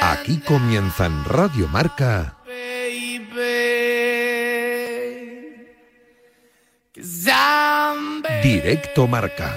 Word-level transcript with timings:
Aquí 0.00 0.38
comienza 0.38 1.06
en 1.06 1.24
Radio 1.24 1.66
Marca. 1.66 2.36
Directo 8.40 9.08
Marca 9.08 9.52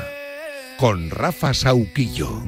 con 0.80 1.12
Rafa 1.12 1.54
Sauquillo. 1.54 2.42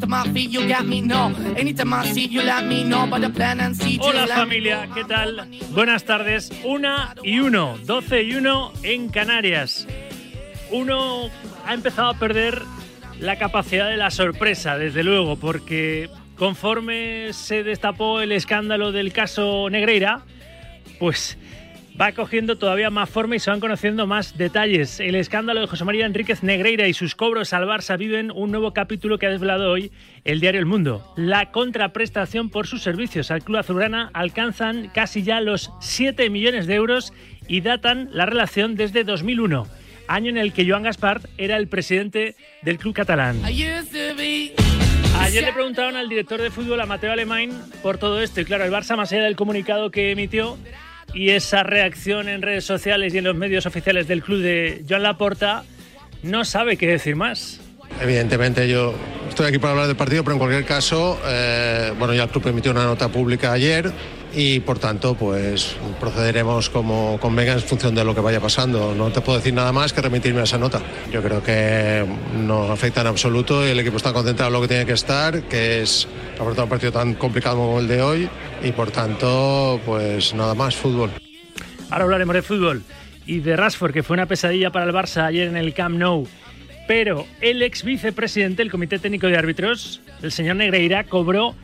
Anytime 0.00 0.14
I 0.14 0.32
feel, 0.32 0.50
you 0.50 0.68
got 0.68 0.86
me. 0.86 1.00
No, 1.00 1.32
anytime 1.56 1.92
I 1.94 2.12
see, 2.12 2.26
you 2.26 2.42
let 2.42 2.64
me 2.64 2.84
know. 2.84 3.06
But 3.06 3.20
the 3.20 3.30
plan 3.30 3.60
and 3.60 3.76
see, 3.76 3.98
Hola 4.00 4.26
familia. 4.26 4.88
¿qué 4.94 5.04
tal? 5.04 5.48
Buenas 5.72 6.04
tardes. 6.04 6.50
Una 6.64 7.14
y 7.22 7.40
uno, 7.40 7.78
12 7.84 8.22
y 8.22 8.34
uno 8.34 8.72
en 8.82 9.08
Canarias. 9.08 9.86
Uno 10.70 11.28
ha 11.66 11.74
empezado 11.74 12.10
a 12.10 12.14
perder 12.14 12.62
la 13.18 13.36
capacidad 13.36 13.88
de 13.90 13.96
la 13.96 14.10
sorpresa, 14.10 14.78
desde 14.78 15.02
luego, 15.02 15.36
porque 15.36 16.08
conforme 16.36 17.32
se 17.32 17.62
destapó 17.62 18.20
el 18.20 18.32
escándalo 18.32 18.92
del 18.92 19.12
caso 19.12 19.68
Negreira, 19.68 20.22
pues 20.98 21.36
va 22.00 22.12
cogiendo 22.12 22.56
todavía 22.56 22.88
más 22.88 23.10
forma 23.10 23.36
y 23.36 23.40
se 23.40 23.50
van 23.50 23.60
conociendo 23.60 24.06
más 24.06 24.38
detalles. 24.38 25.00
El 25.00 25.14
escándalo 25.14 25.60
de 25.60 25.66
José 25.66 25.84
María 25.84 26.06
Enríquez 26.06 26.42
Negreira 26.42 26.88
y 26.88 26.94
sus 26.94 27.14
cobros 27.14 27.52
al 27.52 27.64
Barça 27.64 27.98
viven 27.98 28.30
un 28.30 28.50
nuevo 28.50 28.72
capítulo 28.72 29.18
que 29.18 29.26
ha 29.26 29.30
desvelado 29.30 29.70
hoy 29.70 29.92
el 30.24 30.40
diario 30.40 30.60
El 30.60 30.66
Mundo. 30.66 31.12
La 31.16 31.50
contraprestación 31.50 32.48
por 32.48 32.66
sus 32.66 32.82
servicios 32.82 33.30
al 33.30 33.42
club 33.42 33.58
azulgrana 33.58 34.10
alcanzan 34.14 34.88
casi 34.94 35.22
ya 35.22 35.42
los 35.42 35.72
7 35.80 36.30
millones 36.30 36.66
de 36.66 36.76
euros 36.76 37.12
y 37.46 37.60
datan 37.60 38.08
la 38.12 38.24
relación 38.24 38.76
desde 38.76 39.04
2001, 39.04 39.66
año 40.08 40.30
en 40.30 40.38
el 40.38 40.54
que 40.54 40.66
Joan 40.66 40.84
Gaspar 40.84 41.20
era 41.36 41.58
el 41.58 41.68
presidente 41.68 42.34
del 42.62 42.78
club 42.78 42.94
catalán. 42.94 43.44
Ayer 43.44 43.84
le 45.44 45.52
preguntaron 45.52 45.96
al 45.96 46.08
director 46.08 46.40
de 46.40 46.50
fútbol, 46.50 46.80
a 46.80 46.86
Mateo 46.86 47.12
Alemán, 47.12 47.50
por 47.82 47.98
todo 47.98 48.22
esto. 48.22 48.40
Y 48.40 48.46
claro, 48.46 48.64
el 48.64 48.72
Barça, 48.72 48.96
más 48.96 49.12
allá 49.12 49.24
del 49.24 49.36
comunicado 49.36 49.90
que 49.90 50.12
emitió 50.12 50.56
y 51.14 51.30
esa 51.30 51.62
reacción 51.62 52.28
en 52.28 52.42
redes 52.42 52.64
sociales 52.64 53.14
y 53.14 53.18
en 53.18 53.24
los 53.24 53.34
medios 53.34 53.66
oficiales 53.66 54.06
del 54.08 54.22
club 54.22 54.40
de 54.40 54.84
Joan 54.88 55.02
Laporta, 55.02 55.64
no 56.22 56.44
sabe 56.44 56.76
qué 56.76 56.86
decir 56.86 57.16
más. 57.16 57.60
Evidentemente 58.00 58.68
yo 58.68 58.94
estoy 59.28 59.46
aquí 59.46 59.58
para 59.58 59.72
hablar 59.72 59.86
del 59.88 59.96
partido, 59.96 60.22
pero 60.22 60.34
en 60.34 60.38
cualquier 60.38 60.64
caso, 60.64 61.20
eh, 61.26 61.92
bueno, 61.98 62.14
ya 62.14 62.24
el 62.24 62.28
club 62.28 62.46
emitió 62.48 62.70
una 62.70 62.84
nota 62.84 63.08
pública 63.08 63.52
ayer 63.52 63.92
y 64.32 64.60
por 64.60 64.78
tanto, 64.78 65.14
pues 65.14 65.76
procederemos 65.98 66.70
como 66.70 67.18
convenga 67.20 67.52
en 67.52 67.60
función 67.60 67.94
de 67.94 68.04
lo 68.04 68.14
que 68.14 68.20
vaya 68.20 68.40
pasando. 68.40 68.94
No 68.94 69.10
te 69.10 69.20
puedo 69.20 69.38
decir 69.38 69.54
nada 69.54 69.72
más 69.72 69.92
que 69.92 70.00
remitirme 70.00 70.40
a 70.40 70.44
esa 70.44 70.58
nota. 70.58 70.80
Yo 71.12 71.22
creo 71.22 71.42
que 71.42 72.04
no 72.36 72.70
afecta 72.70 73.00
en 73.00 73.08
absoluto 73.08 73.66
y 73.66 73.70
el 73.70 73.80
equipo 73.80 73.96
está 73.96 74.12
concentrado 74.12 74.48
en 74.48 74.52
lo 74.54 74.60
que 74.62 74.68
tiene 74.68 74.86
que 74.86 74.92
estar, 74.92 75.42
que 75.42 75.82
es 75.82 76.06
afrontar 76.34 76.64
un 76.64 76.70
partido 76.70 76.92
tan 76.92 77.14
complicado 77.14 77.56
como 77.56 77.80
el 77.80 77.88
de 77.88 78.02
hoy 78.02 78.28
y 78.62 78.72
por 78.72 78.90
tanto, 78.90 79.80
pues 79.84 80.34
nada 80.34 80.54
más, 80.54 80.76
fútbol. 80.76 81.10
Ahora 81.90 82.04
hablaremos 82.04 82.34
de 82.34 82.42
fútbol 82.42 82.82
y 83.26 83.40
de 83.40 83.56
Rashford, 83.56 83.92
que 83.92 84.02
fue 84.02 84.14
una 84.14 84.26
pesadilla 84.26 84.70
para 84.70 84.86
el 84.86 84.92
Barça 84.92 85.24
ayer 85.24 85.48
en 85.48 85.56
el 85.56 85.74
Camp 85.74 85.96
Nou. 85.96 86.26
Pero 86.86 87.26
el 87.40 87.62
ex 87.62 87.84
vicepresidente 87.84 88.62
del 88.62 88.70
Comité 88.70 88.98
Técnico 88.98 89.28
de 89.28 89.36
Árbitros, 89.36 90.00
el 90.22 90.32
señor 90.32 90.56
Negreira, 90.56 91.04
cobró 91.04 91.54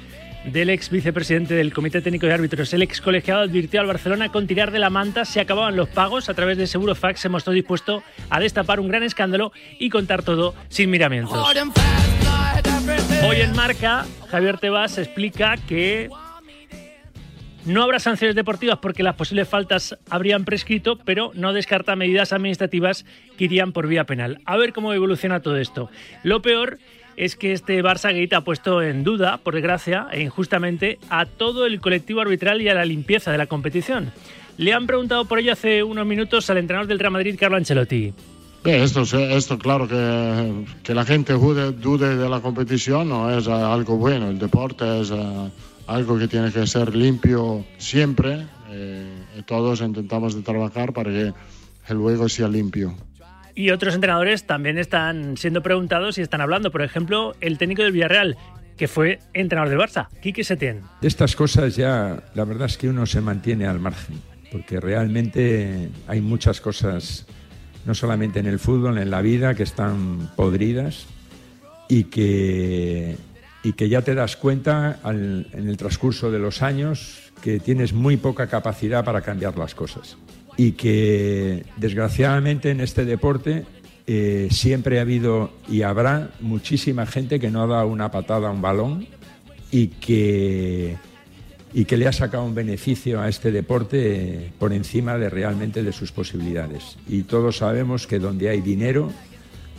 del 0.45 0.71
ex 0.71 0.91
vicepresidente 0.91 1.55
del 1.55 1.73
Comité 1.73 2.01
Técnico 2.01 2.27
de 2.27 2.33
Árbitros. 2.33 2.73
El 2.73 2.83
ex 2.83 3.01
colegiado 3.01 3.43
advirtió 3.43 3.81
al 3.81 3.87
Barcelona 3.87 4.31
con 4.31 4.47
tirar 4.47 4.71
de 4.71 4.79
la 4.79 4.91
manta 4.91 5.25
si 5.25 5.39
acababan 5.39 5.77
los 5.77 5.89
pagos. 5.89 6.29
A 6.29 6.35
través 6.35 6.59
de 6.59 6.67
Segurofax 6.67 7.21
se 7.21 7.29
mostró 7.29 7.53
dispuesto 7.53 8.03
a 8.31 8.41
destapar 8.41 8.81
un 8.81 8.89
gran 8.89 9.03
escándalo 9.03 9.53
y 9.79 9.91
contar 9.91 10.23
todo 10.23 10.55
sin 10.69 10.91
miramientos. 10.91 11.39
Hoy 13.23 13.43
en 13.43 13.55
Marca, 13.55 14.07
Javier 14.31 14.59
Tebas 14.59 14.97
explica 14.99 15.57
que 15.57 16.09
no 17.67 17.83
habrá 17.83 17.99
sanciones 17.99 18.35
deportivas 18.35 18.79
porque 18.79 19.03
las 19.03 19.15
posibles 19.15 19.49
faltas 19.49 19.99
habrían 20.09 20.45
prescrito, 20.45 20.97
pero 20.97 21.31
no 21.35 21.53
descarta 21.53 21.97
medidas 21.97 22.33
administrativas 22.33 23.05
que 23.37 23.45
irían 23.45 23.73
por 23.73 23.87
vía 23.87 24.05
penal. 24.05 24.41
A 24.47 24.57
ver 24.57 24.73
cómo 24.73 24.95
evoluciona 24.95 25.41
todo 25.41 25.59
esto. 25.59 25.91
Lo 26.23 26.41
peor 26.41 26.79
es 27.17 27.37
que 27.37 27.53
este 27.53 27.83
Barça 27.83 28.19
Gate 28.19 28.35
ha 28.35 28.41
puesto 28.41 28.83
en 28.83 29.05
duda, 29.05 29.37
por 29.39 29.55
desgracia, 29.55 30.07
e 30.11 30.23
injustamente, 30.23 30.99
a 31.11 31.27
todo 31.27 31.67
el 31.67 31.81
colectivo 31.81 32.23
arbitral 32.23 32.63
y 32.63 32.71
a 32.71 32.75
la 32.75 32.87
limpieza 32.87 33.31
de 33.31 33.39
la 33.39 33.47
competición. 33.47 34.13
Le 34.57 34.73
han 34.73 34.87
preguntado 34.87 35.27
por 35.27 35.39
ello 35.39 35.53
hace 35.53 35.83
unos 35.83 36.07
minutos 36.07 36.49
al 36.49 36.59
entrenador 36.59 36.89
del 36.89 36.99
Real 36.99 37.13
Madrid, 37.13 37.37
Carlo 37.39 37.59
Ancelotti. 37.59 38.15
Esto, 38.65 39.03
esto 39.03 39.59
claro 39.59 39.89
que, 39.89 40.65
que 40.83 40.95
la 40.95 41.05
gente 41.05 41.33
dude, 41.33 41.73
dude 41.73 42.17
de 42.17 42.29
la 42.29 42.41
competición 42.41 43.09
no 43.09 43.31
es 43.31 43.49
algo 43.49 43.97
bueno. 43.97 44.29
El 44.29 44.39
deporte 44.39 45.01
es 45.01 45.11
eh, 45.11 45.51
algo 45.87 46.19
que 46.19 46.29
tiene 46.29 46.53
que 46.53 46.67
ser 46.67 46.95
limpio 46.95 47.65
siempre 47.79 48.47
eh, 48.71 49.25
y 49.39 49.43
todos 49.43 49.81
intentamos 49.81 50.35
de 50.35 50.43
trabajar 50.43 50.93
para 50.93 51.11
que 51.11 51.33
el 51.89 51.99
juego 51.99 52.29
sea 52.29 52.49
limpio. 52.49 52.95
Y 53.55 53.71
otros 53.71 53.95
entrenadores 53.95 54.47
también 54.47 54.79
están 54.79 55.37
siendo 55.37 55.63
preguntados 55.63 56.19
y 56.19 56.23
están 56.23 56.41
hablando. 56.41 56.71
Por 56.71 56.83
ejemplo, 56.83 57.35
el 57.41 57.59
técnico 57.59 57.83
del 57.83 57.93
Villarreal, 57.93 58.37
que 58.77 58.89
fue 58.89 59.19
entrenador 59.35 59.71
del 59.71 59.79
Barça, 59.79 60.09
Quique 60.23 60.45
Setién. 60.45 60.83
De 61.01 61.09
estas 61.09 61.35
cosas 61.35 61.77
ya, 61.77 62.23
la 62.35 62.45
verdad 62.45 62.67
es 62.67 62.79
que 62.79 62.89
uno 62.89 63.05
se 63.07 63.21
mantiene 63.21 63.67
al 63.67 63.81
margen, 63.81 64.21
porque 64.53 64.81
realmente 64.81 65.91
hay 66.07 66.21
muchas 66.21 66.61
cosas, 66.61 67.27
no 67.85 67.95
solamente 67.95 68.41
en 68.41 68.47
el 68.47 68.59
fútbol, 68.59 68.99
en 68.99 69.11
la 69.11 69.23
vida, 69.23 69.55
que 69.55 69.63
están 69.63 70.31
podridas 70.37 71.07
y 71.89 72.05
que, 72.05 73.17
y 73.63 73.73
que 73.73 73.89
ya 73.89 74.03
te 74.03 74.15
das 74.15 74.37
cuenta 74.37 75.01
en 75.05 75.69
el 75.69 75.77
transcurso 75.77 76.31
de 76.31 76.39
los 76.39 76.63
años 76.63 77.33
que 77.43 77.59
tienes 77.59 77.93
muy 77.93 78.17
poca 78.17 78.47
capacidad 78.47 79.05
para 79.05 79.23
cambiar 79.23 79.57
las 79.59 79.75
cosas. 79.75 80.17
Y 80.57 80.73
que 80.73 81.65
desgraciadamente 81.77 82.71
en 82.71 82.81
este 82.81 83.05
deporte 83.05 83.65
eh, 84.07 84.49
siempre 84.51 84.99
ha 84.99 85.03
habido 85.03 85.53
y 85.69 85.83
habrá 85.83 86.31
muchísima 86.41 87.07
gente 87.07 87.41
que 87.41 87.51
no 87.51 87.63
ha 87.63 87.67
dado 87.67 87.87
una 87.87 88.11
patada 88.11 88.49
a 88.49 88.51
un 88.51 88.61
balón 88.61 89.07
y 89.71 89.89
que, 89.89 90.97
y 91.73 91.85
que 91.85 91.97
le 91.97 92.07
ha 92.07 92.13
sacado 92.13 92.45
un 92.45 92.55
beneficio 92.55 93.21
a 93.21 93.29
este 93.29 93.53
deporte 93.53 94.23
eh, 94.23 94.53
por 94.59 94.73
encima 94.73 95.17
de 95.19 95.31
realmente 95.31 95.83
de 95.83 95.93
sus 95.93 96.13
posibilidades. 96.13 96.99
Y 97.09 97.23
todos 97.23 97.59
sabemos 97.59 98.07
que 98.07 98.19
donde 98.19 98.49
hay 98.49 98.61
dinero, 98.61 99.13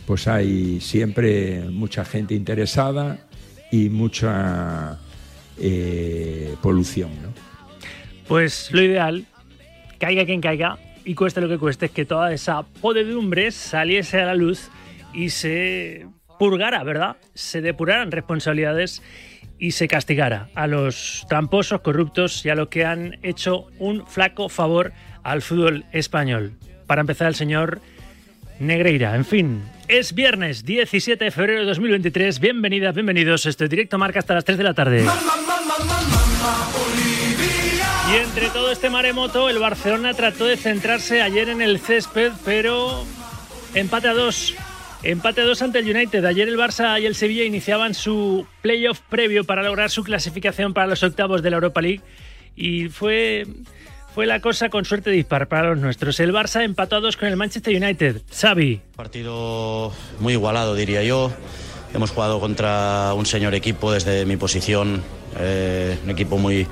pues 0.06 0.26
hay 0.26 0.80
siempre 0.80 1.64
mucha 1.70 2.04
gente 2.04 2.34
interesada 2.34 3.18
y 3.70 3.88
mucha 3.88 4.98
eh, 5.58 6.54
polución. 6.62 7.10
¿no? 7.22 7.28
Pues 8.26 8.70
lo 8.72 8.82
ideal, 8.82 9.26
caiga 9.98 10.24
quien 10.24 10.40
caiga 10.40 10.78
y 11.04 11.14
cueste 11.14 11.40
lo 11.40 11.48
que 11.48 11.58
cueste, 11.58 11.86
es 11.86 11.92
que 11.92 12.04
toda 12.04 12.32
esa 12.32 12.62
podedumbre 12.62 13.50
saliese 13.50 14.20
a 14.20 14.26
la 14.26 14.34
luz 14.34 14.70
y 15.12 15.30
se 15.30 16.06
purgara, 16.38 16.82
¿verdad? 16.84 17.16
Se 17.34 17.60
depuraran 17.60 18.10
responsabilidades 18.10 19.02
y 19.62 19.70
se 19.70 19.86
castigara 19.86 20.48
a 20.56 20.66
los 20.66 21.24
tramposos, 21.28 21.82
corruptos 21.82 22.44
y 22.44 22.48
a 22.48 22.56
los 22.56 22.66
que 22.66 22.84
han 22.84 23.20
hecho 23.22 23.68
un 23.78 24.04
flaco 24.08 24.48
favor 24.48 24.92
al 25.22 25.40
fútbol 25.40 25.84
español. 25.92 26.54
Para 26.88 27.02
empezar, 27.02 27.28
el 27.28 27.36
señor 27.36 27.80
Negreira. 28.58 29.14
En 29.14 29.24
fin, 29.24 29.62
es 29.86 30.16
viernes 30.16 30.64
17 30.64 31.26
de 31.26 31.30
febrero 31.30 31.60
de 31.60 31.66
2023. 31.66 32.40
Bienvenidas, 32.40 32.92
bienvenidos. 32.92 33.46
Estoy 33.46 33.68
directo 33.68 33.98
marca 33.98 34.18
hasta 34.18 34.34
las 34.34 34.44
3 34.44 34.58
de 34.58 34.64
la 34.64 34.74
tarde. 34.74 35.06
Y 38.10 38.16
entre 38.16 38.48
todo 38.48 38.72
este 38.72 38.90
maremoto, 38.90 39.48
el 39.48 39.60
Barcelona 39.60 40.12
trató 40.14 40.44
de 40.46 40.56
centrarse 40.56 41.22
ayer 41.22 41.48
en 41.48 41.62
el 41.62 41.78
césped, 41.78 42.32
pero 42.44 43.04
empate 43.74 44.08
a 44.08 44.12
dos. 44.12 44.56
Empate 45.04 45.40
a 45.40 45.44
dos 45.44 45.60
ante 45.62 45.80
el 45.80 45.90
United. 45.90 46.24
Ayer 46.24 46.48
el 46.48 46.56
Barça 46.56 47.00
y 47.00 47.06
el 47.06 47.16
Sevilla 47.16 47.42
iniciaban 47.42 47.92
su 47.92 48.46
playoff 48.60 49.00
previo 49.08 49.42
para 49.42 49.64
lograr 49.64 49.90
su 49.90 50.04
clasificación 50.04 50.74
para 50.74 50.86
los 50.86 51.02
octavos 51.02 51.42
de 51.42 51.50
la 51.50 51.56
Europa 51.56 51.82
League. 51.82 52.02
Y 52.54 52.88
fue, 52.88 53.48
fue 54.14 54.26
la 54.26 54.40
cosa 54.40 54.68
con 54.68 54.84
suerte 54.84 55.10
dispar 55.10 55.48
para 55.48 55.70
los 55.70 55.78
nuestros. 55.78 56.20
El 56.20 56.32
Barça 56.32 56.62
empató 56.62 56.96
a 56.96 57.00
dos 57.00 57.16
con 57.16 57.28
el 57.28 57.36
Manchester 57.36 57.74
United. 57.82 58.22
Xavi. 58.30 58.80
Partido 58.94 59.92
muy 60.20 60.34
igualado, 60.34 60.76
diría 60.76 61.02
yo. 61.02 61.32
Hemos 61.92 62.12
jugado 62.12 62.38
contra 62.38 63.12
un 63.14 63.26
señor 63.26 63.56
equipo 63.56 63.90
desde 63.90 64.24
mi 64.24 64.36
posición, 64.36 65.02
eh, 65.40 65.98
un 66.04 66.10
equipo 66.10 66.38
muy, 66.38 66.68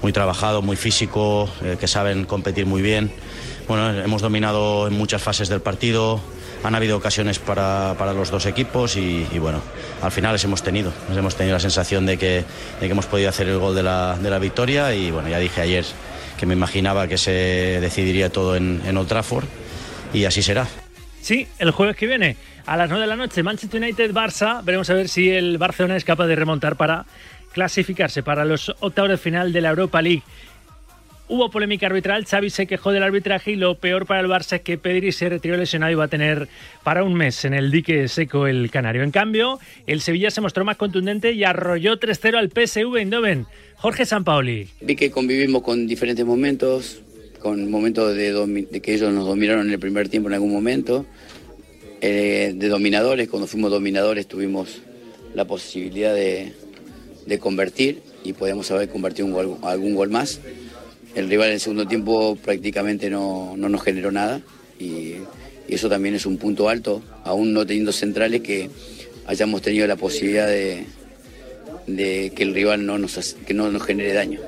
muy 0.00 0.10
trabajado, 0.10 0.62
muy 0.62 0.76
físico, 0.76 1.50
eh, 1.62 1.76
que 1.78 1.86
saben 1.86 2.24
competir 2.24 2.64
muy 2.64 2.80
bien. 2.80 3.12
Bueno, 3.68 3.90
hemos 4.00 4.22
dominado 4.22 4.88
en 4.88 4.94
muchas 4.94 5.22
fases 5.22 5.48
del 5.48 5.60
partido, 5.60 6.20
han 6.64 6.74
habido 6.74 6.96
ocasiones 6.96 7.38
para, 7.38 7.94
para 7.98 8.12
los 8.12 8.30
dos 8.30 8.46
equipos 8.46 8.96
y, 8.96 9.26
bueno, 9.38 9.60
al 10.02 10.10
final 10.10 10.32
les 10.32 10.44
hemos 10.44 10.62
tenido. 10.62 10.92
Les 11.08 11.18
hemos 11.18 11.36
tenido 11.36 11.54
la 11.54 11.60
sensación 11.60 12.06
de 12.06 12.16
que, 12.16 12.44
de 12.80 12.86
que 12.86 12.90
hemos 12.90 13.06
podido 13.06 13.28
hacer 13.28 13.48
el 13.48 13.58
gol 13.58 13.74
de 13.74 13.82
la, 13.82 14.16
de 14.20 14.30
la 14.30 14.38
victoria 14.38 14.94
y 14.94 15.10
bueno, 15.10 15.28
ya 15.28 15.38
dije 15.38 15.60
ayer 15.60 15.84
que 16.38 16.46
me 16.46 16.54
imaginaba 16.54 17.06
que 17.06 17.18
se 17.18 17.30
decidiría 17.80 18.30
todo 18.30 18.56
en, 18.56 18.82
en 18.86 18.96
Old 18.96 19.08
Trafford 19.08 19.44
y 20.12 20.24
así 20.24 20.42
será. 20.42 20.66
Sí, 21.20 21.46
el 21.58 21.70
jueves 21.70 21.96
que 21.96 22.06
viene, 22.06 22.36
a 22.66 22.76
las 22.76 22.88
9 22.88 23.02
de 23.02 23.08
la 23.08 23.16
noche, 23.16 23.42
Manchester 23.42 23.80
United-Barça. 23.80 24.62
Veremos 24.64 24.90
a 24.90 24.94
ver 24.94 25.08
si 25.08 25.30
el 25.30 25.58
Barcelona 25.58 25.96
es 25.96 26.04
capaz 26.04 26.26
de 26.26 26.36
remontar 26.36 26.76
para 26.76 27.06
clasificarse 27.52 28.22
para 28.22 28.44
los 28.44 28.74
octavos 28.80 29.10
de 29.10 29.16
final 29.16 29.52
de 29.52 29.60
la 29.60 29.70
Europa 29.70 30.02
League. 30.02 30.22
Hubo 31.34 31.50
polémica 31.50 31.86
arbitral, 31.86 32.26
Xavi 32.26 32.48
se 32.48 32.68
quejó 32.68 32.92
del 32.92 33.02
arbitraje 33.02 33.50
y 33.50 33.56
lo 33.56 33.74
peor 33.74 34.06
para 34.06 34.20
el 34.20 34.28
Barça 34.28 34.54
es 34.54 34.60
que 34.60 34.78
Pedri 34.78 35.10
se 35.10 35.28
retiró 35.28 35.56
lesionado 35.56 35.90
y 35.90 35.96
va 35.96 36.04
a 36.04 36.08
tener 36.08 36.46
para 36.84 37.02
un 37.02 37.14
mes 37.14 37.44
en 37.44 37.54
el 37.54 37.72
dique 37.72 38.06
seco 38.06 38.46
el 38.46 38.70
Canario. 38.70 39.02
En 39.02 39.10
cambio, 39.10 39.58
el 39.88 40.00
Sevilla 40.00 40.30
se 40.30 40.40
mostró 40.40 40.64
más 40.64 40.76
contundente 40.76 41.32
y 41.32 41.42
arrolló 41.42 41.98
3-0 41.98 42.36
al 42.36 42.50
PSV 42.50 42.98
Eindhoven. 42.98 43.46
Jorge 43.78 44.06
Sampaoli. 44.06 44.68
Vi 44.80 44.94
que 44.94 45.10
convivimos 45.10 45.62
con 45.62 45.88
diferentes 45.88 46.24
momentos, 46.24 47.00
con 47.40 47.68
momentos 47.68 48.14
de, 48.14 48.80
que 48.80 48.94
ellos 48.94 49.12
nos 49.12 49.26
dominaron 49.26 49.66
en 49.66 49.72
el 49.72 49.80
primer 49.80 50.08
tiempo 50.08 50.28
en 50.28 50.34
algún 50.34 50.52
momento, 50.52 51.04
eh, 52.00 52.52
de 52.54 52.68
dominadores, 52.68 53.28
cuando 53.28 53.48
fuimos 53.48 53.72
dominadores 53.72 54.28
tuvimos 54.28 54.82
la 55.34 55.44
posibilidad 55.46 56.14
de, 56.14 56.52
convertir 57.40 58.02
y 58.22 58.34
podíamos 58.34 58.70
haber 58.70 58.88
convertido 58.88 59.58
algún 59.64 59.96
gol 59.96 60.10
más. 60.10 60.40
El 61.14 61.28
rival 61.28 61.48
en 61.48 61.54
el 61.54 61.60
segundo 61.60 61.86
tiempo 61.86 62.36
prácticamente 62.36 63.08
no, 63.08 63.54
no 63.56 63.68
nos 63.68 63.82
generó 63.82 64.10
nada 64.10 64.40
y, 64.78 65.14
y 65.68 65.74
eso 65.74 65.88
también 65.88 66.14
es 66.14 66.26
un 66.26 66.38
punto 66.38 66.68
alto, 66.68 67.02
aún 67.24 67.52
no 67.52 67.64
teniendo 67.64 67.92
centrales 67.92 68.40
que 68.40 68.70
hayamos 69.26 69.62
tenido 69.62 69.86
la 69.86 69.96
posibilidad 69.96 70.46
de, 70.46 70.86
de 71.86 72.32
que 72.34 72.42
el 72.42 72.54
rival 72.54 72.84
no 72.84 72.98
nos, 72.98 73.36
que 73.46 73.54
no 73.54 73.70
nos 73.70 73.82
genere 73.82 74.12
daño. 74.12 74.40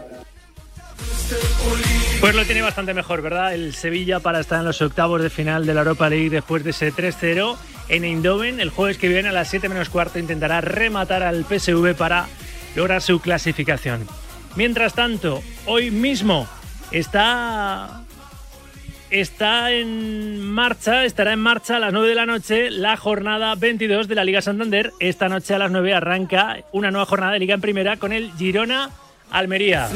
Pues 2.20 2.34
lo 2.34 2.44
tiene 2.44 2.62
bastante 2.62 2.94
mejor, 2.94 3.22
¿verdad? 3.22 3.54
El 3.54 3.74
Sevilla 3.74 4.20
para 4.20 4.40
estar 4.40 4.58
en 4.58 4.64
los 4.64 4.80
octavos 4.80 5.22
de 5.22 5.30
final 5.30 5.66
de 5.66 5.74
la 5.74 5.80
Europa 5.80 6.08
League 6.08 6.30
después 6.30 6.64
de 6.64 6.70
ese 6.70 6.92
3-0 6.92 7.56
en 7.88 8.04
Eindhoven. 8.04 8.60
El 8.60 8.70
jueves 8.70 8.96
que 8.96 9.08
viene 9.08 9.28
a 9.28 9.32
las 9.32 9.48
7 9.48 9.68
menos 9.68 9.90
cuarto 9.90 10.18
intentará 10.18 10.60
rematar 10.60 11.22
al 11.22 11.44
PSV 11.44 11.94
para 11.94 12.26
lograr 12.74 13.02
su 13.02 13.20
clasificación. 13.20 14.06
Mientras 14.56 14.94
tanto, 14.94 15.42
hoy 15.66 15.90
mismo 15.90 16.48
está 16.90 18.02
está 19.10 19.72
en 19.72 20.40
marcha, 20.40 21.04
estará 21.04 21.32
en 21.32 21.38
marcha 21.38 21.76
a 21.76 21.78
las 21.78 21.92
9 21.92 22.08
de 22.08 22.14
la 22.14 22.26
noche 22.26 22.70
la 22.70 22.96
jornada 22.96 23.54
22 23.54 24.08
de 24.08 24.14
la 24.14 24.24
Liga 24.24 24.42
Santander. 24.42 24.92
Esta 25.00 25.28
noche 25.28 25.54
a 25.54 25.58
las 25.58 25.70
9 25.70 25.94
arranca 25.94 26.58
una 26.72 26.90
nueva 26.90 27.06
jornada 27.06 27.32
de 27.32 27.38
Liga 27.38 27.54
en 27.54 27.60
Primera 27.60 27.96
con 27.96 28.12
el 28.12 28.32
Girona 28.32 28.90
Almería. 29.30 29.88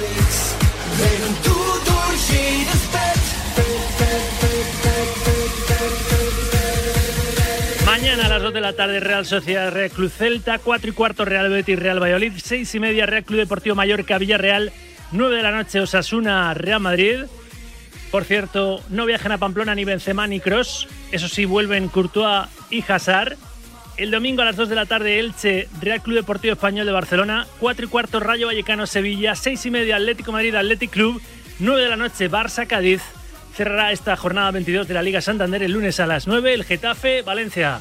Mañana 7.86 8.26
a 8.26 8.28
las 8.28 8.42
2 8.42 8.54
de 8.54 8.60
la 8.60 8.72
tarde 8.72 9.00
Real 9.00 9.26
Sociedad 9.26 9.72
Real 9.72 9.90
Club 9.90 10.10
Celta, 10.10 10.58
4 10.58 10.90
y 10.90 10.92
cuarto 10.92 11.24
Real 11.24 11.50
Betis 11.50 11.78
Real 11.78 12.00
Valladolid, 12.00 12.32
6 12.36 12.74
y 12.74 12.80
media 12.80 13.04
Real 13.04 13.24
Club 13.24 13.40
Deportivo 13.40 13.74
Mallorca 13.74 14.16
Villarreal, 14.16 14.72
9 15.12 15.36
de 15.36 15.42
la 15.42 15.50
noche 15.50 15.80
Osasuna 15.80 16.54
Real 16.54 16.80
Madrid. 16.80 17.24
Por 18.10 18.24
cierto, 18.24 18.82
no 18.88 19.06
viajan 19.06 19.32
a 19.32 19.38
Pamplona 19.38 19.74
ni 19.74 19.84
Benzema 19.84 20.26
ni 20.26 20.40
Cross. 20.40 20.88
Eso 21.12 21.28
sí, 21.28 21.44
vuelven 21.44 21.88
Courtois 21.88 22.48
y 22.70 22.84
Hazard. 22.86 23.36
El 23.96 24.10
domingo 24.10 24.42
a 24.42 24.46
las 24.46 24.56
2 24.56 24.68
de 24.68 24.74
la 24.74 24.86
tarde 24.86 25.18
Elche 25.18 25.68
Real 25.80 26.00
Club 26.00 26.16
Deportivo 26.16 26.54
Español 26.54 26.86
de 26.86 26.92
Barcelona, 26.92 27.46
4 27.58 27.84
y 27.84 27.88
cuarto 27.88 28.18
Rayo 28.18 28.46
Vallecano 28.46 28.86
Sevilla, 28.86 29.34
6 29.34 29.66
y 29.66 29.70
media 29.70 29.96
Atlético 29.96 30.32
Madrid 30.32 30.54
Athletic 30.54 30.90
Club, 30.90 31.20
9 31.58 31.82
de 31.82 31.88
la 31.88 31.96
noche 31.96 32.30
Barça 32.30 32.66
Cádiz. 32.66 33.02
Cerrará 33.54 33.92
esta 33.92 34.16
jornada 34.16 34.52
22 34.52 34.88
de 34.88 34.94
la 34.94 35.02
Liga 35.02 35.20
Santander 35.20 35.62
el 35.62 35.72
lunes 35.72 36.00
a 36.00 36.06
las 36.06 36.26
9 36.26 36.54
el 36.54 36.64
Getafe 36.64 37.22
Valencia. 37.22 37.80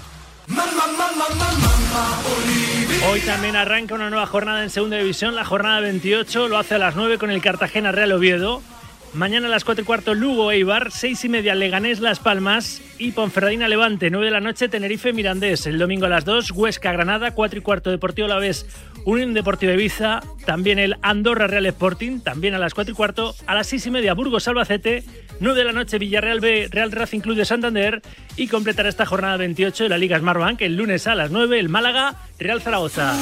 Hoy 3.12 3.22
también 3.22 3.56
arranca 3.56 3.96
una 3.96 4.12
nueva 4.12 4.28
jornada 4.28 4.62
en 4.62 4.70
Segunda 4.70 4.98
División, 4.98 5.34
la 5.34 5.44
jornada 5.44 5.80
28, 5.80 6.48
lo 6.48 6.60
hace 6.60 6.76
a 6.76 6.78
las 6.78 6.96
9 6.96 7.18
con 7.18 7.32
el 7.32 7.42
Cartagena 7.42 7.92
Real 7.92 8.12
Oviedo. 8.12 8.62
Mañana 9.16 9.48
a 9.48 9.50
las 9.50 9.64
4 9.64 9.82
y 9.82 9.86
cuarto 9.86 10.14
Lugo 10.14 10.52
Eibar, 10.52 10.92
6 10.92 11.26
y 11.26 11.30
media 11.30 11.56
Leganés 11.56 12.02
Las 12.02 12.20
Palmas 12.20 12.84
y 13.00 13.12
Ponferradina 13.12 13.68
Levante, 13.68 14.12
9 14.12 14.28
de 14.28 14.32
la 14.32 14.42
noche 14.42 14.70
Tenerife 14.70 15.12
Mirandés. 15.12 15.66
El 15.66 15.80
domingo 15.80 16.06
a 16.06 16.10
las 16.10 16.24
2 16.24 16.52
Huesca 16.52 16.92
Granada, 16.92 17.32
4 17.32 17.58
y 17.58 17.62
cuarto 17.64 17.90
Deportivo 17.90 18.28
La 18.28 18.38
Vez, 18.38 18.68
Unión 19.06 19.34
Deportiva 19.34 19.74
Ibiza, 19.74 20.22
también 20.46 20.80
el 20.80 20.98
Andorra 21.02 21.48
Real 21.48 21.66
Sporting, 21.68 22.20
también 22.20 22.54
a 22.54 22.60
las 22.60 22.74
4 22.74 22.92
y 22.92 22.96
cuarto, 22.96 23.36
a 23.48 23.56
las 23.56 23.68
6 23.68 23.88
y 23.88 23.92
media 23.92 24.14
Burgos 24.14 24.48
Albacete, 24.48 25.04
9 25.40 25.58
de 25.58 25.66
la 25.66 25.72
noche 25.72 25.98
Villarreal 25.98 26.40
B 26.40 26.68
Real 26.70 26.92
Racing 26.92 27.20
Club 27.20 27.36
de 27.36 27.46
Santander 27.46 28.02
y 28.36 28.48
completará 28.48 28.90
esta 28.90 29.06
jornada 29.06 29.38
28 29.38 29.84
de 29.84 29.90
la 29.90 29.98
Liga 29.98 30.20
Smartbank 30.20 30.62
el 30.62 30.76
lunes 30.76 31.08
a 31.08 31.16
las 31.16 31.32
9 31.32 31.60
el 31.60 31.70
Málaga 31.70 32.16
Real 32.38 32.62
Zaragoza. 32.62 33.16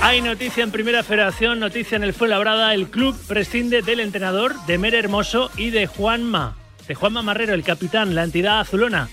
Hay 0.00 0.20
noticia 0.20 0.64
en 0.64 0.70
Primera 0.70 1.02
Federación, 1.02 1.60
noticia 1.60 1.96
en 1.96 2.04
el 2.04 2.12
Fuenlabrada. 2.12 2.74
El 2.74 2.88
club 2.88 3.16
prescinde 3.26 3.82
del 3.82 4.00
entrenador 4.00 4.54
de 4.66 4.78
Mere 4.78 4.98
Hermoso 4.98 5.50
y 5.56 5.70
de 5.70 5.86
Juanma. 5.86 6.56
de 6.88 6.94
Juan 6.94 7.12
Marrero, 7.24 7.54
el 7.54 7.62
capitán, 7.62 8.14
la 8.14 8.24
entidad 8.24 8.60
azulona, 8.60 9.08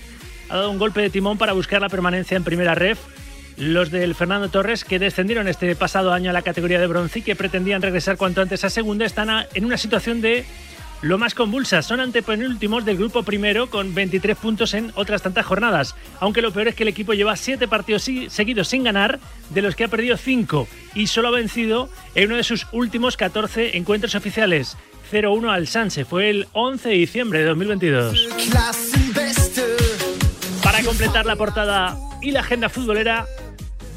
ha 0.48 0.56
dado 0.56 0.70
un 0.70 0.78
golpe 0.78 1.00
de 1.00 1.10
timón 1.10 1.38
para 1.38 1.52
buscar 1.52 1.80
la 1.80 1.88
permanencia 1.88 2.36
en 2.36 2.44
primera 2.44 2.74
ref. 2.74 2.98
Los 3.60 3.90
del 3.90 4.14
Fernando 4.14 4.48
Torres, 4.48 4.84
que 4.84 4.98
descendieron 4.98 5.46
este 5.46 5.76
pasado 5.76 6.12
año 6.12 6.30
a 6.30 6.32
la 6.32 6.40
categoría 6.42 6.80
de 6.80 6.86
bronce 6.86 7.18
y 7.18 7.22
que 7.22 7.36
pretendían 7.36 7.82
regresar 7.82 8.16
cuanto 8.16 8.40
antes 8.40 8.64
a 8.64 8.70
segunda, 8.70 9.04
están 9.04 9.28
a- 9.28 9.46
en 9.52 9.66
una 9.66 9.76
situación 9.76 10.22
de 10.22 10.46
lo 11.02 11.18
más 11.18 11.34
convulsa. 11.34 11.82
Son 11.82 12.00
antepenúltimos 12.00 12.86
del 12.86 12.96
grupo 12.96 13.22
primero 13.22 13.68
con 13.68 13.94
23 13.94 14.36
puntos 14.38 14.72
en 14.72 14.92
otras 14.94 15.20
tantas 15.22 15.44
jornadas. 15.44 15.94
Aunque 16.20 16.40
lo 16.40 16.52
peor 16.52 16.68
es 16.68 16.74
que 16.74 16.84
el 16.84 16.88
equipo 16.88 17.12
lleva 17.12 17.36
7 17.36 17.68
partidos 17.68 18.08
seguidos 18.28 18.68
sin 18.68 18.82
ganar, 18.82 19.20
de 19.50 19.60
los 19.62 19.76
que 19.76 19.84
ha 19.84 19.88
perdido 19.88 20.16
5 20.16 20.66
y 20.94 21.06
solo 21.08 21.28
ha 21.28 21.32
vencido 21.32 21.90
en 22.14 22.28
uno 22.28 22.36
de 22.36 22.44
sus 22.44 22.66
últimos 22.72 23.18
14 23.18 23.76
encuentros 23.76 24.14
oficiales. 24.14 24.76
0-1 25.10 25.50
al 25.50 25.66
Sanse. 25.66 26.04
Fue 26.06 26.30
el 26.30 26.46
11 26.52 26.88
de 26.88 26.94
diciembre 26.94 27.40
de 27.40 27.44
2022. 27.46 28.28
Para 30.62 30.82
completar 30.82 31.26
la 31.26 31.36
portada 31.36 31.96
y 32.22 32.30
la 32.30 32.40
agenda 32.40 32.68
futbolera, 32.68 33.26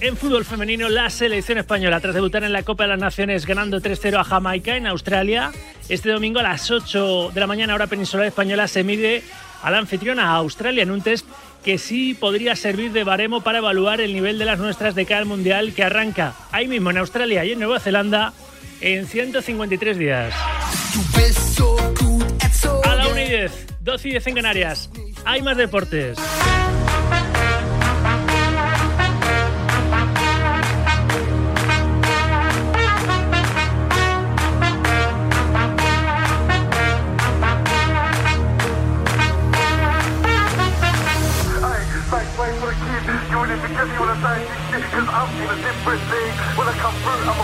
en 0.03 0.17
fútbol 0.17 0.43
femenino, 0.43 0.89
la 0.89 1.09
selección 1.09 1.57
española, 1.57 2.01
tras 2.01 2.13
debutar 2.13 2.43
en 2.43 2.51
la 2.51 2.63
Copa 2.63 2.83
de 2.83 2.89
las 2.89 2.99
Naciones 2.99 3.45
ganando 3.45 3.79
3-0 3.79 4.19
a 4.19 4.23
Jamaica 4.25 4.75
en 4.75 4.85
Australia, 4.85 5.53
este 5.87 6.09
domingo 6.09 6.39
a 6.39 6.43
las 6.43 6.69
8 6.69 7.31
de 7.33 7.39
la 7.39 7.47
mañana, 7.47 7.73
hora 7.73 7.87
peninsular 7.87 8.25
española, 8.25 8.67
se 8.67 8.83
mide 8.83 9.23
a 9.61 9.71
la 9.71 9.77
anfitriona 9.77 10.31
a 10.31 10.35
Australia 10.35 10.83
en 10.83 10.91
un 10.91 11.01
test 11.01 11.25
que 11.63 11.77
sí 11.77 12.15
podría 12.15 12.57
servir 12.57 12.91
de 12.91 13.05
baremo 13.05 13.41
para 13.41 13.59
evaluar 13.59 14.01
el 14.01 14.13
nivel 14.13 14.37
de 14.37 14.43
las 14.43 14.59
nuestras 14.59 14.93
de 14.93 15.05
cara 15.05 15.21
al 15.21 15.25
Mundial 15.25 15.73
que 15.73 15.83
arranca 15.83 16.33
ahí 16.51 16.67
mismo 16.67 16.91
en 16.91 16.97
Australia 16.97 17.45
y 17.45 17.53
en 17.53 17.59
Nueva 17.59 17.79
Zelanda 17.79 18.33
en 18.81 19.07
153 19.07 19.97
días. 19.97 20.33
A 22.83 22.95
la 22.95 23.07
1 23.07 23.21
y 23.21 23.29
10, 23.29 23.67
12 23.79 24.07
y 24.07 24.11
10 24.11 24.27
en 24.27 24.35
Canarias. 24.35 24.89
Hay 25.23 25.41
más 25.41 25.55
deportes. 25.55 26.17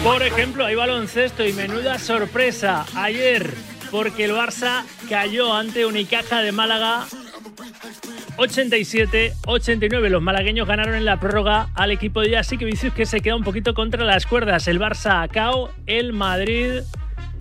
Por 0.03 0.24
ejemplo, 0.24 0.65
hay 0.65 0.75
baloncesto 0.75 1.46
y 1.46 1.53
menuda 1.53 2.00
sorpresa 2.00 2.86
ayer, 2.96 3.53
porque 3.91 4.25
el 4.25 4.31
Barça 4.31 4.84
cayó 5.10 5.53
ante 5.53 5.86
Unicaja 5.86 6.41
de 6.41 6.51
Málaga 6.51 7.05
87-89. 8.38 10.10
Los 10.10 10.22
malagueños 10.22 10.67
ganaron 10.67 10.96
en 10.96 11.05
la 11.05 11.19
prórroga 11.19 11.69
al 11.75 11.91
equipo 11.91 12.22
de 12.22 12.41
que 12.58 12.65
Vicius 12.65 12.93
que 12.93 13.05
se 13.05 13.19
queda 13.19 13.36
un 13.36 13.43
poquito 13.43 13.74
contra 13.74 14.05
las 14.05 14.25
cuerdas. 14.25 14.67
El 14.67 14.79
Barça 14.79 15.24
a 15.24 15.27
cao, 15.27 15.72
el 15.86 16.13
Madrid 16.13 16.81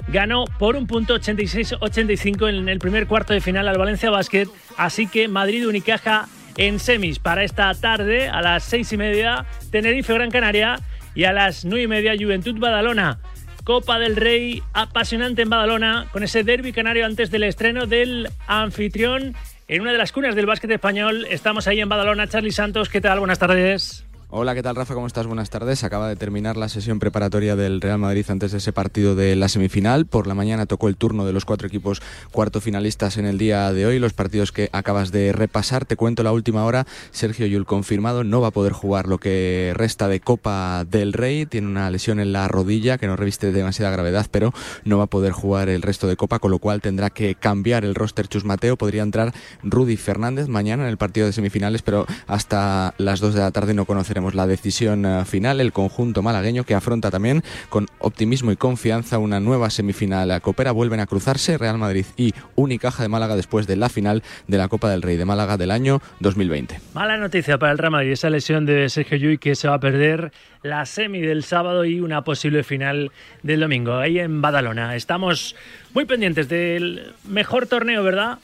ganó 0.08 0.46
por 0.58 0.74
un 0.74 0.86
punto 0.86 1.14
86-85 1.14 2.48
en 2.48 2.68
el 2.68 2.78
primer 2.78 3.06
cuarto 3.06 3.32
de 3.32 3.40
final 3.40 3.68
al 3.68 3.78
Valencia 3.78 4.10
Basket. 4.10 4.48
Así 4.76 5.06
que 5.06 5.28
Madrid-Unicaja 5.28 6.28
en 6.58 6.78
semis 6.78 7.18
para 7.18 7.44
esta 7.44 7.72
tarde 7.72 8.28
a 8.28 8.42
las 8.42 8.64
seis 8.64 8.92
y 8.92 8.98
media. 8.98 9.46
Tenerife 9.70 10.12
Gran 10.12 10.30
Canaria 10.30 10.78
y 11.14 11.24
a 11.24 11.32
las 11.32 11.64
nueve 11.64 11.84
y 11.84 11.86
media 11.88 12.14
Juventud 12.18 12.58
Badalona. 12.58 13.20
Copa 13.64 13.98
del 13.98 14.16
Rey 14.16 14.62
apasionante 14.72 15.42
en 15.42 15.50
Badalona 15.50 16.06
con 16.12 16.22
ese 16.22 16.42
derby 16.42 16.72
canario 16.72 17.06
antes 17.06 17.30
del 17.30 17.44
estreno 17.44 17.86
del 17.86 18.28
anfitrión 18.46 19.34
en 19.68 19.82
una 19.82 19.92
de 19.92 19.98
las 19.98 20.12
cunas 20.12 20.34
del 20.34 20.46
básquet 20.46 20.70
español. 20.70 21.26
Estamos 21.30 21.68
ahí 21.68 21.80
en 21.80 21.88
Badalona. 21.88 22.26
Charlie 22.26 22.52
Santos, 22.52 22.88
¿qué 22.88 23.00
tal? 23.00 23.18
Buenas 23.18 23.38
tardes. 23.38 24.07
Hola, 24.30 24.54
¿qué 24.54 24.62
tal 24.62 24.76
Rafa? 24.76 24.92
¿Cómo 24.92 25.06
estás? 25.06 25.26
Buenas 25.26 25.48
tardes. 25.48 25.84
Acaba 25.84 26.06
de 26.06 26.14
terminar 26.14 26.58
la 26.58 26.68
sesión 26.68 26.98
preparatoria 26.98 27.56
del 27.56 27.80
Real 27.80 27.98
Madrid 27.98 28.26
antes 28.28 28.52
de 28.52 28.58
ese 28.58 28.74
partido 28.74 29.14
de 29.14 29.34
la 29.36 29.48
semifinal. 29.48 30.04
Por 30.04 30.26
la 30.26 30.34
mañana 30.34 30.66
tocó 30.66 30.88
el 30.88 30.98
turno 30.98 31.24
de 31.24 31.32
los 31.32 31.46
cuatro 31.46 31.66
equipos 31.66 32.02
cuarto 32.30 32.60
finalistas 32.60 33.16
en 33.16 33.24
el 33.24 33.38
día 33.38 33.72
de 33.72 33.86
hoy. 33.86 33.98
Los 33.98 34.12
partidos 34.12 34.52
que 34.52 34.68
acabas 34.72 35.12
de 35.12 35.32
repasar. 35.32 35.86
Te 35.86 35.96
cuento 35.96 36.22
la 36.24 36.32
última 36.32 36.66
hora. 36.66 36.86
Sergio 37.10 37.46
Yul 37.46 37.64
confirmado 37.64 38.22
no 38.22 38.42
va 38.42 38.48
a 38.48 38.50
poder 38.50 38.74
jugar 38.74 39.08
lo 39.08 39.16
que 39.16 39.72
resta 39.74 40.08
de 40.08 40.20
Copa 40.20 40.84
del 40.84 41.14
Rey. 41.14 41.46
Tiene 41.46 41.66
una 41.66 41.90
lesión 41.90 42.20
en 42.20 42.34
la 42.34 42.48
rodilla 42.48 42.98
que 42.98 43.06
no 43.06 43.16
reviste 43.16 43.50
demasiada 43.50 43.92
gravedad, 43.92 44.26
pero 44.30 44.52
no 44.84 44.98
va 44.98 45.04
a 45.04 45.06
poder 45.06 45.32
jugar 45.32 45.70
el 45.70 45.80
resto 45.80 46.06
de 46.06 46.18
Copa, 46.18 46.38
con 46.38 46.50
lo 46.50 46.58
cual 46.58 46.82
tendrá 46.82 47.08
que 47.08 47.34
cambiar 47.34 47.86
el 47.86 47.94
roster 47.94 48.28
Chus 48.28 48.44
Mateo. 48.44 48.76
Podría 48.76 49.04
entrar 49.04 49.32
Rudy 49.62 49.96
Fernández 49.96 50.48
mañana 50.48 50.82
en 50.82 50.90
el 50.90 50.98
partido 50.98 51.26
de 51.26 51.32
semifinales, 51.32 51.80
pero 51.80 52.04
hasta 52.26 52.92
las 52.98 53.20
2 53.20 53.32
de 53.32 53.40
la 53.40 53.52
tarde 53.52 53.72
no 53.72 53.86
conoceremos 54.18 54.34
la 54.34 54.46
decisión 54.46 55.06
eh, 55.06 55.24
final. 55.24 55.60
El 55.60 55.72
conjunto 55.72 56.22
malagueño 56.22 56.64
que 56.64 56.74
afronta 56.74 57.10
también 57.10 57.42
con 57.68 57.86
optimismo 58.00 58.50
y 58.50 58.56
confianza 58.56 59.18
una 59.18 59.38
nueva 59.38 59.70
semifinal 59.70 60.30
a 60.30 60.40
Copera. 60.40 60.72
Vuelven 60.72 61.00
a 61.00 61.06
cruzarse 61.06 61.56
Real 61.56 61.78
Madrid 61.78 62.04
y 62.16 62.34
Unicaja 62.56 63.02
de 63.02 63.08
Málaga 63.08 63.36
después 63.36 63.66
de 63.66 63.76
la 63.76 63.88
final 63.88 64.22
de 64.48 64.58
la 64.58 64.68
Copa 64.68 64.90
del 64.90 65.02
Rey 65.02 65.16
de 65.16 65.24
Málaga 65.24 65.56
del 65.56 65.70
año 65.70 66.00
2020. 66.20 66.80
Mala 66.94 67.16
noticia 67.16 67.58
para 67.58 67.72
el 67.72 67.78
Real 67.78 67.92
Madrid, 67.92 68.12
esa 68.12 68.30
lesión 68.30 68.66
de 68.66 68.88
Sergio 68.88 69.18
Llull 69.18 69.38
que 69.38 69.54
se 69.54 69.68
va 69.68 69.74
a 69.74 69.80
perder 69.80 70.32
la 70.62 70.84
semi 70.84 71.20
del 71.20 71.44
sábado 71.44 71.84
y 71.84 72.00
una 72.00 72.22
posible 72.22 72.64
final 72.64 73.12
del 73.42 73.60
domingo, 73.60 73.96
ahí 73.98 74.18
en 74.18 74.42
Badalona. 74.42 74.96
Estamos 74.96 75.54
muy 75.94 76.04
pendientes 76.04 76.48
del 76.48 77.12
mejor 77.24 77.66
torneo, 77.66 78.02
¿verdad? 78.02 78.38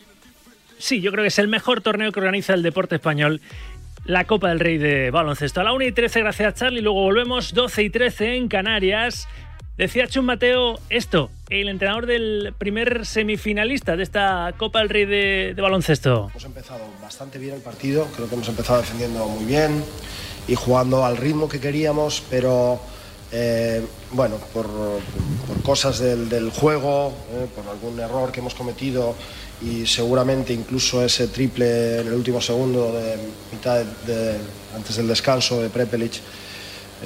Sí, 0.78 1.00
yo 1.00 1.12
creo 1.12 1.23
que 1.23 1.28
es 1.28 1.38
el 1.38 1.49
mejor 1.49 1.81
torneo 1.81 2.12
que 2.12 2.21
organiza 2.21 2.54
el 2.54 2.62
deporte 2.62 2.97
español. 2.97 3.40
La 4.04 4.26
Copa 4.26 4.50
del 4.50 4.61
Rey 4.61 4.76
de 4.76 5.11
baloncesto. 5.11 5.61
A 5.61 5.64
la 5.64 5.73
1 5.73 5.87
y 5.87 5.92
13, 5.92 6.20
gracias 6.20 6.54
Charlie. 6.54 6.82
Luego 6.82 7.00
volvemos 7.02 7.54
12 7.54 7.84
y 7.84 7.90
13 7.90 8.37
en 8.37 8.49
Canarias. 8.49 9.26
Decía 9.78 10.06
Chun 10.06 10.26
Mateo 10.26 10.78
esto, 10.90 11.30
el 11.49 11.68
entrenador 11.68 12.06
del 12.06 12.54
primer 12.58 13.06
semifinalista 13.06 13.96
de 13.96 14.02
esta 14.02 14.54
Copa 14.56 14.80
del 14.80 14.90
Rey 14.90 15.04
de, 15.06 15.54
baloncesto. 15.56 16.28
Hemos 16.30 16.44
empezado 16.44 16.84
bastante 17.02 17.38
bien 17.38 17.54
el 17.54 17.61
partido, 17.61 18.06
creo 18.14 18.28
que 18.28 18.34
hemos 18.34 18.49
empezado 18.49 18.80
defendiendo 18.80 19.26
muy 19.26 19.46
bien 19.46 19.82
y 20.46 20.54
jugando 20.54 21.04
al 21.04 21.16
ritmo 21.16 21.49
que 21.49 21.58
queríamos, 21.58 22.23
pero 22.30 22.78
eh, 23.32 23.84
bueno, 24.12 24.37
por, 24.52 24.68
cosas 25.64 25.99
del, 25.99 26.28
del 26.28 26.50
juego, 26.50 27.12
eh, 27.32 27.46
por 27.56 27.66
algún 27.66 27.99
error 27.99 28.30
que 28.30 28.40
hemos 28.40 28.54
cometido 28.54 29.16
y 29.62 29.87
seguramente 29.87 30.52
incluso 30.52 31.04
ese 31.04 31.28
triple 31.28 32.00
en 32.00 32.06
el 32.08 32.12
último 32.14 32.40
segundo 32.40 32.92
de 32.92 33.16
mitad 33.52 33.82
de, 34.06 34.12
de- 34.14 34.38
antes 34.76 34.96
del 34.96 35.06
descanso 35.08 35.62
de 35.62 35.70
Prepelic, 35.70 36.12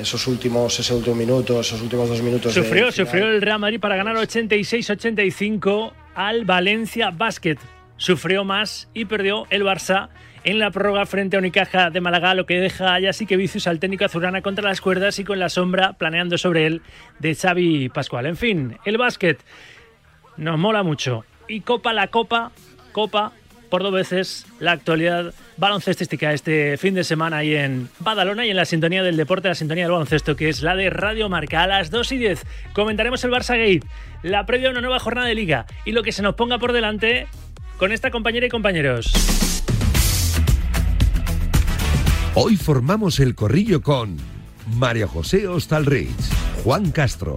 esos 0.00 0.26
últimos, 0.26 0.78
ese 0.78 0.94
último 0.94 1.16
minuto, 1.16 1.60
esos 1.60 1.80
últimos 1.82 2.08
dos 2.08 2.22
minutos. 2.22 2.54
Sufrió, 2.54 2.90
sufrió 2.92 3.26
el 3.28 3.42
Real 3.42 3.58
Madrid 3.58 3.80
para 3.80 3.96
ganar 3.96 4.16
86-85 4.16 5.92
al 6.14 6.44
Valencia 6.44 7.10
Basket. 7.10 7.56
Sufrió 7.96 8.44
más 8.44 8.88
y 8.94 9.06
perdió 9.06 9.46
el 9.50 9.62
Barça 9.64 10.08
en 10.44 10.58
la 10.60 10.70
prórroga 10.70 11.04
frente 11.04 11.36
a 11.36 11.40
Unicaja 11.40 11.90
de 11.90 12.00
Málaga, 12.00 12.34
lo 12.34 12.46
que 12.46 12.60
deja 12.60 12.96
sí 13.12 13.26
que 13.26 13.36
vicios 13.36 13.66
al 13.66 13.80
técnico 13.80 14.04
azulgrana 14.04 14.40
contra 14.40 14.64
las 14.68 14.80
cuerdas 14.80 15.18
y 15.18 15.24
con 15.24 15.38
la 15.40 15.48
sombra 15.48 15.94
planeando 15.94 16.38
sobre 16.38 16.66
él 16.66 16.82
de 17.18 17.34
Xavi 17.34 17.88
Pascual. 17.88 18.26
En 18.26 18.36
fin, 18.36 18.78
el 18.84 18.98
básquet 18.98 19.40
nos 20.36 20.58
mola 20.58 20.82
mucho. 20.84 21.24
Y 21.48 21.62
copa 21.62 21.92
la 21.92 22.08
copa, 22.08 22.52
copa 22.92 23.32
por 23.68 23.82
dos 23.82 23.92
veces 23.92 24.46
la 24.60 24.72
actualidad 24.72 25.34
baloncestística 25.56 26.32
este 26.32 26.76
fin 26.76 26.94
de 26.94 27.04
semana 27.04 27.38
ahí 27.38 27.54
en 27.54 27.88
Badalona 28.00 28.46
y 28.46 28.50
en 28.50 28.56
la 28.56 28.64
sintonía 28.64 29.02
del 29.02 29.16
deporte, 29.16 29.48
la 29.48 29.54
sintonía 29.54 29.84
del 29.84 29.92
baloncesto, 29.92 30.36
que 30.36 30.48
es 30.48 30.62
la 30.62 30.74
de 30.74 30.90
Radio 30.90 31.28
Marca. 31.28 31.62
A 31.62 31.66
las 31.66 31.90
2 31.90 32.12
y 32.12 32.18
10 32.18 32.44
comentaremos 32.72 33.22
el 33.24 33.30
Barça 33.30 33.56
Gate, 33.56 33.86
la 34.22 34.46
previa 34.46 34.68
a 34.68 34.70
una 34.72 34.80
nueva 34.80 34.98
jornada 34.98 35.26
de 35.26 35.34
liga 35.34 35.66
y 35.84 35.92
lo 35.92 36.02
que 36.02 36.12
se 36.12 36.22
nos 36.22 36.34
ponga 36.34 36.58
por 36.58 36.72
delante 36.72 37.26
con 37.78 37.92
esta 37.92 38.10
compañera 38.10 38.46
y 38.46 38.50
compañeros. 38.50 39.12
Hoy 42.34 42.56
formamos 42.56 43.20
el 43.20 43.34
corrillo 43.34 43.82
con 43.82 44.16
María 44.76 45.08
José 45.08 45.48
Ostalrich, 45.48 46.08
Juan 46.64 46.90
Castro, 46.90 47.36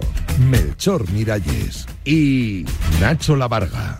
Melchor 0.50 1.08
Miralles 1.12 1.86
y 2.04 2.64
Nacho 3.00 3.36
Lavarga. 3.36 3.98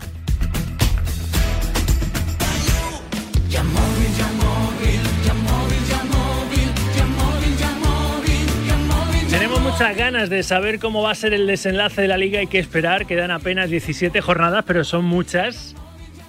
Tenemos 9.29 9.61
muchas 9.61 9.97
ganas 9.97 10.29
de 10.29 10.43
saber 10.43 10.79
cómo 10.79 11.01
va 11.01 11.11
a 11.11 11.15
ser 11.15 11.33
el 11.33 11.47
desenlace 11.47 12.01
de 12.01 12.07
la 12.07 12.17
liga. 12.17 12.39
Hay 12.39 12.47
que 12.47 12.59
esperar, 12.59 13.05
quedan 13.05 13.31
apenas 13.31 13.69
17 13.69 14.19
jornadas, 14.21 14.65
pero 14.67 14.83
son 14.83 15.05
muchas. 15.05 15.73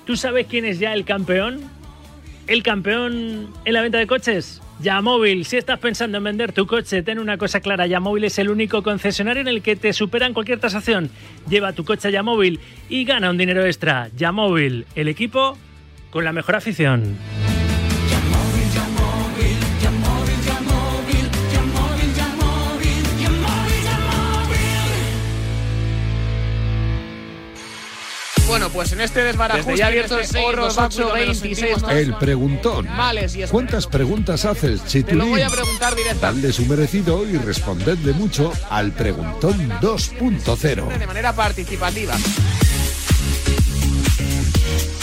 ¿Tú 0.06 0.16
sabes 0.16 0.46
quién 0.46 0.64
es 0.64 0.78
ya 0.78 0.94
el 0.94 1.04
campeón? 1.04 1.60
¿El 2.46 2.62
campeón 2.62 3.52
en 3.64 3.72
la 3.72 3.82
venta 3.82 3.98
de 3.98 4.06
coches? 4.06 4.60
Yamóvil, 4.80 5.44
si 5.44 5.56
estás 5.56 5.78
pensando 5.78 6.18
en 6.18 6.24
vender 6.24 6.52
tu 6.52 6.66
coche, 6.66 7.02
ten 7.02 7.18
una 7.18 7.38
cosa 7.38 7.60
clara, 7.60 7.86
Yamóvil 7.86 8.24
es 8.24 8.38
el 8.38 8.50
único 8.50 8.82
concesionario 8.82 9.40
en 9.40 9.48
el 9.48 9.62
que 9.62 9.76
te 9.76 9.92
superan 9.92 10.34
cualquier 10.34 10.58
tasación. 10.58 11.10
Lleva 11.48 11.72
tu 11.72 11.84
coche 11.84 12.08
a 12.08 12.10
Yamóvil 12.10 12.60
y 12.88 13.04
gana 13.04 13.30
un 13.30 13.38
dinero 13.38 13.64
extra. 13.64 14.08
Yamóvil, 14.16 14.86
el 14.94 15.08
equipo 15.08 15.56
con 16.10 16.24
la 16.24 16.32
mejor 16.32 16.56
afición. 16.56 17.16
Pues 28.74 28.92
en 28.92 29.00
este 29.00 29.22
desbarajuste, 29.24 29.70
Desde 29.70 29.78
ya 29.80 29.86
abierto 29.86 30.14
en 30.14 30.18
el 30.20 30.24
este 30.26 30.38
6, 30.38 30.46
horror 30.46 30.60
28, 30.76 30.80
básico 30.82 31.12
que 31.14 31.26
nos 31.26 31.40
26, 31.40 31.68
sentimos 31.78 31.92
El 31.92 32.14
preguntón. 32.16 32.86
males 32.88 33.36
y. 33.36 33.42
¿Cuántas 33.44 33.86
preguntas 33.86 34.44
haces, 34.44 34.80
Te 34.80 34.86
lo 34.86 34.90
Chitulín? 34.90 35.30
voy 35.30 35.40
a 35.42 35.48
preguntar 35.48 35.94
directamente 35.94 36.24
Dadle 36.26 36.52
su 36.52 36.66
merecido 36.66 37.26
y 37.28 37.36
respondedle 37.38 38.12
mucho 38.12 38.52
al 38.70 38.92
preguntón 38.92 39.70
2.0. 39.80 40.98
de 40.98 41.06
manera 41.06 41.32
participativa. 41.32 42.14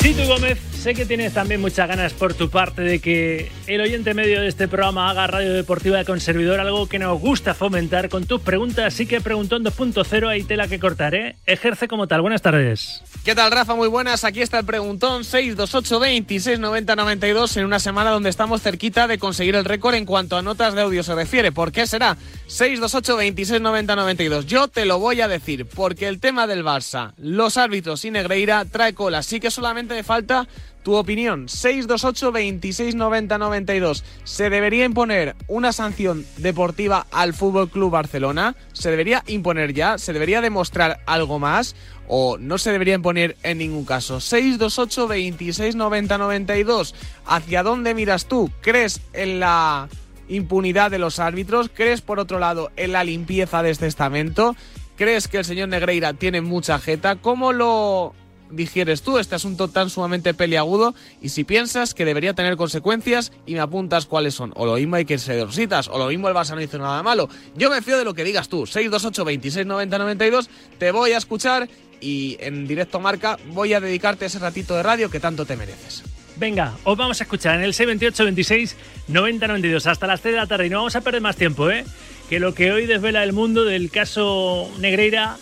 Chitu 0.02 0.24
Gómez, 0.24 0.58
sé 0.74 0.96
que 0.96 1.06
tienes 1.06 1.32
también 1.34 1.62
muchas 1.62 1.88
ganas 1.88 2.12
por 2.14 2.34
tu 2.34 2.50
parte 2.50 2.82
de 2.82 2.98
que 3.00 3.52
el 3.68 3.82
oyente 3.82 4.16
medio 4.16 4.42
de 4.42 4.48
este 4.48 4.68
programa 4.68 5.12
haga 5.12 5.28
radio 5.28 5.54
deportiva 5.54 6.04
con 6.06 6.20
servidor, 6.20 6.60
algo 6.60 6.88
que 6.88 6.98
nos 6.98 7.20
gusta 7.20 7.54
fomentar 7.54 8.10
con 8.10 8.26
tus 8.26 8.42
preguntas. 8.42 8.86
Así 8.96 9.06
que 9.06 9.22
preguntón 9.22 9.64
2.0, 9.64 10.28
ahí 10.28 10.42
tela 10.44 10.68
que 10.68 10.80
cortar, 10.80 11.14
¿eh? 11.14 11.36
Ejerce 11.46 11.88
como 11.88 12.08
tal. 12.08 12.22
Buenas 12.22 12.42
tardes. 12.42 13.04
¿Qué 13.24 13.36
tal, 13.36 13.52
Rafa? 13.52 13.76
Muy 13.76 13.88
buenas. 13.88 14.24
Aquí 14.24 14.42
está 14.42 14.58
el 14.58 14.66
preguntón 14.66 15.24
628 15.24 16.00
26 16.00 16.60
90 16.60 16.96
92 16.96 17.58
en 17.58 17.66
una 17.66 17.78
semana 17.78 18.10
donde 18.10 18.32
estamos 18.32 18.64
cerquita 18.64 19.08
de 19.08 19.20
conseguir 19.20 19.54
el 19.54 19.64
récord 19.64 19.94
en 19.94 20.06
cuanto 20.06 20.38
a 20.38 20.42
notas 20.42 20.74
de 20.74 20.82
audio 20.82 21.04
se 21.04 21.14
refiere. 21.14 21.52
¿Por 21.52 21.72
qué 21.72 21.86
será? 21.86 22.18
628 22.48 23.18
26 23.18 23.62
90 23.62 23.96
92. 23.96 24.48
Yo 24.48 24.70
te 24.70 24.86
lo 24.86 24.98
voy 24.98 25.22
a 25.22 25.28
decir, 25.28 25.68
porque 25.68 26.08
el 26.08 26.20
tema 26.20 26.48
del 26.48 26.66
Barça, 26.66 27.14
los 27.18 27.58
árbitros 27.58 28.04
y 28.06 28.10
Negreira 28.10 28.66
trae 28.66 28.96
cola. 28.96 29.20
Así 29.20 29.40
que 29.40 29.52
solamente 29.52 29.94
me 29.94 30.02
falta 30.02 30.48
tu 30.84 30.96
opinión. 30.96 31.48
628 31.48 32.32
26 32.32 32.96
90 32.96 33.38
92. 33.38 34.04
¿Se 34.24 34.50
debería 34.50 34.86
imponer 34.86 35.36
una 35.48 35.74
sanción 35.74 36.26
deportiva 36.38 37.08
al 37.12 37.34
Fútbol 37.34 37.70
Club 37.70 37.92
Barcelona? 37.92 38.56
¿Se 38.74 38.90
debería 38.90 39.24
imponer 39.28 39.74
ya? 39.74 39.98
¿Se 39.98 40.14
debería 40.14 40.42
demostrar 40.42 41.02
algo 41.06 41.40
más? 41.40 41.76
¿O 42.08 42.38
no 42.38 42.58
se 42.58 42.72
debería 42.72 42.96
imponer 42.96 43.38
en 43.44 43.60
ningún 43.60 43.86
caso? 43.86 44.20
628 44.20 45.08
26 45.08 45.76
90 45.76 46.18
92. 46.18 46.96
¿Hacia 47.26 47.64
dónde 47.64 47.94
miras 47.94 48.26
tú? 48.26 48.52
¿Crees 48.62 49.02
en 49.14 49.40
la 49.40 49.88
impunidad 50.28 50.92
de 50.92 51.00
los 51.00 51.20
árbitros? 51.20 51.70
¿Crees, 51.74 52.02
por 52.02 52.20
otro 52.20 52.40
lado, 52.40 52.72
en 52.76 52.92
la 52.92 53.04
limpieza 53.04 53.64
de 53.64 53.70
este 53.70 53.88
estamento? 53.88 54.56
¿Crees 54.96 55.28
que 55.28 55.40
el 55.40 55.46
señor 55.46 55.70
Negreira 55.70 56.14
tiene 56.14 56.42
mucha 56.42 56.80
jeta? 56.80 57.16
¿Cómo 57.16 57.54
lo 57.54 58.14
digieres 58.52 59.02
tú 59.02 59.18
este 59.18 59.36
asunto 59.36 59.68
tan 59.68 59.90
sumamente 59.90 60.34
peliagudo? 60.34 60.94
Y 61.22 61.30
si 61.30 61.44
piensas 61.44 61.94
que 61.94 62.06
debería 62.06 62.34
tener 62.34 62.58
consecuencias 62.58 63.32
y 63.46 63.54
me 63.54 63.60
apuntas 63.60 64.06
cuáles 64.06 64.34
son. 64.34 64.52
O 64.56 64.66
lo 64.66 64.76
mismo 64.76 64.96
hay 64.96 65.06
que 65.06 65.18
ser 65.18 65.40
dorsitas, 65.40 65.88
o 65.88 65.98
lo 65.98 66.08
mismo 66.08 66.28
el 66.28 66.36
Barça 66.36 66.56
no 66.56 66.62
hizo 66.62 66.78
nada 66.78 67.02
malo. 67.04 67.30
Yo 67.56 67.70
me 67.70 67.82
fío 67.82 67.98
de 67.98 68.06
lo 68.06 68.14
que 68.14 68.24
digas 68.24 68.50
tú. 68.50 68.66
628 68.66 69.26
26 69.26 69.66
90 69.66 69.98
92. 69.98 70.50
Te 70.78 70.92
voy 70.92 71.12
a 71.12 71.18
escuchar 71.18 71.70
y 72.02 72.38
en 72.40 72.68
directo 72.68 73.00
marca 73.00 73.38
voy 73.48 73.74
a 73.74 73.80
dedicarte 73.80 74.26
ese 74.26 74.40
ratito 74.40 74.76
de 74.76 74.84
radio 74.84 75.10
que 75.10 75.20
tanto 75.20 75.46
te 75.46 75.56
mereces. 75.56 76.04
Venga, 76.38 76.74
os 76.84 76.98
vamos 76.98 77.20
a 77.22 77.24
escuchar 77.24 77.56
en 77.56 77.62
el 77.62 77.74
628 77.74 78.24
26 78.24 78.76
90 79.08 79.48
92 79.48 79.88
hasta 79.88 80.08
las 80.08 80.22
3 80.22 80.34
de 80.34 80.40
la 80.40 80.48
tarde 80.48 80.66
y 80.68 80.70
no 80.70 80.78
vamos 80.78 80.96
a 80.96 81.02
perder 81.02 81.22
más 81.22 81.36
tiempo, 81.36 81.70
¿eh? 81.70 81.86
Que 82.30 82.40
lo 82.40 82.54
que 82.54 82.72
hoy 82.72 82.86
desvela 82.86 83.24
el 83.24 83.34
mundo 83.34 83.64
del 83.66 83.92
caso 83.92 84.70
Negreira 84.80 85.38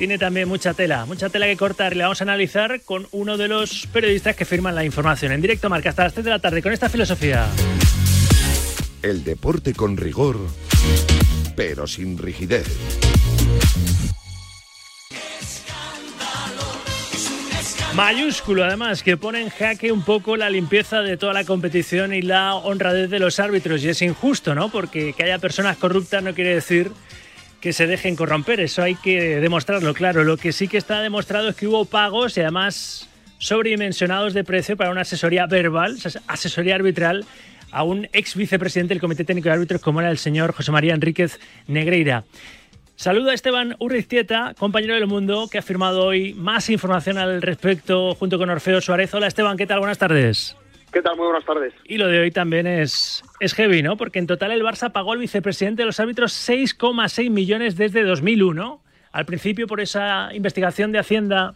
tiene 0.00 0.16
también 0.16 0.48
mucha 0.48 0.72
tela, 0.72 1.04
mucha 1.04 1.28
tela 1.28 1.44
que 1.44 1.58
cortar 1.58 1.94
la 1.94 2.04
vamos 2.04 2.22
a 2.22 2.24
analizar 2.24 2.80
con 2.86 3.06
uno 3.10 3.36
de 3.36 3.48
los 3.48 3.86
periodistas 3.92 4.34
que 4.34 4.46
firman 4.46 4.74
la 4.74 4.82
información 4.82 5.30
en 5.30 5.42
directo 5.42 5.68
marca 5.68 5.90
hasta 5.90 6.04
las 6.04 6.14
3 6.14 6.24
de 6.24 6.30
la 6.30 6.38
tarde 6.38 6.62
con 6.62 6.72
esta 6.72 6.88
filosofía. 6.88 7.46
El 9.02 9.24
deporte 9.24 9.74
con 9.74 9.98
rigor, 9.98 10.38
pero 11.54 11.86
sin 11.86 12.16
rigidez. 12.16 12.66
Mayúsculo, 17.94 18.64
además, 18.64 19.02
que 19.02 19.18
pone 19.18 19.42
en 19.42 19.50
jaque 19.50 19.92
un 19.92 20.02
poco 20.02 20.38
la 20.38 20.48
limpieza 20.48 21.02
de 21.02 21.18
toda 21.18 21.34
la 21.34 21.44
competición 21.44 22.14
y 22.14 22.22
la 22.22 22.54
honradez 22.54 23.10
de 23.10 23.18
los 23.18 23.38
árbitros. 23.38 23.84
Y 23.84 23.90
es 23.90 24.00
injusto, 24.00 24.54
¿no? 24.54 24.70
Porque 24.70 25.12
que 25.12 25.24
haya 25.24 25.38
personas 25.38 25.76
corruptas 25.76 26.22
no 26.22 26.32
quiere 26.32 26.54
decir 26.54 26.90
que 27.60 27.72
se 27.72 27.86
dejen 27.86 28.16
corromper. 28.16 28.60
Eso 28.60 28.82
hay 28.82 28.94
que 28.94 29.40
demostrarlo, 29.40 29.94
claro. 29.94 30.24
Lo 30.24 30.36
que 30.36 30.52
sí 30.52 30.68
que 30.68 30.78
está 30.78 31.00
demostrado 31.00 31.48
es 31.50 31.56
que 31.56 31.66
hubo 31.66 31.84
pagos 31.84 32.36
y 32.36 32.40
además 32.40 33.08
sobredimensionados 33.38 34.34
de 34.34 34.44
precio 34.44 34.76
para 34.76 34.90
una 34.90 35.02
asesoría 35.02 35.46
verbal, 35.46 35.96
asesoría 36.26 36.74
arbitral 36.74 37.24
a 37.70 37.84
un 37.84 38.08
ex 38.12 38.34
vicepresidente 38.34 38.94
del 38.94 39.00
Comité 39.00 39.24
Técnico 39.24 39.48
de 39.48 39.54
Árbitros 39.54 39.80
como 39.80 40.00
era 40.00 40.10
el 40.10 40.18
señor 40.18 40.52
José 40.52 40.72
María 40.72 40.94
Enríquez 40.94 41.38
Negreira. 41.66 42.24
Saludo 42.96 43.30
a 43.30 43.34
Esteban 43.34 43.76
Urriztieta, 43.78 44.54
compañero 44.58 44.94
del 44.94 45.06
Mundo, 45.06 45.48
que 45.50 45.56
ha 45.56 45.62
firmado 45.62 46.04
hoy 46.04 46.34
más 46.34 46.68
información 46.68 47.16
al 47.16 47.40
respecto 47.40 48.14
junto 48.14 48.36
con 48.36 48.50
Orfeo 48.50 48.82
Suárez. 48.82 49.14
Hola 49.14 49.26
Esteban, 49.26 49.56
¿qué 49.56 49.66
tal? 49.66 49.78
Buenas 49.78 49.96
tardes. 49.96 50.54
¿Qué 50.92 51.02
tal? 51.02 51.16
Muy 51.16 51.26
buenas 51.26 51.44
tardes. 51.44 51.72
Y 51.84 51.98
lo 51.98 52.08
de 52.08 52.20
hoy 52.20 52.30
también 52.32 52.66
es, 52.66 53.22
es 53.38 53.54
heavy, 53.54 53.82
¿no? 53.82 53.96
Porque 53.96 54.18
en 54.18 54.26
total 54.26 54.50
el 54.50 54.62
Barça 54.62 54.90
pagó 54.90 55.12
al 55.12 55.18
vicepresidente 55.18 55.82
de 55.82 55.86
los 55.86 56.00
árbitros 56.00 56.32
6,6 56.48 57.30
millones 57.30 57.76
desde 57.76 58.02
2001. 58.02 58.82
Al 59.12 59.24
principio, 59.24 59.68
por 59.68 59.80
esa 59.80 60.30
investigación 60.34 60.90
de 60.90 60.98
Hacienda 60.98 61.54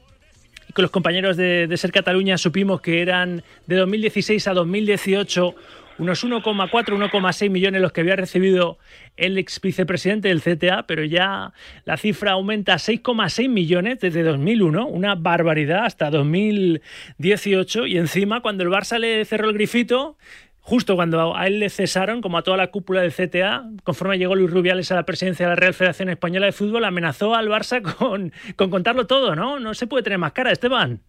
y 0.68 0.72
con 0.72 0.82
los 0.82 0.92
compañeros 0.92 1.36
de, 1.36 1.66
de 1.66 1.76
Ser 1.76 1.90
Cataluña, 1.90 2.38
supimos 2.38 2.80
que 2.80 3.02
eran 3.02 3.42
de 3.66 3.76
2016 3.76 4.46
a 4.46 4.54
2018 4.54 5.54
unos 5.98 6.24
1,4, 6.24 6.70
1,6 6.70 7.50
millones 7.50 7.80
los 7.80 7.92
que 7.92 8.00
había 8.00 8.16
recibido 8.16 8.78
el 9.16 9.38
ex 9.38 9.60
vicepresidente 9.60 10.28
del 10.28 10.42
CTA, 10.42 10.86
pero 10.86 11.04
ya 11.04 11.52
la 11.84 11.96
cifra 11.96 12.32
aumenta 12.32 12.74
a 12.74 12.78
6,6 12.78 13.48
millones 13.48 14.00
desde 14.00 14.22
2001, 14.22 14.86
una 14.86 15.14
barbaridad 15.14 15.84
hasta 15.84 16.10
2018 16.10 17.86
y 17.86 17.98
encima 17.98 18.40
cuando 18.40 18.64
el 18.64 18.70
Barça 18.70 18.98
le 18.98 19.24
cerró 19.24 19.48
el 19.48 19.54
grifito, 19.54 20.16
justo 20.60 20.96
cuando 20.96 21.36
a 21.36 21.46
él 21.46 21.60
le 21.60 21.70
cesaron, 21.70 22.22
como 22.22 22.38
a 22.38 22.42
toda 22.42 22.56
la 22.56 22.68
cúpula 22.68 23.02
del 23.02 23.12
CTA, 23.12 23.70
conforme 23.84 24.18
llegó 24.18 24.34
Luis 24.34 24.50
Rubiales 24.50 24.90
a 24.90 24.94
la 24.94 25.04
presidencia 25.04 25.46
de 25.46 25.50
la 25.50 25.56
Real 25.56 25.74
Federación 25.74 26.08
Española 26.08 26.46
de 26.46 26.52
Fútbol, 26.52 26.84
amenazó 26.84 27.34
al 27.34 27.48
Barça 27.48 27.82
con, 27.82 28.32
con 28.56 28.70
contarlo 28.70 29.06
todo, 29.06 29.36
¿no? 29.36 29.60
No 29.60 29.74
se 29.74 29.86
puede 29.86 30.02
tener 30.02 30.18
más 30.18 30.32
cara, 30.32 30.52
Esteban. 30.52 31.02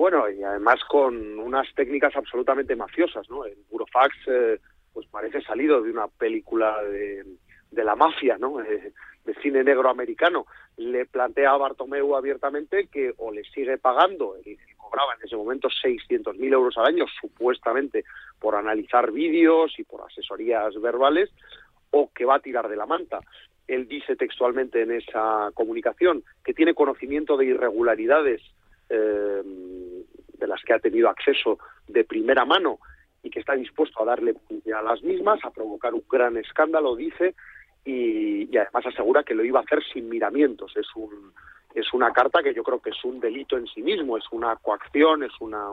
Bueno, 0.00 0.30
y 0.30 0.42
además 0.42 0.82
con 0.88 1.38
unas 1.38 1.66
técnicas 1.74 2.16
absolutamente 2.16 2.74
mafiosas, 2.74 3.28
¿no? 3.28 3.44
El 3.44 3.58
Burofax 3.68 4.16
eh, 4.28 4.58
pues 4.94 5.06
parece 5.08 5.42
salido 5.42 5.82
de 5.82 5.90
una 5.90 6.08
película 6.08 6.82
de, 6.84 7.84
la 7.84 7.94
mafia, 7.96 8.38
¿no? 8.38 8.62
Eh, 8.62 8.94
de 9.26 9.34
cine 9.42 9.62
negro 9.62 9.90
americano. 9.90 10.46
Le 10.78 11.04
plantea 11.04 11.50
a 11.50 11.58
Bartomeu 11.58 12.16
abiertamente 12.16 12.88
que 12.90 13.12
o 13.18 13.30
le 13.30 13.44
sigue 13.44 13.76
pagando, 13.76 14.36
él 14.42 14.56
cobraba 14.78 15.12
en 15.18 15.26
ese 15.26 15.36
momento 15.36 15.68
600.000 15.68 16.50
euros 16.50 16.78
al 16.78 16.86
año, 16.86 17.04
supuestamente 17.20 18.04
por 18.38 18.54
analizar 18.54 19.12
vídeos 19.12 19.78
y 19.78 19.84
por 19.84 20.00
asesorías 20.00 20.80
verbales, 20.80 21.28
o 21.90 22.10
que 22.10 22.24
va 22.24 22.36
a 22.36 22.40
tirar 22.40 22.70
de 22.70 22.76
la 22.76 22.86
manta. 22.86 23.20
Él 23.68 23.86
dice 23.86 24.16
textualmente 24.16 24.80
en 24.80 24.92
esa 24.92 25.50
comunicación 25.52 26.24
que 26.42 26.54
tiene 26.54 26.72
conocimiento 26.72 27.36
de 27.36 27.44
irregularidades 27.44 28.40
eh, 28.90 29.42
de 29.44 30.46
las 30.46 30.62
que 30.62 30.74
ha 30.74 30.78
tenido 30.78 31.08
acceso 31.08 31.58
de 31.86 32.04
primera 32.04 32.44
mano 32.44 32.78
y 33.22 33.30
que 33.30 33.40
está 33.40 33.54
dispuesto 33.54 34.02
a 34.02 34.06
darle 34.06 34.34
a 34.74 34.82
las 34.82 35.02
mismas, 35.02 35.44
a 35.44 35.50
provocar 35.50 35.94
un 35.94 36.04
gran 36.10 36.36
escándalo, 36.36 36.96
dice, 36.96 37.34
y, 37.84 38.52
y, 38.52 38.56
además 38.56 38.86
asegura 38.86 39.22
que 39.22 39.34
lo 39.34 39.44
iba 39.44 39.60
a 39.60 39.62
hacer 39.62 39.82
sin 39.92 40.08
miramientos. 40.08 40.76
Es, 40.76 40.86
un, 40.96 41.32
es 41.74 41.92
una 41.92 42.12
carta 42.12 42.42
que 42.42 42.54
yo 42.54 42.62
creo 42.62 42.80
que 42.80 42.90
es 42.90 43.04
un 43.04 43.20
delito 43.20 43.56
en 43.56 43.66
sí 43.66 43.82
mismo, 43.82 44.16
es 44.16 44.24
una 44.32 44.56
coacción, 44.56 45.22
es 45.22 45.32
una, 45.40 45.72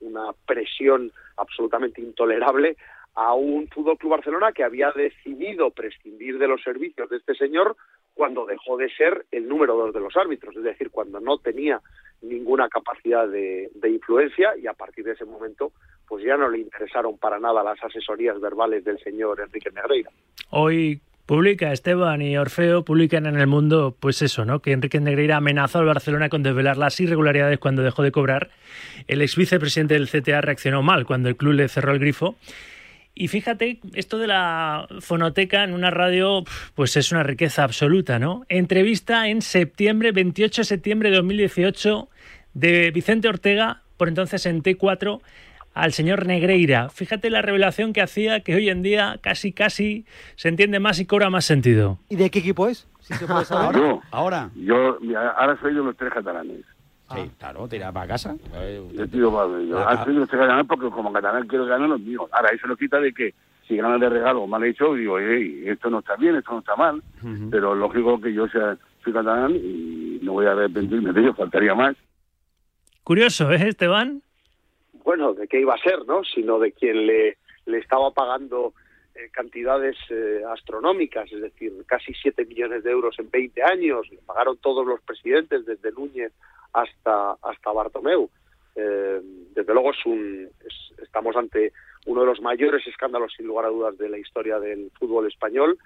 una 0.00 0.32
presión 0.46 1.12
absolutamente 1.36 2.00
intolerable 2.00 2.76
a 3.14 3.34
un 3.34 3.68
Fútbol 3.68 3.98
Club 3.98 4.12
Barcelona 4.12 4.52
que 4.52 4.62
había 4.62 4.92
decidido 4.92 5.70
prescindir 5.70 6.38
de 6.38 6.46
los 6.46 6.62
servicios 6.62 7.10
de 7.10 7.16
este 7.16 7.34
señor 7.34 7.76
cuando 8.18 8.44
dejó 8.46 8.76
de 8.76 8.90
ser 8.90 9.26
el 9.30 9.46
número 9.46 9.76
dos 9.76 9.94
de 9.94 10.00
los 10.00 10.16
árbitros, 10.16 10.56
es 10.56 10.64
decir, 10.64 10.90
cuando 10.90 11.20
no 11.20 11.38
tenía 11.38 11.80
ninguna 12.20 12.68
capacidad 12.68 13.28
de, 13.28 13.70
de, 13.76 13.90
influencia 13.90 14.56
y 14.60 14.66
a 14.66 14.72
partir 14.72 15.04
de 15.04 15.12
ese 15.12 15.24
momento 15.24 15.70
pues 16.08 16.24
ya 16.24 16.36
no 16.36 16.50
le 16.50 16.58
interesaron 16.58 17.16
para 17.16 17.38
nada 17.38 17.62
las 17.62 17.80
asesorías 17.80 18.40
verbales 18.40 18.84
del 18.84 18.98
señor 18.98 19.38
Enrique 19.38 19.70
Negreira. 19.70 20.10
Hoy 20.50 21.00
publica 21.26 21.72
Esteban 21.72 22.20
y 22.20 22.36
Orfeo 22.36 22.84
publican 22.84 23.26
en 23.26 23.38
el 23.38 23.46
mundo 23.46 23.94
pues 24.00 24.20
eso, 24.20 24.44
¿no? 24.44 24.58
Que 24.62 24.72
Enrique 24.72 24.98
Negreira 24.98 25.36
amenazó 25.36 25.78
al 25.78 25.86
Barcelona 25.86 26.28
con 26.28 26.42
desvelar 26.42 26.76
las 26.76 26.98
irregularidades 26.98 27.60
cuando 27.60 27.82
dejó 27.82 28.02
de 28.02 28.10
cobrar. 28.10 28.50
El 29.06 29.22
ex 29.22 29.36
vicepresidente 29.36 29.94
del 29.94 30.08
CTA 30.08 30.40
reaccionó 30.40 30.82
mal 30.82 31.06
cuando 31.06 31.28
el 31.28 31.36
club 31.36 31.52
le 31.52 31.68
cerró 31.68 31.92
el 31.92 32.00
grifo. 32.00 32.34
Y 33.20 33.26
fíjate, 33.26 33.80
esto 33.94 34.18
de 34.18 34.28
la 34.28 34.86
fonoteca 35.00 35.64
en 35.64 35.74
una 35.74 35.90
radio, 35.90 36.44
pues 36.76 36.96
es 36.96 37.10
una 37.10 37.24
riqueza 37.24 37.64
absoluta, 37.64 38.20
¿no? 38.20 38.44
Entrevista 38.48 39.26
en 39.26 39.42
septiembre, 39.42 40.12
28 40.12 40.60
de 40.60 40.64
septiembre 40.64 41.10
de 41.10 41.16
2018, 41.16 42.08
de 42.54 42.92
Vicente 42.92 43.28
Ortega 43.28 43.82
por 43.96 44.06
entonces 44.06 44.46
en 44.46 44.62
T4 44.62 45.20
al 45.74 45.92
señor 45.92 46.26
Negreira. 46.26 46.90
Fíjate 46.90 47.28
la 47.30 47.42
revelación 47.42 47.92
que 47.92 48.02
hacía 48.02 48.40
que 48.40 48.54
hoy 48.54 48.68
en 48.68 48.82
día 48.82 49.18
casi 49.20 49.52
casi 49.52 50.06
se 50.36 50.48
entiende 50.48 50.78
más 50.78 51.00
y 51.00 51.04
cobra 51.06 51.28
más 51.28 51.44
sentido. 51.44 51.98
¿Y 52.08 52.14
de 52.14 52.30
qué 52.30 52.38
equipo 52.38 52.68
es? 52.68 52.86
Si 53.00 53.14
se 53.14 53.26
puede 53.26 53.44
saber. 53.44 53.76
Yo, 53.80 54.00
Ahora. 54.12 54.50
yo, 54.54 54.98
mira, 55.00 55.30
ahora 55.30 55.58
soy 55.60 55.74
de 55.74 55.80
los 55.82 55.96
tres 55.96 56.12
catalanes. 56.12 56.60
Sí, 57.14 57.30
claro, 57.38 57.66
tira 57.68 57.90
para 57.92 58.06
casa. 58.08 58.36
Eh, 58.54 58.82
Yo 58.92 59.08
tiro 59.08 59.32
para. 59.32 59.84
Ahora 59.84 60.04
soy 60.04 60.14
de 60.14 60.20
los 60.20 60.28
tres 60.28 60.40
catalanes 60.40 60.66
porque 60.66 60.90
como 60.90 61.12
catalán 61.12 61.46
quiero 61.46 61.64
ganar 61.66 61.88
los 61.88 62.00
míos. 62.00 62.28
Ahora, 62.32 62.50
eso 62.50 62.66
lo 62.66 62.76
quita 62.76 63.00
de 63.00 63.12
que 63.12 63.34
si 63.66 63.76
ganan 63.76 64.00
de 64.00 64.08
regalo 64.08 64.46
mal 64.46 64.62
hecho, 64.64 64.94
digo, 64.94 65.18
"Ey, 65.18 65.68
esto 65.68 65.88
no 65.90 66.00
está 66.00 66.16
bien, 66.16 66.36
esto 66.36 66.52
no 66.52 66.58
está 66.60 66.76
mal. 66.76 67.02
Pero 67.50 67.74
lógico 67.74 68.20
que 68.20 68.32
yo 68.32 68.46
sea, 68.48 68.76
soy 69.04 69.12
catalán 69.12 69.54
y 69.56 70.18
no 70.22 70.32
voy 70.32 70.46
a 70.46 70.52
arrepentirme 70.52 71.12
de 71.12 71.20
ello, 71.20 71.34
faltaría 71.34 71.74
más. 71.74 71.96
Curioso, 73.04 73.50
¿eh, 73.52 73.68
Esteban? 73.68 74.22
bueno, 75.04 75.32
de 75.32 75.48
qué 75.48 75.58
iba 75.60 75.74
a 75.74 75.78
ser, 75.78 76.04
¿no? 76.06 76.22
Sino 76.24 76.58
de 76.58 76.72
quien 76.72 77.06
le, 77.06 77.38
le 77.64 77.78
estaba 77.78 78.10
pagando 78.10 78.74
eh, 79.14 79.30
cantidades 79.32 79.96
eh, 80.10 80.42
astronómicas, 80.52 81.32
es 81.32 81.40
decir, 81.40 81.72
casi 81.86 82.12
7 82.12 82.44
millones 82.44 82.84
de 82.84 82.90
euros 82.90 83.18
en 83.18 83.30
20 83.30 83.62
años, 83.62 84.06
le 84.10 84.18
pagaron 84.26 84.58
todos 84.58 84.86
los 84.86 85.00
presidentes, 85.00 85.64
desde 85.64 85.92
Núñez 85.92 86.30
hasta, 86.72 87.32
hasta 87.42 87.72
Bartomeu. 87.72 88.30
Eh, 88.74 89.20
desde 89.54 89.72
luego 89.74 89.90
es 89.90 90.06
un, 90.06 90.48
es- 90.64 90.98
estamos 91.02 91.34
ante 91.36 91.72
uno 92.06 92.20
de 92.20 92.26
los 92.28 92.40
mayores 92.40 92.86
escándalos, 92.86 93.32
sin 93.36 93.46
lugar 93.46 93.66
a 93.66 93.70
dudas, 93.70 93.98
de 93.98 94.08
la 94.08 94.18
historia 94.18 94.58
del 94.60 94.90
fútbol 94.98 95.26
español. 95.26 95.78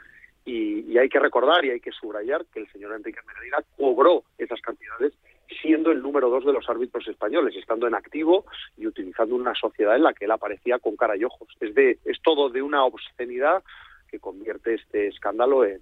Y, 0.44 0.98
hay 0.98 1.08
que 1.08 1.20
recordar 1.20 1.64
y 1.64 1.70
hay 1.70 1.80
que 1.80 1.92
subrayar 1.92 2.44
que 2.46 2.60
el 2.60 2.70
señor 2.72 2.92
Enrique 2.94 3.20
Negreira 3.26 3.62
cobró 3.76 4.24
esas 4.38 4.60
cantidades 4.60 5.12
siendo 5.60 5.92
el 5.92 6.02
número 6.02 6.30
dos 6.30 6.44
de 6.44 6.52
los 6.52 6.68
árbitros 6.68 7.06
españoles, 7.06 7.54
estando 7.56 7.86
en 7.86 7.94
activo 7.94 8.44
y 8.76 8.86
utilizando 8.86 9.36
una 9.36 9.54
sociedad 9.54 9.94
en 9.96 10.02
la 10.02 10.14
que 10.14 10.24
él 10.24 10.30
aparecía 10.30 10.78
con 10.78 10.96
cara 10.96 11.16
y 11.16 11.24
ojos. 11.24 11.48
Es, 11.60 11.74
de, 11.74 11.98
es 12.04 12.20
todo 12.22 12.48
de 12.50 12.62
una 12.62 12.84
obscenidad 12.84 13.62
que 14.08 14.18
convierte 14.18 14.74
este 14.74 15.08
escándalo 15.08 15.64
en 15.64 15.80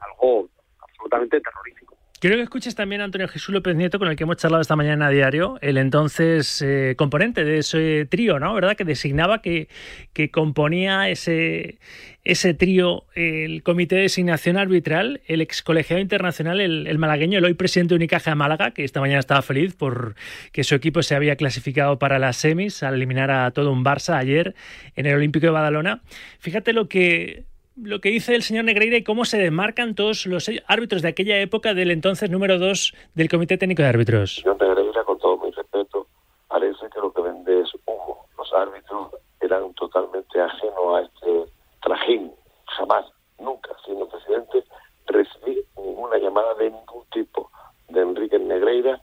algo 0.00 0.48
absolutamente 0.80 1.40
terrorífico. 1.40 1.93
Quiero 2.24 2.36
que 2.36 2.42
escuches 2.44 2.74
también 2.74 3.02
a 3.02 3.04
Antonio 3.04 3.28
Jesús 3.28 3.52
López 3.52 3.76
Nieto, 3.76 3.98
con 3.98 4.08
el 4.08 4.16
que 4.16 4.22
hemos 4.22 4.38
charlado 4.38 4.62
esta 4.62 4.76
mañana 4.76 5.08
a 5.08 5.10
diario, 5.10 5.58
el 5.60 5.76
entonces 5.76 6.62
eh, 6.62 6.94
componente 6.96 7.44
de 7.44 7.58
ese 7.58 8.06
trío, 8.06 8.38
¿no? 8.38 8.54
¿Verdad? 8.54 8.78
Que 8.78 8.86
designaba, 8.86 9.42
que, 9.42 9.68
que 10.14 10.30
componía 10.30 11.10
ese, 11.10 11.76
ese 12.24 12.54
trío 12.54 13.04
el 13.14 13.62
Comité 13.62 13.96
de 13.96 14.00
Designación 14.00 14.56
Arbitral, 14.56 15.20
el 15.26 15.42
ex 15.42 15.60
colegiado 15.60 16.00
internacional, 16.00 16.62
el, 16.62 16.86
el 16.86 16.96
malagueño, 16.96 17.36
el 17.40 17.44
hoy 17.44 17.52
presidente 17.52 17.92
de 17.92 17.96
Unicaja 17.96 18.30
de 18.30 18.36
Málaga, 18.36 18.70
que 18.70 18.84
esta 18.84 19.00
mañana 19.00 19.20
estaba 19.20 19.42
feliz 19.42 19.74
por 19.74 20.14
que 20.52 20.64
su 20.64 20.74
equipo 20.74 21.02
se 21.02 21.14
había 21.14 21.36
clasificado 21.36 21.98
para 21.98 22.18
las 22.18 22.38
semis 22.38 22.82
al 22.82 22.94
eliminar 22.94 23.30
a 23.30 23.50
todo 23.50 23.70
un 23.70 23.84
Barça 23.84 24.16
ayer 24.16 24.54
en 24.96 25.04
el 25.04 25.16
Olímpico 25.16 25.44
de 25.44 25.52
Badalona. 25.52 26.00
Fíjate 26.38 26.72
lo 26.72 26.88
que 26.88 27.44
lo 27.76 28.00
que 28.00 28.10
dice 28.10 28.34
el 28.34 28.42
señor 28.42 28.64
Negreira 28.64 28.96
y 28.96 29.04
cómo 29.04 29.24
se 29.24 29.38
desmarcan 29.38 29.94
todos 29.94 30.26
los 30.26 30.50
árbitros 30.66 31.02
de 31.02 31.08
aquella 31.08 31.38
época 31.40 31.74
del 31.74 31.90
entonces 31.90 32.30
número 32.30 32.58
2 32.58 32.94
del 33.14 33.28
Comité 33.28 33.58
Técnico 33.58 33.82
de 33.82 33.88
Árbitros. 33.88 34.36
Señor 34.36 34.60
Negreira, 34.60 35.02
con 35.04 35.18
todo 35.18 35.38
mi 35.38 35.50
respeto, 35.50 36.06
parece 36.48 36.88
que 36.92 37.00
lo 37.00 37.12
que 37.12 37.22
vende 37.22 37.60
es 37.60 37.70
humo. 37.86 38.26
Los 38.38 38.52
árbitros 38.52 39.08
eran 39.40 39.74
totalmente 39.74 40.40
ajenos 40.40 40.96
a 40.96 41.00
este 41.02 41.52
trajín. 41.82 42.32
Jamás, 42.66 43.06
nunca, 43.38 43.70
siendo 43.84 44.08
presidente, 44.08 44.64
recibí 45.06 45.60
ninguna 45.76 46.18
llamada 46.18 46.54
de 46.54 46.70
ningún 46.70 47.04
tipo 47.12 47.50
de 47.88 48.00
Enrique 48.00 48.38
Negreira 48.38 49.00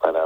para, 0.00 0.22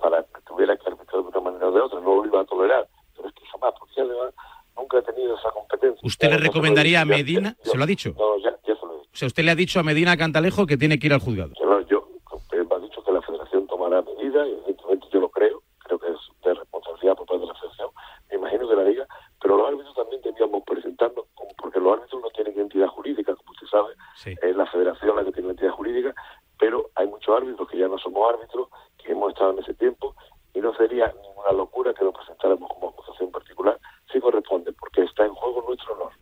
para 0.00 0.22
que 0.22 0.40
tuviera 0.46 0.76
que 0.76 0.88
arbitrar 0.88 1.22
de 1.22 1.28
una 1.28 1.40
manera 1.40 1.68
o 1.68 1.72
de 1.72 1.80
otra. 1.80 2.00
No 2.00 2.16
lo 2.16 2.26
iba 2.26 2.40
a 2.40 2.44
tolerar. 2.44 2.86
Pero 3.16 3.28
es 3.28 3.34
que 3.34 3.46
jamás, 3.46 3.74
porque 3.78 4.00
además 4.00 4.34
nunca 4.78 4.98
he 4.98 5.02
tenido 5.02 5.36
esa 5.36 5.50
competencia. 5.50 6.00
¿Usted 6.02 6.28
le 6.28 6.32
Ya, 6.32 6.36
no 6.36 6.38
se 6.38 6.44
lo 6.44 6.44
he 6.44 6.48
recomendaría 6.52 7.00
a 7.00 7.04
Medina? 7.04 7.56
¿Se 7.62 7.76
lo 7.76 7.82
ha 7.84 7.86
dicho? 7.86 8.14
No, 8.16 8.38
ya, 8.38 8.50
ya 8.66 8.74
se 8.76 8.86
lo 8.86 8.92
he 8.94 8.98
dicho. 8.98 9.10
O 9.12 9.16
sea, 9.16 9.26
usted 9.26 9.42
le 9.44 9.50
ha 9.50 9.54
dicho 9.54 9.80
a 9.80 9.82
Medina 9.82 10.16
Cantalejo 10.16 10.66
que 10.66 10.76
tiene 10.76 10.98
que 10.98 11.06
ir 11.08 11.12
al 11.12 11.20
juzgado. 11.20 11.52
Yo, 11.60 11.80
yo 11.88 12.08
él 12.52 12.66
me 12.68 12.76
ha 12.76 12.78
dicho 12.78 13.02
que 13.04 13.12
la 13.12 13.22
federación 13.22 13.66
tomará 13.66 14.02
medidas 14.02 14.46
y 14.46 14.52
evidentemente 14.52 15.06
yo 15.12 15.20
lo 15.20 15.28
creo, 15.30 15.62
creo 15.80 15.98
que 15.98 16.06
es 16.08 16.18
de 16.44 16.54
responsabilidad 16.54 17.16
por 17.16 17.26
parte 17.26 17.40
de 17.40 17.46
la 17.46 17.54
federación, 17.54 17.90
me 18.30 18.36
imagino 18.36 18.68
que 18.68 18.74
la 18.76 18.84
liga, 18.84 19.06
pero 19.40 19.56
los 19.56 19.68
árbitros 19.68 19.94
también 19.94 20.22
debíamos 20.22 20.62
presentando, 20.64 21.26
como- 21.34 21.50
porque 21.58 21.80
los 21.80 21.92
árbitros 21.98 22.22
no 22.22 22.30
tienen 22.30 22.54
identidad 22.54 22.88
jurídica, 22.88 23.34
como 23.34 23.50
usted 23.52 23.66
sabe, 23.66 23.94
es 24.42 24.56
la 24.56 24.66
federación 24.66 25.16
la 25.16 25.24
que 25.24 25.32
tiene 25.32 25.48
identidad 25.48 25.72
jurídica, 25.72 26.14
pero 26.58 26.90
hay 26.94 27.06
muchos 27.06 27.36
árbitros 27.36 27.68
que 27.68 27.78
ya 27.78 27.88
no 27.88 27.98
somos 27.98 28.32
árbitros, 28.34 28.68
que 28.98 29.12
hemos 29.12 29.32
estado 29.32 29.52
en 29.52 29.58
ese 29.60 29.74
tiempo, 29.74 30.14
y 30.54 30.60
no 30.60 30.74
sería 30.74 31.12
ninguna 31.22 31.52
locura 31.52 31.94
que 31.94 32.04
lo 32.04 32.12
presentáramos 32.12 32.68
como 32.72 32.90
acusación 32.90 33.30
particular, 33.30 33.78
si 34.12 34.20
corresponde, 34.20 34.72
porque 34.72 35.02
está 35.02 35.24
en 35.24 35.34
juego 35.34 35.64
nuestro 35.66 35.94
honor. 35.94 36.12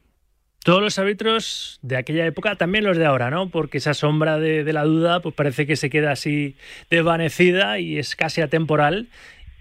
Todos 0.64 0.76
los 0.87 0.99
árbitros 1.01 1.81
de 1.83 1.96
aquella 1.96 2.25
época, 2.25 2.55
también 2.55 2.85
los 2.85 2.96
de 2.96 3.05
ahora, 3.05 3.29
¿no? 3.29 3.51
Porque 3.51 3.79
esa 3.79 3.92
sombra 3.92 4.38
de, 4.38 4.72
la 4.72 4.85
duda, 4.85 5.20
pues 5.20 5.35
parece 5.35 5.66
que 5.66 5.75
se 5.75 5.90
queda 5.90 6.12
así 6.12 6.57
desvanecida 6.90 7.81
y 7.81 7.99
es 7.99 8.14
casi 8.14 8.40
atemporal, 8.40 9.09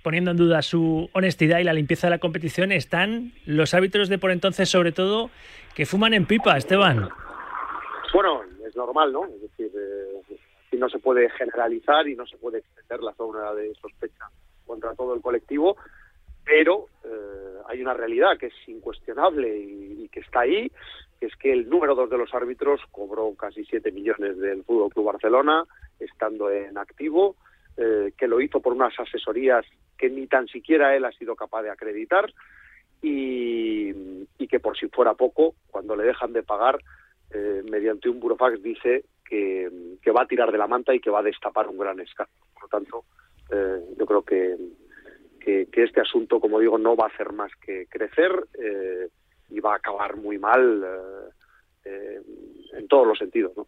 poniendo 0.04 0.30
en 0.32 0.38
duda 0.38 0.62
su 0.62 1.10
honestidad 1.14 1.58
y 1.60 1.64
la 1.64 1.74
limpieza 1.74 2.08
de 2.08 2.12
la 2.12 2.20
competición. 2.20 2.72
Están 2.72 3.34
los 3.48 3.74
árbitros 3.74 4.08
de 4.08 4.20
por 4.20 4.30
entonces, 4.30 4.70
sobre 4.70 4.92
todo, 4.92 5.32
que 5.74 5.88
fuman 5.88 6.14
en 6.14 6.28
pipa, 6.28 6.56
Esteban. 6.58 7.10
Bueno, 8.14 8.44
es 8.66 8.76
normal, 8.76 9.12
¿no? 9.12 9.26
Es 9.26 9.42
decir, 9.42 9.72
eh, 9.76 10.78
no 10.78 10.90
se 10.90 11.00
puede 11.00 11.30
generalizar 11.32 12.08
y 12.08 12.16
no 12.16 12.28
se 12.28 12.38
puede 12.38 12.60
extender 12.60 13.02
la 13.02 13.14
zona 13.14 13.52
de 13.54 13.74
sospecha 13.82 14.30
contra 14.68 14.94
todo 14.94 15.16
el 15.16 15.22
colectivo, 15.22 15.76
pero 16.44 16.86
eh, 17.04 17.58
hay 17.68 17.82
una 17.82 17.96
realidad 17.96 18.38
que 18.38 18.48
es 18.48 18.54
incuestionable 18.68 19.58
y 19.58 20.08
que 20.10 20.20
está 20.20 20.42
ahí, 20.42 20.72
que 21.20 21.28
es 21.28 21.36
que 21.36 21.52
el 21.52 21.70
número 21.70 21.96
dos 21.96 22.10
de 22.10 22.18
los 22.18 22.34
árbitros 22.34 22.82
cobró 22.92 23.34
casi 23.36 23.64
7 23.66 23.92
millones 23.92 24.38
del 24.38 24.64
Fútbol 24.64 24.92
Club 24.92 25.06
Barcelona, 25.06 25.64
estando 26.00 26.50
en 26.52 26.78
activo, 26.78 27.36
eh, 27.78 28.14
que 28.18 28.28
lo 28.28 28.42
hizo 28.42 28.60
por 28.62 28.74
unas 28.74 28.98
asesorías 29.00 29.66
que 29.98 30.10
ni 30.10 30.28
tan 30.28 30.48
siquiera 30.48 30.96
él 30.96 31.06
ha 31.06 31.12
sido 31.12 31.36
capaz 31.36 31.64
de 31.64 31.70
acreditar 31.70 32.34
y, 33.02 33.94
que 34.48 34.60
por 34.60 34.78
si 34.78 34.88
fuera 34.88 35.16
poco, 35.16 35.56
cuando 35.72 35.96
le 35.96 36.04
dejan 36.04 36.32
de 36.32 36.44
pagar, 36.44 36.80
eh, 37.34 37.64
mediante 37.70 38.10
un 38.10 38.20
burofax 38.20 38.62
dice 38.62 39.06
que, 39.28 39.98
que 40.02 40.12
va 40.12 40.22
a 40.22 40.28
tirar 40.28 40.52
de 40.52 40.58
la 40.58 40.68
manta 40.68 40.94
y 40.94 41.00
que 41.00 41.10
va 41.10 41.20
a 41.20 41.24
destapar 41.24 41.68
un 41.68 41.78
gran 41.78 42.00
escándalo. 42.00 42.46
Por 42.54 42.64
lo 42.64 42.70
tanto, 42.70 43.06
eh, 43.52 43.82
yo 43.98 44.06
creo 44.06 44.22
que, 44.22 44.56
que, 45.40 45.68
que 45.72 45.84
este 45.84 46.02
asunto, 46.02 46.40
como 46.40 46.60
digo, 46.60 46.78
no 46.78 46.96
va 46.96 47.06
a 47.06 47.10
hacer 47.10 47.34
más 47.34 47.52
que 47.56 47.88
crecer 47.88 48.32
eh, 48.60 49.10
y 49.50 49.60
va 49.60 49.74
a 49.74 49.78
acabar 49.78 50.18
muy 50.18 50.38
mal 50.38 50.84
eh, 50.84 51.30
eh, 51.86 52.22
en 52.78 52.88
todos 52.88 53.08
los 53.08 53.18
sentidos. 53.18 53.54
¿no? 53.56 53.68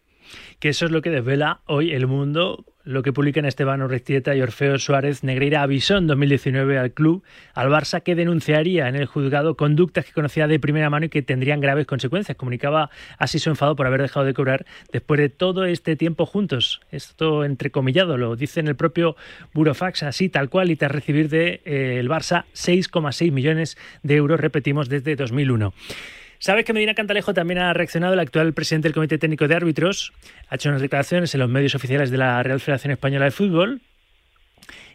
que 0.60 0.70
eso 0.70 0.86
es 0.86 0.92
lo 0.92 1.02
que 1.02 1.10
desvela 1.10 1.62
hoy 1.66 1.92
el 1.94 2.08
mundo, 2.08 2.66
lo 2.84 3.04
que 3.04 3.14
publican 3.14 3.46
Esteban 3.46 3.82
Orrestieta 3.82 4.36
y 4.36 4.42
Orfeo 4.42 4.80
Suárez 4.80 5.24
Negreira 5.24 5.62
avisó 5.62 5.98
en 5.98 6.08
2019 6.08 6.78
al 6.78 6.92
club, 6.92 7.24
al 7.54 7.70
Barça, 7.70 8.02
que 8.02 8.16
denunciaría 8.16 8.88
en 8.88 8.96
el 8.96 9.06
juzgado 9.06 9.56
conductas 9.56 10.06
que 10.06 10.14
conocía 10.14 10.48
de 10.48 10.60
primera 10.60 10.90
mano 10.90 11.06
y 11.06 11.10
que 11.10 11.22
tendrían 11.22 11.60
graves 11.60 11.86
consecuencias. 11.86 12.38
Comunicaba 12.38 12.90
así 13.18 13.40
su 13.40 13.50
enfado 13.50 13.76
por 13.76 13.88
haber 13.88 14.02
dejado 14.02 14.26
de 14.26 14.34
cobrar 14.34 14.66
después 14.92 15.20
de 15.20 15.30
todo 15.30 15.66
este 15.66 15.96
tiempo 15.96 16.26
juntos. 16.26 16.82
Esto 16.92 17.44
entrecomillado, 17.44 18.18
lo 18.18 18.36
dice 18.36 18.62
en 18.62 18.68
el 18.68 18.76
propio 18.76 19.16
Burofax, 19.54 20.04
así 20.04 20.30
tal 20.30 20.50
cual, 20.50 20.72
y 20.72 20.76
tras 20.78 20.92
recibir 20.92 21.30
de 21.30 21.62
eh, 21.66 21.98
el 22.00 22.10
Barça 22.10 22.46
6,6 22.54 23.32
millones 23.32 23.78
de 24.02 24.16
euros, 24.16 24.40
repetimos, 24.40 24.88
desde 24.88 25.16
2001. 25.16 25.74
Sabes 26.40 26.66
que 26.66 26.74
Medina 26.74 26.94
Cantalejo 26.94 27.34
también 27.34 27.60
ha 27.60 27.74
reaccionado, 27.74 28.14
el 28.14 28.20
actual 28.20 28.54
presidente 28.54 28.88
del 28.88 28.94
Comité 28.94 29.18
Técnico 29.18 29.48
de 29.48 29.56
Árbitros, 29.56 30.14
ha 30.50 30.56
hecho 30.56 30.70
unas 30.70 30.82
declaraciones 30.82 31.34
en 31.34 31.40
los 31.40 31.50
medios 31.50 31.74
oficiales 31.74 32.12
de 32.12 32.18
la 32.18 32.44
Real 32.44 32.60
Federación 32.60 32.92
Española 32.92 33.26
de 33.26 33.32
Fútbol. 33.32 33.82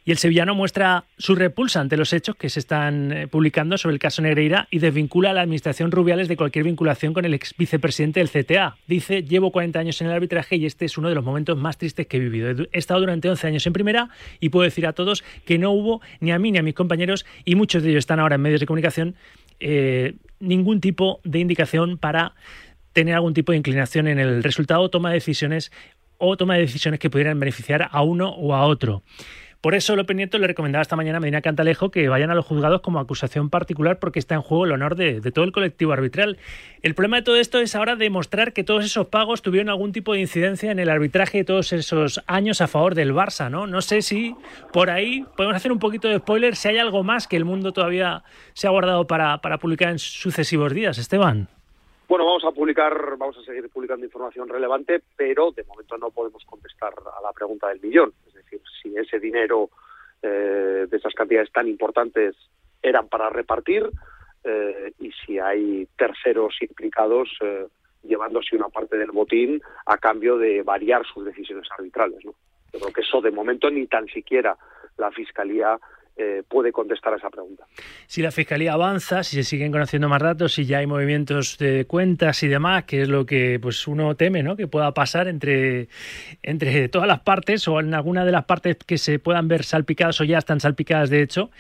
Y 0.05 0.11
el 0.11 0.19
sevillano 0.19 0.57
muestra 0.57 1.05
su 1.17 1.37
repulsa 1.37 1.81
ante 1.81 1.97
los 1.97 2.13
hechos 2.13 2.35
que 2.35 2.51
se 2.51 2.59
están 2.59 3.13
eh, 3.13 3.29
publicando 3.29 3.79
sobre 3.79 3.95
el 3.95 4.01
caso 4.01 4.21
Negreira 4.21 4.67
y 4.69 4.81
desvincula 4.81 5.31
a 5.31 5.33
la 5.33 5.43
administración 5.43 5.93
Rubiales 5.93 6.27
de 6.27 6.37
cualquier 6.37 6.65
vinculación 6.65 7.13
con 7.13 7.25
el 7.25 7.35
ex 7.35 7.55
vicepresidente 7.57 8.19
del 8.19 8.29
CTA. 8.29 8.77
Dice, 8.89 9.23
llevo 9.23 9.53
40 9.53 9.79
años 9.79 10.01
en 10.01 10.09
el 10.09 10.13
arbitraje 10.13 10.57
y 10.57 10.67
este 10.67 10.87
es 10.87 10.99
uno 10.99 11.09
de 11.09 11.15
los 11.15 11.25
momentos 11.25 11.57
más 11.57 11.79
tristes 11.79 12.09
que 12.09 12.17
he 12.17 12.21
vivido. 12.21 12.51
He 12.51 12.79
estado 12.79 12.99
durante 12.99 13.29
11 13.29 13.47
años 13.47 13.67
en 13.67 13.73
primera 13.73 14.09
y 14.41 14.49
puedo 14.49 14.65
decir 14.65 14.89
a 14.89 14.93
todos 14.93 15.23
que 15.45 15.59
no 15.59 15.71
hubo 15.71 16.03
ni 16.19 16.33
a 16.33 16.39
mí 16.41 16.51
ni 16.51 16.59
a 16.59 16.63
mis 16.63 16.75
compañeros, 16.75 17.25
y 17.45 17.55
muchos 17.55 17.85
de 17.85 17.91
ellos 17.91 18.01
están 18.01 18.19
ahora 18.19 18.35
en 18.35 18.43
medios 18.43 18.59
de 18.59 18.67
comunicación, 18.67 19.15
eh, 19.61 20.15
ningún 20.43 20.81
tipo 20.81 21.21
de 21.25 21.39
indicación 21.39 21.97
para 21.97 22.35
tener 22.93 23.15
algún 23.15 23.33
tipo 23.33 23.53
de 23.53 23.59
inclinación 23.59 24.07
en 24.09 24.19
el 24.19 24.43
resultado, 24.43 24.91
toma 24.91 25.11
de 25.11 25.15
decisiones 25.15 25.73
o 26.19 26.37
toma 26.37 26.55
de 26.55 26.61
decisiones 26.61 27.01
que 27.01 27.11
pudieran 27.11 27.41
beneficiar 27.41 27.89
a 27.91 28.03
uno 28.03 28.31
o 28.31 28.55
a 28.55 28.67
otro. 28.67 29.03
Por 29.63 29.77
eso 29.77 29.95
López 29.95 30.17
Nieto 30.17 30.39
le 30.39 30.49
recomendaba 30.49 30.83
esta 30.83 30.97
mañana 30.97 31.19
a 31.19 31.21
Medina 31.21 31.41
Cantalejo 31.41 31.93
que 31.93 32.09
vayan 32.09 32.33
a 32.33 32.35
los 32.35 32.45
juzgados 32.45 32.81
como 32.81 32.99
acusación 32.99 33.49
particular 33.49 34.01
porque 34.01 34.19
está 34.19 34.35
en 34.35 34.43
juego 34.43 34.65
el 34.65 34.73
honor 34.73 34.97
de, 34.97 35.21
todo 35.31 35.45
el 35.45 35.53
colectivo 35.53 35.93
arbitral. 35.93 36.37
El 36.83 36.97
problema 36.97 37.19
de 37.19 37.23
todo 37.23 37.37
esto 37.37 37.61
es 37.61 37.77
ahora 37.77 37.95
demostrar 37.95 38.55
que 38.55 38.65
todos 38.65 38.85
esos 38.85 39.07
pagos 39.07 39.41
tuvieron 39.41 39.69
algún 39.69 39.93
tipo 39.93 40.15
de 40.15 40.21
incidencia 40.21 40.73
en 40.73 40.81
el 40.81 40.91
arbitraje 40.91 41.39
de 41.39 41.45
todos 41.45 41.73
esos 41.73 42.21
años 42.27 42.61
a 42.61 42.67
favor 42.67 42.97
del 42.97 43.15
Barça, 43.15 43.53
¿no? 43.53 43.69
No 43.69 43.83
sé 43.83 44.03
si 44.03 44.35
por 44.73 44.91
ahí 44.91 45.25
podemos 45.37 45.55
hacer 45.55 45.71
un 45.71 45.79
poquito 45.79 46.09
de 46.09 46.19
spoiler, 46.19 46.57
si 46.57 46.67
hay 46.67 46.79
algo 46.79 47.05
más 47.05 47.29
que 47.29 47.37
el 47.37 47.45
mundo 47.45 47.73
todavía 47.73 48.25
se 48.55 48.67
ha 48.67 48.71
guardado 48.71 49.07
para, 49.07 49.39
para 49.43 49.59
publicar 49.59 49.91
en 49.91 50.01
sucesivos 50.01 50.75
días, 50.75 50.99
Esteban. 50.99 51.47
Bueno, 52.09 52.27
vamos 52.27 52.45
a 52.45 52.51
publicar, 52.51 53.17
vamos 53.17 53.39
a 53.39 53.45
seguir 53.45 53.69
publicando 53.69 54.05
información 54.05 54.49
relevante, 54.49 55.01
pero 55.17 55.53
de 55.53 55.63
momento 55.63 55.97
no 55.99 56.11
podemos 56.11 56.45
contestar 56.47 56.93
a 57.17 57.23
la 57.23 57.33
pregunta 57.33 57.69
del 57.69 57.81
millón. 57.81 58.13
Si 58.83 58.97
ese 58.97 59.19
dinero 59.19 59.71
eh, 60.23 60.87
de 60.89 60.97
esas 60.97 61.15
cantidades 61.15 61.51
tan 61.53 61.69
importantes 61.69 62.37
eran 62.83 63.09
para 63.09 63.31
repartir 63.31 63.89
eh, 64.45 64.93
y 64.99 65.11
si 65.13 65.39
hay 65.39 65.87
terceros 65.97 66.55
implicados 66.61 67.29
eh, 67.41 67.67
llevándose 68.03 68.57
una 68.57 68.69
parte 68.69 68.97
del 68.97 69.13
botín 69.13 69.61
a 69.87 69.97
cambio 69.99 70.37
de 70.37 70.63
variar 70.63 71.05
sus 71.07 71.25
decisiones 71.25 71.69
arbitrales. 71.77 72.19
Yo 72.23 72.35
creo 72.73 72.93
que 72.93 73.03
eso 73.03 73.21
de 73.21 73.31
momento 73.31 73.71
ni 73.71 73.87
tan 73.87 74.07
siquiera 74.09 74.57
la 74.97 75.11
Fiscalía 75.13 75.79
eh, 76.17 76.43
puede 76.47 76.73
contestar 76.73 77.15
a 77.15 77.17
esa 77.17 77.31
pregunta. 77.31 77.67
Si 78.07 78.21
la 78.21 78.31
Fiscalía 78.31 78.75
avanza, 78.75 79.23
si 79.23 79.37
se 79.37 79.45
siguen 79.45 79.73
conociendo 79.73 80.09
más 80.09 80.21
datos, 80.21 80.53
si 80.53 80.67
ya 80.67 80.79
hay 80.79 80.87
movimientos 80.87 81.57
de 81.59 81.87
cuentas 81.87 82.43
y 82.43 82.49
demás, 82.49 82.85
que 82.85 83.03
es 83.03 83.09
lo 83.09 83.25
que 83.25 83.59
pues 83.61 83.87
uno 83.89 84.15
teme 84.15 84.43
¿no? 84.43 84.55
que 84.57 84.67
pueda 84.67 84.93
pasar 84.93 85.27
entre, 85.29 85.89
entre 86.43 86.89
todas 86.89 87.09
las 87.09 87.21
partes 87.21 87.67
o 87.67 87.81
en 87.81 87.95
alguna 87.95 88.25
de 88.25 88.33
las 88.33 88.45
partes 88.45 88.77
que 88.77 88.99
se 88.99 89.19
puedan 89.19 89.49
ver 89.49 89.65
salpicadas 89.65 90.21
o 90.21 90.25
ya 90.25 90.39
están 90.39 90.61
salpicadas 90.61 91.09
de 91.09 91.23
hecho. 91.23 91.51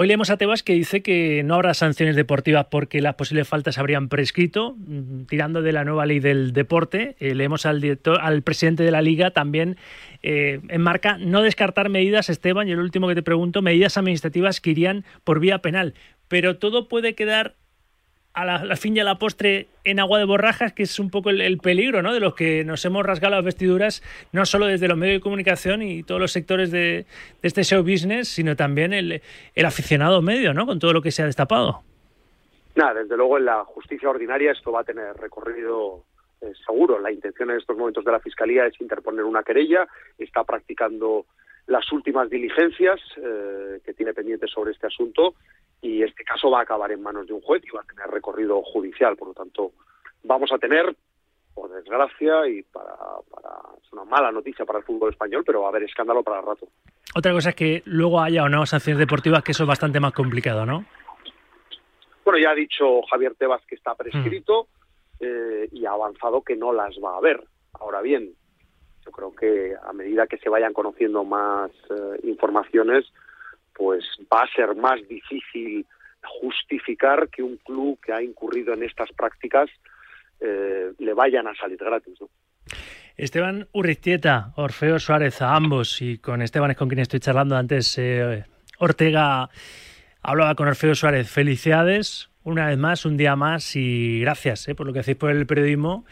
Hoy 0.00 0.06
leemos 0.06 0.30
a 0.30 0.36
Tebas 0.36 0.62
que 0.62 0.74
dice 0.74 1.02
que 1.02 1.42
no 1.42 1.56
habrá 1.56 1.74
sanciones 1.74 2.14
deportivas 2.14 2.66
porque 2.70 3.00
las 3.00 3.16
posibles 3.16 3.48
faltas 3.48 3.78
habrían 3.78 4.08
prescrito, 4.08 4.76
mm, 4.78 5.24
tirando 5.24 5.60
de 5.60 5.72
la 5.72 5.82
nueva 5.82 6.06
ley 6.06 6.20
del 6.20 6.52
deporte. 6.52 7.16
Eh, 7.18 7.34
leemos 7.34 7.66
al 7.66 7.80
director, 7.80 8.20
al 8.22 8.42
presidente 8.42 8.84
de 8.84 8.92
la 8.92 9.02
liga 9.02 9.32
también 9.32 9.76
eh, 10.22 10.60
en 10.68 10.82
marca 10.82 11.18
no 11.18 11.42
descartar 11.42 11.88
medidas, 11.88 12.30
Esteban, 12.30 12.68
y 12.68 12.70
el 12.70 12.78
último 12.78 13.08
que 13.08 13.16
te 13.16 13.24
pregunto, 13.24 13.60
medidas 13.60 13.98
administrativas 13.98 14.60
que 14.60 14.70
irían 14.70 15.04
por 15.24 15.40
vía 15.40 15.58
penal. 15.62 15.94
Pero 16.28 16.58
todo 16.58 16.86
puede 16.86 17.16
quedar 17.16 17.56
a 18.38 18.44
la, 18.44 18.76
fin 18.76 18.96
y 18.96 19.00
a 19.00 19.04
la 19.04 19.18
postre 19.18 19.66
en 19.82 19.98
agua 19.98 20.20
de 20.20 20.24
borrajas, 20.24 20.72
que 20.72 20.84
es 20.84 21.00
un 21.00 21.10
poco 21.10 21.30
el, 21.30 21.40
el 21.40 21.58
peligro 21.58 22.02
¿no? 22.02 22.14
de 22.14 22.20
los 22.20 22.34
que 22.34 22.64
nos 22.64 22.84
hemos 22.84 23.04
rasgado 23.04 23.34
las 23.34 23.44
vestiduras, 23.44 24.00
no 24.32 24.46
solo 24.46 24.66
desde 24.66 24.86
los 24.86 24.96
medios 24.96 25.16
de 25.16 25.20
comunicación 25.20 25.82
y 25.82 26.04
todos 26.04 26.20
los 26.20 26.30
sectores 26.30 26.70
de, 26.70 27.04
este 27.42 27.64
show 27.64 27.82
business, 27.82 28.28
sino 28.28 28.54
también 28.54 28.92
el, 28.92 29.22
el 29.56 29.66
aficionado 29.66 30.22
medio, 30.22 30.54
¿no? 30.54 30.66
con 30.66 30.78
todo 30.78 30.92
lo 30.92 31.02
que 31.02 31.10
se 31.10 31.22
ha 31.22 31.26
destapado. 31.26 31.82
Nada, 32.76 32.94
desde 33.02 33.16
luego 33.16 33.38
en 33.38 33.46
la 33.46 33.64
justicia 33.64 34.08
ordinaria 34.08 34.52
esto 34.52 34.70
va 34.70 34.82
a 34.82 34.84
tener 34.84 35.16
recorrido 35.16 36.04
eh, 36.40 36.52
seguro. 36.64 37.00
La 37.00 37.10
intención 37.10 37.50
en 37.50 37.56
estos 37.56 37.76
momentos 37.76 38.04
de 38.04 38.12
la 38.12 38.20
Fiscalía 38.20 38.66
es 38.66 38.80
interponer 38.80 39.24
una 39.24 39.42
querella, 39.42 39.88
está 40.16 40.44
practicando 40.44 41.26
las 41.68 41.90
últimas 41.92 42.28
diligencias 42.30 42.98
eh, 43.16 43.80
que 43.84 43.92
tiene 43.92 44.14
pendientes 44.14 44.50
sobre 44.50 44.72
este 44.72 44.86
asunto 44.86 45.34
y 45.82 46.02
este 46.02 46.24
caso 46.24 46.50
va 46.50 46.60
a 46.60 46.62
acabar 46.62 46.90
en 46.90 47.02
manos 47.02 47.26
de 47.26 47.34
un 47.34 47.42
juez 47.42 47.62
y 47.64 47.70
va 47.70 47.82
a 47.82 47.84
tener 47.84 48.10
recorrido 48.10 48.62
judicial. 48.62 49.16
Por 49.16 49.28
lo 49.28 49.34
tanto, 49.34 49.72
vamos 50.24 50.50
a 50.50 50.58
tener, 50.58 50.96
por 51.54 51.70
desgracia, 51.70 52.48
y 52.48 52.62
para, 52.62 52.96
para 53.30 53.50
es 53.82 53.92
una 53.92 54.04
mala 54.04 54.32
noticia 54.32 54.64
para 54.64 54.78
el 54.78 54.84
fútbol 54.84 55.10
español, 55.10 55.44
pero 55.46 55.60
va 55.60 55.66
a 55.66 55.68
haber 55.70 55.82
escándalo 55.84 56.22
para 56.22 56.40
el 56.40 56.46
rato. 56.46 56.68
Otra 57.14 57.32
cosa 57.32 57.50
es 57.50 57.54
que 57.54 57.82
luego 57.84 58.20
haya 58.20 58.44
o 58.44 58.48
no 58.48 58.64
sanciones 58.64 58.98
deportivas, 58.98 59.42
que 59.42 59.52
eso 59.52 59.64
es 59.64 59.68
bastante 59.68 60.00
más 60.00 60.12
complicado, 60.12 60.64
¿no? 60.64 60.86
Bueno, 62.24 62.38
ya 62.38 62.50
ha 62.50 62.54
dicho 62.54 63.02
Javier 63.10 63.34
Tebas 63.34 63.64
que 63.66 63.74
está 63.74 63.94
prescrito 63.94 64.68
eh, 65.20 65.68
y 65.72 65.84
ha 65.84 65.92
avanzado 65.92 66.42
que 66.42 66.56
no 66.56 66.72
las 66.72 66.94
va 66.96 67.14
a 67.14 67.18
haber. 67.18 67.42
Ahora 67.74 68.00
bien, 68.00 68.34
yo 69.08 69.12
creo 69.12 69.34
que 69.34 69.74
a 69.82 69.92
medida 69.94 70.26
que 70.26 70.36
se 70.36 70.50
vayan 70.50 70.74
conociendo 70.74 71.24
más 71.24 71.70
eh, 71.88 72.20
informaciones, 72.24 73.06
pues 73.74 74.04
va 74.30 74.42
a 74.42 74.52
ser 74.54 74.74
más 74.76 75.00
difícil 75.08 75.86
justificar 76.42 77.28
que 77.30 77.42
un 77.42 77.56
club 77.56 77.98
que 78.04 78.12
ha 78.12 78.22
incurrido 78.22 78.74
en 78.74 78.82
estas 78.82 79.10
prácticas 79.12 79.70
eh, 80.40 80.92
le 80.98 81.14
vayan 81.14 81.46
a 81.46 81.54
salir 81.54 81.78
gratis. 81.78 82.20
¿no? 82.20 82.28
Esteban 83.16 83.68
Urriztieta, 83.72 84.52
Orfeo 84.56 84.98
Suárez, 84.98 85.40
a 85.40 85.56
ambos, 85.56 86.02
y 86.02 86.18
con 86.18 86.42
Esteban 86.42 86.70
es 86.70 86.76
con 86.76 86.88
quien 86.88 87.00
estoy 87.00 87.20
charlando 87.20 87.56
antes, 87.56 87.96
eh, 87.96 88.44
Ortega 88.78 89.48
hablaba 90.22 90.54
con 90.54 90.68
Orfeo 90.68 90.94
Suárez. 90.94 91.30
Felicidades, 91.30 92.28
una 92.44 92.66
vez 92.66 92.76
más, 92.76 93.06
un 93.06 93.16
día 93.16 93.36
más, 93.36 93.74
y 93.74 94.20
gracias 94.20 94.68
eh, 94.68 94.74
por 94.74 94.86
lo 94.86 94.92
que 94.92 95.00
hacéis 95.00 95.16
por 95.16 95.30
el 95.30 95.46
periodismo. 95.46 96.04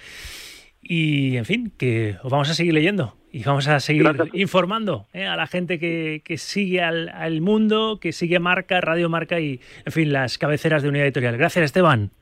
Y, 0.89 1.37
en 1.37 1.45
fin, 1.45 1.73
que 1.77 2.17
os 2.23 2.31
vamos 2.31 2.49
a 2.49 2.55
seguir 2.55 2.73
leyendo 2.73 3.17
y 3.33 3.43
vamos 3.43 3.67
a 3.67 3.81
seguir 3.81 4.05
Gracias. 4.05 4.29
informando 4.35 5.09
eh, 5.13 5.27
a 5.27 5.35
la 5.35 5.47
gente 5.47 5.79
que, 5.81 6.23
que 6.25 6.39
sigue 6.39 6.81
al, 6.81 7.09
al 7.09 7.41
mundo, 7.41 7.99
que 8.01 8.13
sigue 8.13 8.39
Marca, 8.39 8.81
Radio 8.81 9.09
Marca 9.09 9.41
y, 9.41 9.61
en 9.85 9.93
fin, 9.93 10.13
las 10.13 10.39
cabeceras 10.39 10.83
de 10.83 10.89
unidad 10.89 11.07
editorial. 11.07 11.37
Gracias, 11.37 11.65
Esteban. 11.65 12.13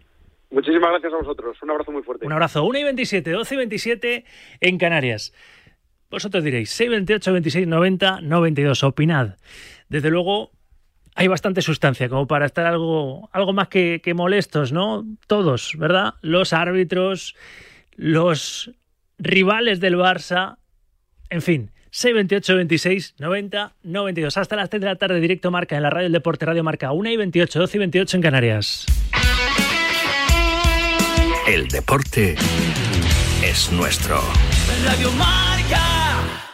Muchísimas 0.51 0.91
gracias 0.91 1.13
a 1.13 1.17
vosotros. 1.17 1.57
Un 1.63 1.71
abrazo 1.71 1.93
muy 1.93 2.03
fuerte. 2.03 2.25
Un 2.25 2.33
abrazo. 2.33 2.65
1 2.65 2.79
y 2.79 2.85
27, 2.85 3.31
12 3.33 3.55
y 3.55 3.59
27 3.59 4.25
en 4.61 4.79
Canarias. 4.79 5.35
Vosotros 6.11 6.45
diréis, 6.45 6.71
628, 6.71 7.33
26, 7.33 7.67
90, 7.67 8.21
92. 8.23 8.85
Opinad. 8.85 9.37
Desde 9.89 10.11
luego, 10.11 10.53
hay 11.17 11.29
bastante 11.29 11.61
sustancia 11.61 12.09
como 12.09 12.27
para 12.27 12.47
estar 12.47 12.67
algo, 12.67 13.29
algo 13.33 13.53
más 13.53 13.69
que, 13.69 14.01
que 14.03 14.15
molestos, 14.15 14.73
¿no? 14.73 15.05
Todos, 15.27 15.77
¿verdad? 15.77 16.15
Los 16.23 16.53
árbitros, 16.53 17.35
los 17.97 18.71
rivales 19.19 19.81
del 19.81 19.97
Barça, 19.97 20.57
en 21.31 21.43
fin. 21.43 21.71
628 21.91 22.57
26 22.57 23.15
90 23.19 23.73
92. 23.85 24.37
Hasta 24.37 24.57
las 24.57 24.69
3 24.69 24.81
de 24.81 24.87
la 24.87 24.97
tarde, 24.97 25.21
directo 25.21 25.53
Marca 25.53 25.77
en 25.77 25.83
la 25.83 25.91
radio 25.91 26.05
del 26.05 26.13
Deporte 26.13 26.45
Radio 26.45 26.65
Marca. 26.65 26.91
1 26.91 27.11
y 27.11 27.17
28, 27.17 27.59
12 27.61 27.77
y 27.77 27.79
28 27.79 28.17
en 28.17 28.23
Canarias. 28.23 28.87
El 31.47 31.69
deporte 31.69 32.35
es 33.45 33.71
nuestro. 33.71 34.21
Radio 34.85 35.13
Marca. 35.13 36.54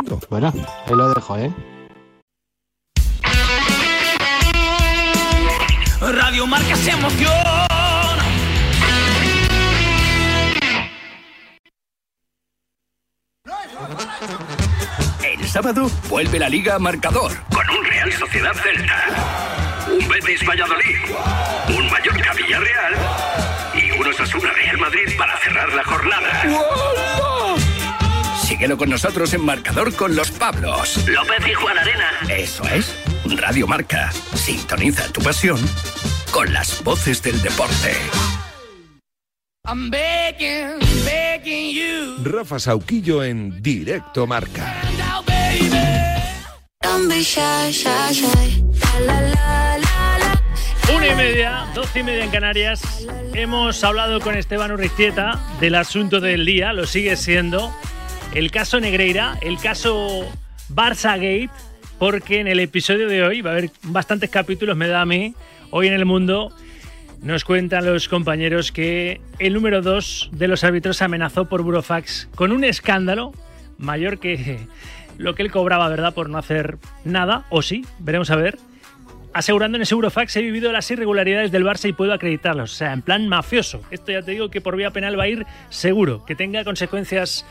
Bueno, 0.29 0.53
ahí 0.87 0.95
lo 0.95 1.13
dejo, 1.13 1.37
¿eh? 1.37 1.51
Radio 5.99 6.47
Marca 6.47 6.75
se 6.75 6.91
emoción. 6.91 7.31
El 15.23 15.47
sábado 15.47 15.89
vuelve 16.09 16.39
la 16.39 16.49
Liga 16.49 16.75
a 16.75 16.79
Marcador 16.79 17.31
con 17.53 17.69
un 17.69 17.85
Real 17.85 18.11
Sociedad 18.13 18.53
Celta, 18.53 19.87
un 19.87 20.07
Betis 20.07 20.47
Valladolid, 20.47 20.97
un 21.77 21.89
Mallorca 21.89 22.33
Villarreal 22.33 22.95
y 23.75 23.91
un 23.91 24.07
Osasuna 24.07 24.51
Real 24.53 24.77
Madrid 24.79 25.17
para 25.17 25.37
cerrar 25.37 25.73
la 25.73 25.83
jornada. 25.83 27.10
Síguelo 28.61 28.77
con 28.77 28.91
nosotros 28.91 29.33
en 29.33 29.43
Marcador 29.43 29.91
con 29.95 30.15
los 30.15 30.29
Pablos. 30.29 31.07
López 31.07 31.47
y 31.49 31.53
Juan 31.55 31.79
Arena. 31.79 32.11
Eso 32.29 32.63
es. 32.65 32.95
Radio 33.39 33.65
Marca. 33.65 34.11
Sintoniza 34.35 35.11
tu 35.11 35.19
pasión 35.19 35.59
con 36.29 36.53
las 36.53 36.83
voces 36.83 37.23
del 37.23 37.41
deporte. 37.41 37.95
I'm 39.65 39.89
begging, 39.89 40.77
begging 41.03 41.73
you. 41.73 42.23
Rafa 42.23 42.59
Sauquillo 42.59 43.23
en 43.23 43.63
Directo 43.63 44.27
Marca. 44.27 44.79
Una 50.95 51.07
y 51.07 51.15
media, 51.15 51.65
doce 51.73 51.99
y 52.01 52.03
media 52.03 52.25
en 52.25 52.29
Canarias. 52.29 53.07
Hemos 53.33 53.83
hablado 53.83 54.19
con 54.19 54.35
Esteban 54.35 54.71
Urristieta 54.71 55.43
del 55.59 55.73
asunto 55.73 56.19
del 56.19 56.45
día, 56.45 56.73
lo 56.73 56.85
sigue 56.85 57.15
siendo. 57.15 57.75
El 58.33 58.49
caso 58.49 58.79
Negreira, 58.79 59.37
el 59.41 59.57
caso 59.57 60.25
Barça 60.73 61.15
Gate, 61.15 61.49
porque 61.99 62.39
en 62.39 62.47
el 62.47 62.61
episodio 62.61 63.09
de 63.09 63.23
hoy 63.23 63.41
va 63.41 63.49
a 63.49 63.53
haber 63.53 63.71
bastantes 63.83 64.29
capítulos, 64.29 64.77
me 64.77 64.87
da 64.87 65.01
a 65.01 65.05
mí. 65.05 65.35
Hoy 65.69 65.87
en 65.87 65.93
el 65.93 66.05
mundo 66.05 66.49
nos 67.21 67.43
cuentan 67.43 67.85
los 67.85 68.07
compañeros 68.07 68.71
que 68.71 69.19
el 69.37 69.53
número 69.53 69.81
2 69.81 70.29
de 70.31 70.47
los 70.47 70.63
árbitros 70.63 71.01
amenazó 71.01 71.49
por 71.49 71.61
Burofax 71.61 72.29
con 72.33 72.53
un 72.53 72.63
escándalo 72.63 73.33
mayor 73.77 74.19
que 74.19 74.65
lo 75.17 75.35
que 75.35 75.43
él 75.43 75.51
cobraba, 75.51 75.89
¿verdad? 75.89 76.13
Por 76.13 76.29
no 76.29 76.37
hacer 76.37 76.77
nada, 77.03 77.45
o 77.49 77.61
sí, 77.61 77.85
veremos 77.99 78.31
a 78.31 78.37
ver. 78.37 78.57
Asegurando 79.33 79.77
en 79.77 79.81
ese 79.81 79.95
Burofax 79.95 80.37
he 80.37 80.41
vivido 80.41 80.71
las 80.71 80.89
irregularidades 80.89 81.51
del 81.51 81.65
Barça 81.65 81.87
y 81.87 81.93
puedo 81.93 82.13
acreditarlos. 82.13 82.73
O 82.73 82.75
sea, 82.75 82.93
en 82.93 83.01
plan 83.01 83.27
mafioso. 83.27 83.81
Esto 83.91 84.13
ya 84.13 84.21
te 84.21 84.31
digo 84.31 84.49
que 84.49 84.61
por 84.61 84.77
vía 84.77 84.91
penal 84.91 85.19
va 85.19 85.23
a 85.23 85.27
ir 85.27 85.45
seguro. 85.69 86.25
Que 86.25 86.35
tenga 86.35 86.63
consecuencias 86.63 87.45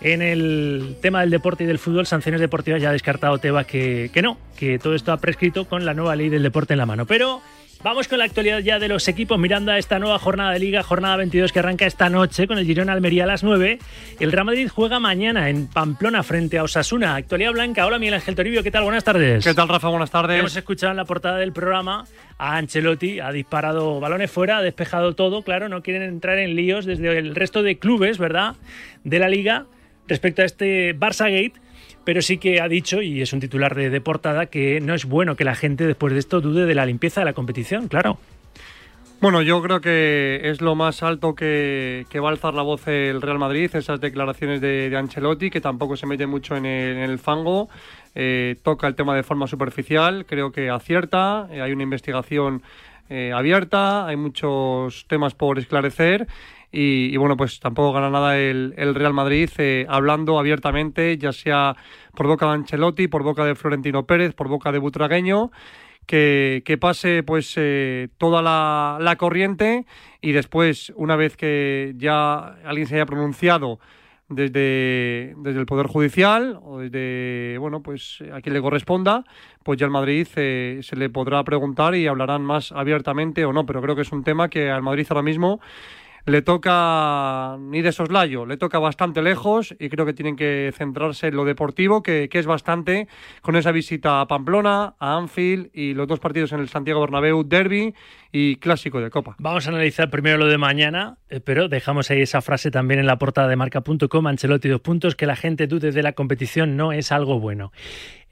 en 0.00 0.22
el 0.22 0.96
tema 1.00 1.20
del 1.20 1.30
deporte 1.30 1.64
y 1.64 1.66
del 1.66 1.78
fútbol, 1.78 2.06
sanciones 2.06 2.40
deportivas, 2.40 2.80
ya 2.80 2.90
ha 2.90 2.92
descartado 2.92 3.38
Tebas 3.38 3.66
que, 3.66 4.10
que 4.12 4.22
no, 4.22 4.38
que 4.56 4.78
todo 4.78 4.94
esto 4.94 5.12
ha 5.12 5.16
prescrito 5.18 5.66
con 5.66 5.84
la 5.84 5.94
nueva 5.94 6.14
ley 6.14 6.28
del 6.28 6.42
deporte 6.42 6.74
en 6.74 6.78
la 6.78 6.86
mano. 6.86 7.04
Pero 7.06 7.42
vamos 7.82 8.06
con 8.06 8.18
la 8.18 8.24
actualidad 8.24 8.60
ya 8.60 8.78
de 8.78 8.86
los 8.86 9.08
equipos, 9.08 9.38
mirando 9.40 9.72
a 9.72 9.78
esta 9.78 9.98
nueva 9.98 10.20
jornada 10.20 10.52
de 10.52 10.60
Liga, 10.60 10.84
jornada 10.84 11.16
22 11.16 11.50
que 11.50 11.58
arranca 11.58 11.84
esta 11.84 12.08
noche 12.08 12.46
con 12.46 12.58
el 12.58 12.64
Girona 12.64 12.92
Almería 12.92 13.24
a 13.24 13.26
las 13.26 13.42
9. 13.42 13.80
El 14.20 14.30
Real 14.30 14.44
Madrid 14.44 14.68
juega 14.72 15.00
mañana 15.00 15.50
en 15.50 15.66
Pamplona 15.66 16.22
frente 16.22 16.58
a 16.58 16.62
Osasuna. 16.62 17.16
Actualidad 17.16 17.52
blanca. 17.52 17.84
Hola, 17.84 17.98
Miguel 17.98 18.14
Ángel 18.14 18.36
Toribio, 18.36 18.62
¿qué 18.62 18.70
tal? 18.70 18.84
Buenas 18.84 19.02
tardes. 19.02 19.44
¿Qué 19.44 19.54
tal, 19.54 19.68
Rafa? 19.68 19.88
Buenas 19.88 20.12
tardes. 20.12 20.38
Hemos 20.38 20.56
escuchado 20.56 20.92
en 20.92 20.96
la 20.96 21.06
portada 21.06 21.38
del 21.38 21.52
programa 21.52 22.04
a 22.38 22.56
Ancelotti, 22.56 23.18
ha 23.18 23.32
disparado 23.32 23.98
balones 23.98 24.30
fuera, 24.30 24.58
ha 24.58 24.62
despejado 24.62 25.16
todo, 25.16 25.42
claro, 25.42 25.68
no 25.68 25.82
quieren 25.82 26.02
entrar 26.02 26.38
en 26.38 26.54
líos 26.54 26.86
desde 26.86 27.18
el 27.18 27.34
resto 27.34 27.64
de 27.64 27.80
clubes, 27.80 28.16
¿verdad? 28.18 28.54
De 29.02 29.18
la 29.18 29.28
liga 29.28 29.66
respecto 30.08 30.42
a 30.42 30.44
este 30.44 30.98
Barça 30.98 31.30
Gate, 31.30 31.60
pero 32.04 32.22
sí 32.22 32.38
que 32.38 32.60
ha 32.60 32.68
dicho, 32.68 33.02
y 33.02 33.20
es 33.20 33.32
un 33.32 33.40
titular 33.40 33.74
de, 33.74 34.00
portada, 34.00 34.46
que 34.46 34.80
no 34.80 34.94
es 34.94 35.04
bueno 35.04 35.36
que 35.36 35.44
la 35.44 35.54
gente 35.54 35.86
después 35.86 36.12
de 36.12 36.18
esto 36.18 36.40
dude 36.40 36.66
de 36.66 36.74
la 36.74 36.86
limpieza 36.86 37.20
de 37.20 37.26
la 37.26 37.34
competición, 37.34 37.88
claro. 37.88 38.18
Bueno, 39.20 39.42
yo 39.42 39.60
creo 39.60 39.80
que 39.80 40.42
es 40.44 40.60
lo 40.60 40.76
más 40.76 41.02
alto 41.02 41.34
que, 41.34 42.06
va 42.14 42.28
a 42.28 42.30
alzar 42.30 42.54
la 42.54 42.62
voz 42.62 42.86
el 42.86 43.20
Real 43.20 43.38
Madrid, 43.38 43.68
esas 43.74 44.00
declaraciones 44.00 44.60
de, 44.60 44.94
Ancelotti, 44.96 45.50
que 45.50 45.60
tampoco 45.60 45.96
se 45.96 46.06
mete 46.06 46.26
mucho 46.26 46.56
en 46.56 46.66
el, 46.66 46.96
en 46.96 47.10
el 47.10 47.18
fango, 47.18 47.68
eh, 48.14 48.56
toca 48.62 48.86
el 48.86 48.94
tema 48.94 49.14
de 49.14 49.22
forma 49.22 49.46
superficial, 49.46 50.24
creo 50.24 50.50
que 50.52 50.70
acierta, 50.70 51.48
eh, 51.50 51.60
hay 51.60 51.72
una 51.72 51.82
investigación 51.82 52.62
eh, 53.10 53.32
abierta, 53.34 54.06
hay 54.06 54.16
muchos 54.16 55.06
temas 55.08 55.34
por 55.34 55.58
esclarecer 55.58 56.26
y, 56.70 57.16
bueno, 57.16 57.36
pues 57.36 57.60
tampoco 57.60 57.92
gana 57.92 58.10
nada 58.10 58.38
el, 58.38 58.94
Real 58.94 59.14
Madrid 59.14 59.48
eh, 59.58 59.86
hablando 59.88 60.38
abiertamente, 60.38 61.16
ya 61.16 61.32
sea 61.32 61.74
por 62.14 62.26
boca 62.26 62.46
de 62.46 62.52
Ancelotti, 62.52 63.08
por 63.08 63.22
boca 63.22 63.44
de 63.44 63.54
Florentino 63.54 64.04
Pérez, 64.04 64.34
por 64.34 64.48
boca 64.48 64.72
de 64.72 64.78
Butragueño 64.78 65.50
que, 66.08 66.62
que 66.64 66.78
pase 66.78 67.22
pues 67.22 67.54
eh, 67.56 68.08
toda 68.16 68.40
la, 68.42 68.98
la, 68.98 69.16
corriente 69.16 69.84
y 70.22 70.32
después, 70.32 70.92
una 70.96 71.16
vez 71.16 71.36
que 71.36 71.92
ya 71.96 72.38
alguien 72.64 72.86
se 72.86 72.96
haya 72.96 73.04
pronunciado 73.04 73.78
desde, 74.28 75.34
desde 75.36 75.60
el 75.60 75.66
Poder 75.66 75.86
Judicial 75.86 76.58
o 76.62 76.78
desde, 76.78 77.58
bueno, 77.58 77.82
pues 77.82 78.22
a 78.32 78.40
quien 78.40 78.54
le 78.54 78.60
corresponda, 78.60 79.24
pues 79.62 79.78
ya 79.78 79.86
el 79.86 79.92
Madrid 79.92 80.26
eh, 80.36 80.80
se 80.82 80.96
le 80.96 81.10
podrá 81.10 81.42
preguntar 81.44 81.94
y 81.94 82.06
hablarán 82.06 82.42
más 82.42 82.72
abiertamente 82.72 83.44
o 83.44 83.52
no, 83.52 83.64
pero 83.64 83.82
creo 83.82 83.94
que 83.94 84.02
es 84.02 84.12
un 84.12 84.24
tema 84.24 84.48
que 84.48 84.70
al 84.70 84.82
Madrid 84.82 85.06
ahora 85.10 85.22
mismo 85.22 85.60
le 86.28 86.42
toca 86.42 87.56
ni 87.58 87.80
de 87.80 87.90
soslayo, 87.90 88.44
le 88.44 88.58
toca 88.58 88.78
bastante 88.78 89.22
lejos 89.22 89.74
y 89.78 89.88
creo 89.88 90.04
que 90.04 90.12
tienen 90.12 90.36
que 90.36 90.70
centrarse 90.76 91.28
en 91.28 91.36
lo 91.36 91.44
deportivo, 91.44 92.02
que, 92.02 92.28
es 92.30 92.46
bastante, 92.46 93.08
con 93.40 93.56
esa 93.56 93.72
visita 93.72 94.20
a 94.20 94.28
Pamplona, 94.28 94.94
a 94.98 95.16
Anfield 95.16 95.70
y 95.72 95.94
los 95.94 96.06
dos 96.06 96.20
partidos 96.20 96.52
en 96.52 96.60
el 96.60 96.68
Santiago 96.68 97.00
Bernabéu, 97.00 97.44
Derby 97.44 97.94
y 98.30 98.56
Clásico 98.56 99.00
de 99.00 99.10
Copa. 99.10 99.36
Vamos 99.38 99.66
a 99.66 99.70
analizar 99.70 100.10
primero 100.10 100.36
lo 100.36 100.46
de 100.46 100.58
mañana, 100.58 101.16
eh, 101.30 101.40
pero 101.40 101.68
dejamos 101.68 102.10
ahí 102.10 102.20
esa 102.20 102.42
frase 102.42 102.70
también 102.70 103.00
en 103.00 103.06
la 103.06 103.18
portada 103.18 103.48
de 103.48 103.56
marca.com, 103.56 104.26
Ancelotti 104.26 104.68
dos 104.68 104.82
puntos, 104.82 105.16
que 105.16 105.26
la 105.26 105.36
gente 105.36 105.66
dude 105.66 105.92
de 105.92 106.02
la 106.02 106.12
competición 106.12 106.76
no 106.76 106.92
es 106.92 107.10
algo 107.10 107.40
bueno. 107.40 107.72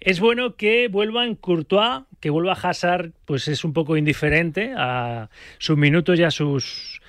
Es 0.01 0.21
bueno 0.21 0.57
que 0.57 0.89
vuelvan 0.89 1.35
Courtois, 1.35 2.03
que 2.21 2.29
vuelva 2.29 2.53
Hazard, 2.53 3.13
pues 3.25 3.49
es 3.49 3.65
un 3.65 3.73
poco 3.73 3.97
indiferente 3.97 4.75
a 4.77 5.31
sus 5.59 5.79
minutos 5.79 6.19
y 6.19 6.23
a 6.23 6.31
sus 6.31 7.01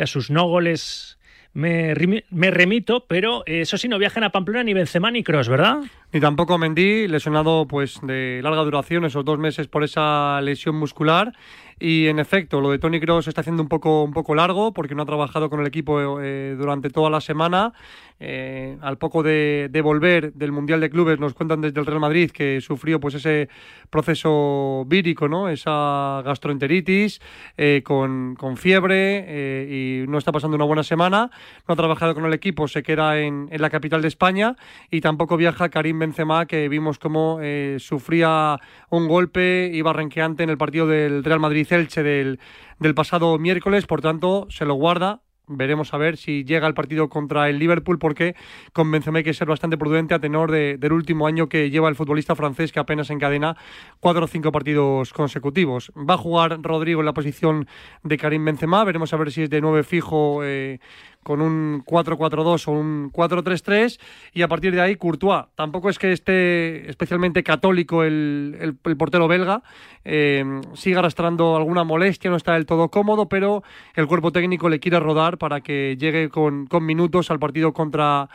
a 0.00 0.06
sus 0.06 0.30
no 0.30 0.46
goles 0.46 1.18
me, 1.54 1.94
me 2.30 2.50
remito, 2.50 3.06
pero 3.08 3.42
eso 3.46 3.78
sí, 3.78 3.88
no 3.88 3.98
viajan 3.98 4.22
a 4.22 4.30
Pamplona 4.30 4.62
ni 4.62 4.74
Benzema 4.74 5.10
ni 5.10 5.24
Cross, 5.24 5.48
¿verdad? 5.48 5.78
Ni 6.12 6.20
tampoco 6.20 6.56
Mendy, 6.56 7.08
lesionado 7.08 7.66
pues 7.66 7.98
de 8.02 8.40
larga 8.42 8.62
duración, 8.62 9.04
esos 9.04 9.24
dos 9.24 9.38
meses 9.38 9.66
por 9.66 9.82
esa 9.82 10.40
lesión 10.40 10.76
muscular. 10.76 11.32
Y 11.80 12.08
en 12.08 12.18
efecto, 12.18 12.60
lo 12.60 12.70
de 12.70 12.78
Tony 12.78 12.98
Cross 12.98 13.28
está 13.28 13.42
haciendo 13.42 13.62
un 13.62 13.68
poco, 13.68 14.02
un 14.02 14.12
poco 14.12 14.34
largo 14.34 14.72
porque 14.72 14.94
no 14.94 15.02
ha 15.02 15.06
trabajado 15.06 15.48
con 15.48 15.60
el 15.60 15.66
equipo 15.66 16.20
eh, 16.20 16.56
durante 16.58 16.90
toda 16.90 17.08
la 17.08 17.20
semana. 17.20 17.72
Eh, 18.20 18.76
al 18.80 18.98
poco 18.98 19.22
de, 19.22 19.68
de, 19.70 19.80
volver 19.80 20.32
del 20.32 20.50
Mundial 20.50 20.80
de 20.80 20.90
Clubes, 20.90 21.20
nos 21.20 21.34
cuentan 21.34 21.60
desde 21.60 21.78
el 21.78 21.86
Real 21.86 22.00
Madrid 22.00 22.32
que 22.32 22.60
sufrió 22.60 22.98
pues 22.98 23.14
ese 23.14 23.48
proceso 23.90 24.84
vírico, 24.88 25.28
¿no? 25.28 25.48
esa 25.48 26.20
gastroenteritis 26.24 27.20
eh, 27.56 27.82
con, 27.84 28.34
con, 28.34 28.56
fiebre 28.56 29.68
y 29.70 30.04
no 30.08 30.18
está 30.18 30.32
pasando 30.32 30.56
una 30.56 30.64
buena 30.64 30.82
semana. 30.82 31.30
No 31.68 31.74
ha 31.74 31.76
trabajado 31.76 32.12
con 32.14 32.24
el 32.26 32.34
equipo, 32.34 32.66
se 32.66 32.82
queda 32.82 33.20
en, 33.20 33.48
en 33.52 33.62
la 33.62 33.70
capital 33.70 34.02
de 34.02 34.08
España 34.08 34.56
y 34.90 35.00
tampoco 35.00 35.36
viaja 35.36 35.68
Karim 35.68 36.00
Benzema, 36.00 36.46
que 36.46 36.68
vimos 36.68 36.98
cómo 36.98 37.38
sufría 37.78 38.58
un 38.90 39.06
golpe, 39.06 39.70
iba 39.72 39.92
renqueante 39.92 40.42
en 40.42 40.50
el 40.50 40.58
partido 40.58 40.88
del 40.88 41.22
Real 41.22 41.38
Madrid 41.38 41.67
Elche 41.72 42.02
del, 42.02 42.40
del 42.78 42.94
pasado 42.94 43.38
miércoles, 43.38 43.86
por 43.86 44.00
tanto 44.00 44.46
se 44.50 44.64
lo 44.64 44.74
guarda. 44.74 45.22
Veremos 45.50 45.94
a 45.94 45.96
ver 45.96 46.18
si 46.18 46.44
llega 46.44 46.66
el 46.66 46.74
partido 46.74 47.08
contra 47.08 47.48
el 47.48 47.58
Liverpool, 47.58 47.98
porque 47.98 48.36
con 48.74 48.90
Benzema 48.90 49.16
hay 49.16 49.24
que 49.24 49.32
ser 49.32 49.48
bastante 49.48 49.78
prudente 49.78 50.12
a 50.12 50.18
tenor 50.18 50.50
de, 50.50 50.76
del 50.76 50.92
último 50.92 51.26
año 51.26 51.48
que 51.48 51.70
lleva 51.70 51.88
el 51.88 51.94
futbolista 51.94 52.34
francés, 52.34 52.70
que 52.70 52.80
apenas 52.80 53.08
encadena 53.08 53.56
cuatro 53.98 54.26
o 54.26 54.28
cinco 54.28 54.52
partidos 54.52 55.14
consecutivos. 55.14 55.90
Va 55.96 56.14
a 56.14 56.18
jugar 56.18 56.60
Rodrigo 56.60 57.00
en 57.00 57.06
la 57.06 57.14
posición 57.14 57.66
de 58.02 58.18
Karim 58.18 58.44
Benzema, 58.44 58.84
veremos 58.84 59.14
a 59.14 59.16
ver 59.16 59.32
si 59.32 59.44
es 59.44 59.48
de 59.48 59.62
nueve 59.62 59.84
fijo. 59.84 60.44
Eh, 60.44 60.80
con 61.22 61.40
un 61.42 61.82
4-4-2 61.84 62.68
o 62.68 62.72
un 62.72 63.10
4-3-3 63.12 63.98
y 64.32 64.42
a 64.42 64.48
partir 64.48 64.74
de 64.74 64.80
ahí 64.80 64.96
Courtois. 64.96 65.44
Tampoco 65.54 65.90
es 65.90 65.98
que 65.98 66.12
esté 66.12 66.88
especialmente 66.88 67.42
católico 67.42 68.02
el, 68.04 68.56
el- 68.60 68.76
el 68.82 68.96
portero 68.96 69.28
belga, 69.28 69.62
eh, 70.04 70.44
sigue 70.74 70.96
arrastrando 70.98 71.56
alguna 71.56 71.84
molestia, 71.84 72.30
no 72.30 72.36
está 72.36 72.54
del 72.54 72.66
todo 72.66 72.88
cómodo, 72.88 73.28
pero 73.28 73.62
el 73.94 74.06
cuerpo 74.06 74.32
técnico 74.32 74.68
le 74.68 74.80
quiere 74.80 75.00
rodar 75.00 75.38
para 75.38 75.60
que 75.60 75.96
llegue 75.98 76.28
con, 76.30 76.66
con 76.66 76.86
minutos 76.86 77.30
al 77.30 77.38
partido 77.38 77.72
contra 77.72 78.28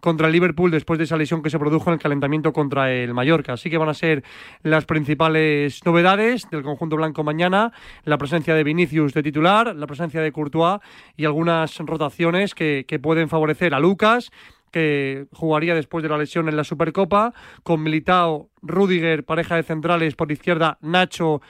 contra 0.00 0.26
el 0.26 0.32
Liverpool 0.32 0.70
después 0.70 0.98
de 0.98 1.04
esa 1.04 1.16
lesión 1.16 1.42
que 1.42 1.50
se 1.50 1.58
produjo 1.58 1.90
en 1.90 1.94
el 1.94 2.00
calentamiento 2.00 2.52
contra 2.52 2.92
el 2.92 3.14
Mallorca. 3.14 3.54
Así 3.54 3.70
que 3.70 3.78
van 3.78 3.88
a 3.88 3.94
ser 3.94 4.22
las 4.62 4.84
principales 4.84 5.84
novedades 5.84 6.48
del 6.50 6.62
conjunto 6.62 6.96
blanco 6.96 7.24
mañana, 7.24 7.72
la 8.04 8.18
presencia 8.18 8.54
de 8.54 8.64
Vinicius 8.64 9.12
de 9.14 9.22
titular, 9.22 9.74
la 9.74 9.86
presencia 9.86 10.20
de 10.20 10.32
Courtois 10.32 10.80
y 11.16 11.24
algunas 11.24 11.76
rotaciones 11.78 12.54
que, 12.54 12.84
que 12.86 12.98
pueden 12.98 13.28
favorecer 13.28 13.74
a 13.74 13.80
Lucas 13.80 14.30
que 14.76 15.26
jugaría 15.32 15.74
después 15.74 16.02
de 16.02 16.10
la 16.10 16.18
lesión 16.18 16.50
en 16.50 16.56
la 16.56 16.62
Supercopa, 16.62 17.32
con 17.62 17.82
Militao, 17.82 18.50
Rudiger, 18.60 19.24
pareja 19.24 19.56
de 19.56 19.62
centrales 19.62 20.14
por 20.16 20.30
izquierda, 20.30 20.76
Nacho 20.82 21.40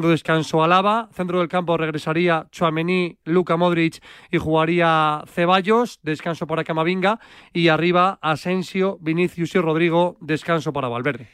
descanso 0.00 0.64
a 0.64 0.68
Lava, 0.68 1.08
centro 1.12 1.38
del 1.38 1.48
campo 1.48 1.76
regresaría 1.76 2.46
Chouameni, 2.50 3.18
Luka 3.24 3.56
Modric 3.56 4.02
y 4.30 4.38
jugaría 4.38 5.22
Ceballos, 5.26 6.00
descanso 6.02 6.46
para 6.46 6.64
Camavinga. 6.64 7.20
Y 7.52 7.68
arriba 7.68 8.18
Asensio, 8.22 8.98
Vinicius 9.00 9.54
y 9.54 9.58
Rodrigo, 9.58 10.16
descanso 10.20 10.72
para 10.72 10.88
Valverde. 10.88 11.28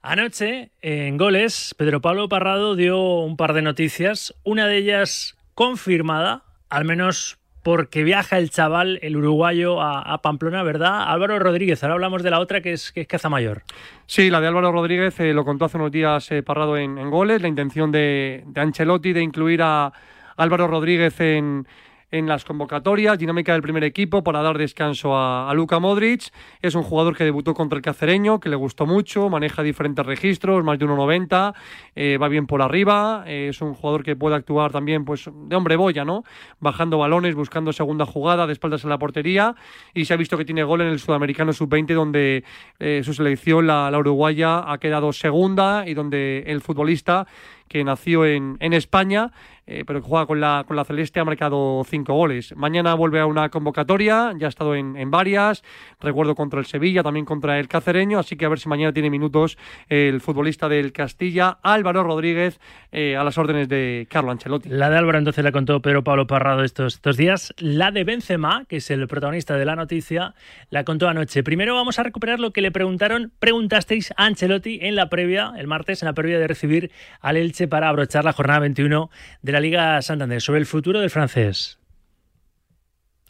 Anoche, 0.00 0.70
en 0.80 1.16
goles, 1.16 1.74
Pedro 1.76 2.00
Pablo 2.00 2.28
Parrado 2.28 2.76
dio 2.76 3.20
un 3.20 3.36
par 3.36 3.52
de 3.52 3.62
noticias, 3.62 4.34
una 4.44 4.66
de 4.66 4.78
ellas 4.78 5.36
confirmada, 5.54 6.44
al 6.70 6.84
menos 6.84 7.37
porque 7.62 8.04
viaja 8.04 8.38
el 8.38 8.50
chaval, 8.50 8.98
el 9.02 9.16
uruguayo, 9.16 9.80
a, 9.80 10.20
Pamplona, 10.22 10.62
¿verdad? 10.62 11.04
Álvaro 11.08 11.38
Rodríguez, 11.38 11.82
ahora 11.82 11.94
hablamos 11.94 12.22
de 12.22 12.30
la 12.30 12.40
otra 12.40 12.60
que 12.60 12.72
es, 12.72 12.92
que 12.92 13.02
es 13.02 13.06
Cazamayor. 13.06 13.62
Sí, 14.06 14.30
la 14.30 14.40
de 14.40 14.48
Álvaro 14.48 14.72
Rodríguez 14.72 15.18
eh, 15.20 15.32
lo 15.32 15.44
contó 15.44 15.66
hace 15.66 15.76
unos 15.76 15.92
días 15.92 16.30
eh, 16.30 16.42
Parrado 16.42 16.76
en, 16.76 16.98
en 16.98 17.10
goles, 17.10 17.42
la 17.42 17.48
intención 17.48 17.92
de, 17.92 18.44
de 18.46 18.60
Ancelotti 18.60 19.12
de 19.12 19.22
incluir 19.22 19.62
a 19.62 19.92
Álvaro 20.36 20.66
Rodríguez 20.68 21.20
en, 21.20 21.66
en 22.10 22.26
las 22.26 22.44
convocatorias, 22.44 23.18
dinámica 23.18 23.52
del 23.52 23.62
primer 23.62 23.84
equipo 23.84 24.22
para 24.22 24.42
dar 24.42 24.56
descanso 24.56 25.14
a, 25.14 25.50
a 25.50 25.54
Luka 25.54 25.78
Modric. 25.78 26.32
Es 26.62 26.74
un 26.74 26.82
jugador 26.82 27.16
que 27.16 27.24
debutó 27.24 27.54
contra 27.54 27.76
el 27.76 27.82
Cacereño, 27.82 28.40
que 28.40 28.48
le 28.48 28.56
gustó 28.56 28.86
mucho, 28.86 29.28
maneja 29.28 29.62
diferentes 29.62 30.04
registros, 30.04 30.64
más 30.64 30.78
de 30.78 30.86
1,90, 30.86 31.54
eh, 31.94 32.18
va 32.18 32.28
bien 32.28 32.46
por 32.46 32.62
arriba, 32.62 33.24
eh, 33.26 33.48
es 33.50 33.60
un 33.60 33.74
jugador 33.74 34.02
que 34.02 34.16
puede 34.16 34.36
actuar 34.36 34.72
también 34.72 35.04
pues 35.04 35.28
de 35.32 35.56
hombre 35.56 35.76
boya, 35.76 36.04
¿no? 36.04 36.24
Bajando 36.60 36.98
balones, 36.98 37.34
buscando 37.34 37.72
segunda 37.72 38.06
jugada, 38.06 38.46
de 38.46 38.52
espaldas 38.52 38.84
en 38.84 38.90
la 38.90 38.98
portería 38.98 39.54
y 39.94 40.04
se 40.06 40.14
ha 40.14 40.16
visto 40.16 40.38
que 40.38 40.44
tiene 40.44 40.64
gol 40.64 40.80
en 40.80 40.88
el 40.88 40.98
Sudamericano 40.98 41.52
Sub-20 41.52 41.94
donde 41.94 42.44
eh, 42.78 43.02
su 43.04 43.12
selección, 43.12 43.66
la, 43.66 43.90
la 43.90 43.98
uruguaya, 43.98 44.70
ha 44.70 44.78
quedado 44.78 45.12
segunda 45.12 45.84
y 45.86 45.94
donde 45.94 46.44
el 46.46 46.60
futbolista 46.60 47.26
que 47.68 47.84
nació 47.84 48.24
en, 48.24 48.56
en 48.60 48.72
España, 48.72 49.30
eh, 49.70 49.84
pero 49.86 50.00
que 50.00 50.08
juega 50.08 50.24
con 50.24 50.40
la, 50.40 50.64
con 50.66 50.76
la 50.76 50.84
Celeste, 50.84 51.20
ha 51.20 51.24
marcado 51.24 51.84
cinco 51.84 52.14
goles. 52.14 52.56
Mañana 52.56 52.94
vuelve 52.94 53.20
a 53.20 53.26
una 53.26 53.50
convocatoria, 53.50 54.32
ya 54.38 54.46
ha 54.46 54.48
estado 54.48 54.74
en, 54.74 54.96
en 54.96 55.10
varias, 55.10 55.62
recuerdo 56.00 56.34
contra 56.34 56.58
el 56.58 56.64
Sevilla, 56.64 57.02
también 57.02 57.26
contra 57.26 57.58
el 57.58 57.68
Cacereño, 57.68 58.18
así 58.18 58.36
que 58.36 58.46
a 58.46 58.48
ver 58.48 58.58
si 58.58 58.68
mañana 58.68 58.94
tiene 58.94 59.10
minutos 59.10 59.58
el 59.88 60.22
futbolista 60.22 60.70
del 60.70 60.92
Castilla, 60.92 61.58
Álvaro 61.62 62.02
Rodríguez, 62.02 62.58
eh, 62.90 63.16
a 63.16 63.24
las 63.24 63.36
órdenes 63.36 63.68
de 63.68 64.06
Carlo 64.08 64.30
Ancelotti. 64.30 64.70
La 64.70 64.88
de 64.88 64.96
Álvaro 64.96 65.18
entonces 65.18 65.44
la 65.44 65.52
contó 65.52 65.82
Pedro 65.82 66.02
Pablo 66.02 66.26
Parrado 66.26 66.64
estos, 66.64 66.94
estos 66.94 67.18
días. 67.18 67.52
La 67.58 67.90
de 67.90 68.04
Benzema, 68.04 68.64
que 68.66 68.76
es 68.76 68.90
el 68.90 69.06
protagonista 69.06 69.58
de 69.58 69.66
la 69.66 69.76
noticia, 69.76 70.34
la 70.70 70.84
contó 70.84 71.08
anoche. 71.08 71.42
Primero 71.42 71.74
vamos 71.74 71.98
a 71.98 72.02
recuperar 72.02 72.40
lo 72.40 72.52
que 72.52 72.62
le 72.62 72.70
preguntaron, 72.70 73.32
preguntasteis 73.38 74.12
a 74.16 74.24
Ancelotti 74.24 74.78
en 74.80 74.96
la 74.96 75.10
previa, 75.10 75.52
el 75.58 75.66
martes, 75.66 76.02
en 76.02 76.06
la 76.06 76.14
previa 76.14 76.38
de 76.38 76.48
recibir 76.48 76.90
al 77.20 77.36
Elche 77.36 77.68
para 77.68 77.90
abrochar 77.90 78.24
la 78.24 78.32
jornada 78.32 78.60
21 78.60 79.10
de 79.42 79.52
la 79.52 79.57
Liga 79.60 80.02
Santander, 80.02 80.40
sobre 80.40 80.60
el 80.60 80.66
futuro 80.66 81.00
del 81.00 81.10
francés. 81.10 81.78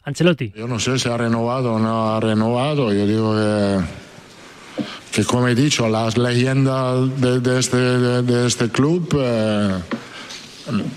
Ancelotti. 0.03 0.51
Yo 0.55 0.67
no 0.67 0.79
sé 0.79 0.97
si 0.97 1.09
ha 1.09 1.17
renovado 1.17 1.73
o 1.73 1.79
no 1.79 2.15
ha 2.15 2.19
renovado. 2.19 2.91
Yo 2.93 3.05
digo 3.05 3.35
que, 3.35 3.79
que 5.11 5.25
como 5.25 5.47
he 5.47 5.55
dicho, 5.55 5.87
las 5.87 6.17
leyendas 6.17 7.21
de, 7.21 7.39
de 7.39 7.59
este, 7.59 7.77
de, 7.77 8.21
de 8.23 8.47
este 8.47 8.69
club, 8.69 9.09
eh, 9.21 9.79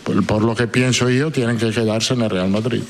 por, 0.05 0.27
por 0.27 0.43
lo 0.43 0.55
que 0.55 0.67
pienso 0.67 1.11
yo, 1.11 1.31
tienen 1.31 1.59
que 1.59 1.71
quedarse 1.71 2.15
en 2.15 2.23
el 2.23 2.31
Real 2.31 2.49
Madrid. 2.49 2.83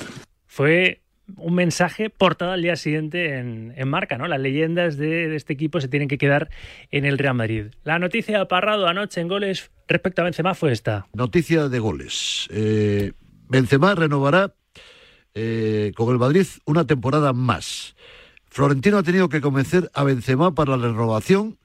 Fue 0.47 1.02
un 1.37 1.55
mensaje 1.55 2.11
portada 2.11 2.55
al 2.55 2.63
día 2.63 2.77
siguiente 2.77 3.39
en, 3.39 3.73
en 3.77 3.89
marca, 3.89 4.19
¿no? 4.19 4.27
Las 4.29 4.41
leyendas 4.41 4.97
de, 4.97 5.35
este 5.35 5.53
equipo 5.53 5.81
se 5.81 5.89
tienen 5.89 6.09
que 6.09 6.19
quedar 6.19 6.51
en 6.91 7.05
el 7.05 7.19
Real 7.19 7.35
Madrid. 7.35 7.67
La 7.85 7.99
noticia 7.99 8.39
de 8.39 8.47
Parrado 8.47 8.87
anoche 8.87 9.21
en 9.21 9.29
goles 9.29 9.71
respecto 9.89 10.23
a 10.23 10.25
Benzema 10.25 10.55
fue 10.55 10.73
esta. 10.73 11.07
Noticia 11.15 11.69
de 11.69 11.79
goles. 11.79 12.49
Eh, 12.51 13.13
Benzema 13.49 13.95
renovará 13.95 14.55
eh, 15.35 15.93
con 15.97 16.11
el 16.11 16.19
Madrid 16.19 16.47
una 16.65 16.87
temporada 16.87 17.33
más. 17.33 17.95
Florentino 18.47 18.99
ha 18.99 19.03
tenido 19.03 19.29
que 19.29 19.41
convencer 19.41 19.91
a 19.95 20.05
Benzema 20.05 20.55
para 20.55 20.77
la 20.77 20.89
renovación 20.89 21.59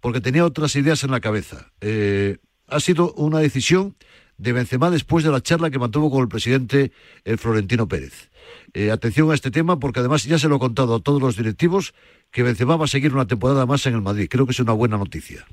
porque 0.00 0.20
tenía 0.20 0.44
otras 0.44 0.76
ideas 0.76 1.02
en 1.04 1.10
la 1.10 1.20
cabeza. 1.20 1.72
Eh, 1.80 2.36
ha 2.68 2.80
sido 2.80 3.14
una 3.14 3.38
decisión 3.38 3.96
de 4.36 4.52
Benzema 4.52 4.90
después 4.90 5.24
de 5.24 5.30
la 5.30 5.40
charla 5.40 5.70
que 5.70 5.78
mantuvo 5.78 6.10
con 6.10 6.20
el 6.20 6.28
presidente 6.28 6.92
eh, 7.24 7.36
Florentino 7.38 7.88
Pérez. 7.88 8.30
Eh, 8.72 8.90
atención 8.90 9.30
a 9.30 9.34
este 9.34 9.50
tema 9.50 9.78
porque 9.78 10.00
además 10.00 10.24
ya 10.24 10.38
se 10.38 10.48
lo 10.48 10.56
he 10.56 10.58
contado 10.58 10.96
a 10.96 11.00
todos 11.00 11.20
los 11.20 11.36
directivos 11.36 11.94
que 12.30 12.42
Benzema 12.42 12.76
va 12.76 12.84
a 12.86 12.88
seguir 12.88 13.14
una 13.14 13.26
temporada 13.26 13.66
más 13.66 13.86
en 13.86 13.94
el 13.94 14.02
Madrid. 14.02 14.26
Creo 14.28 14.46
que 14.46 14.52
es 14.52 14.60
una 14.60 14.72
buena 14.72 14.96
noticia. 14.96 15.46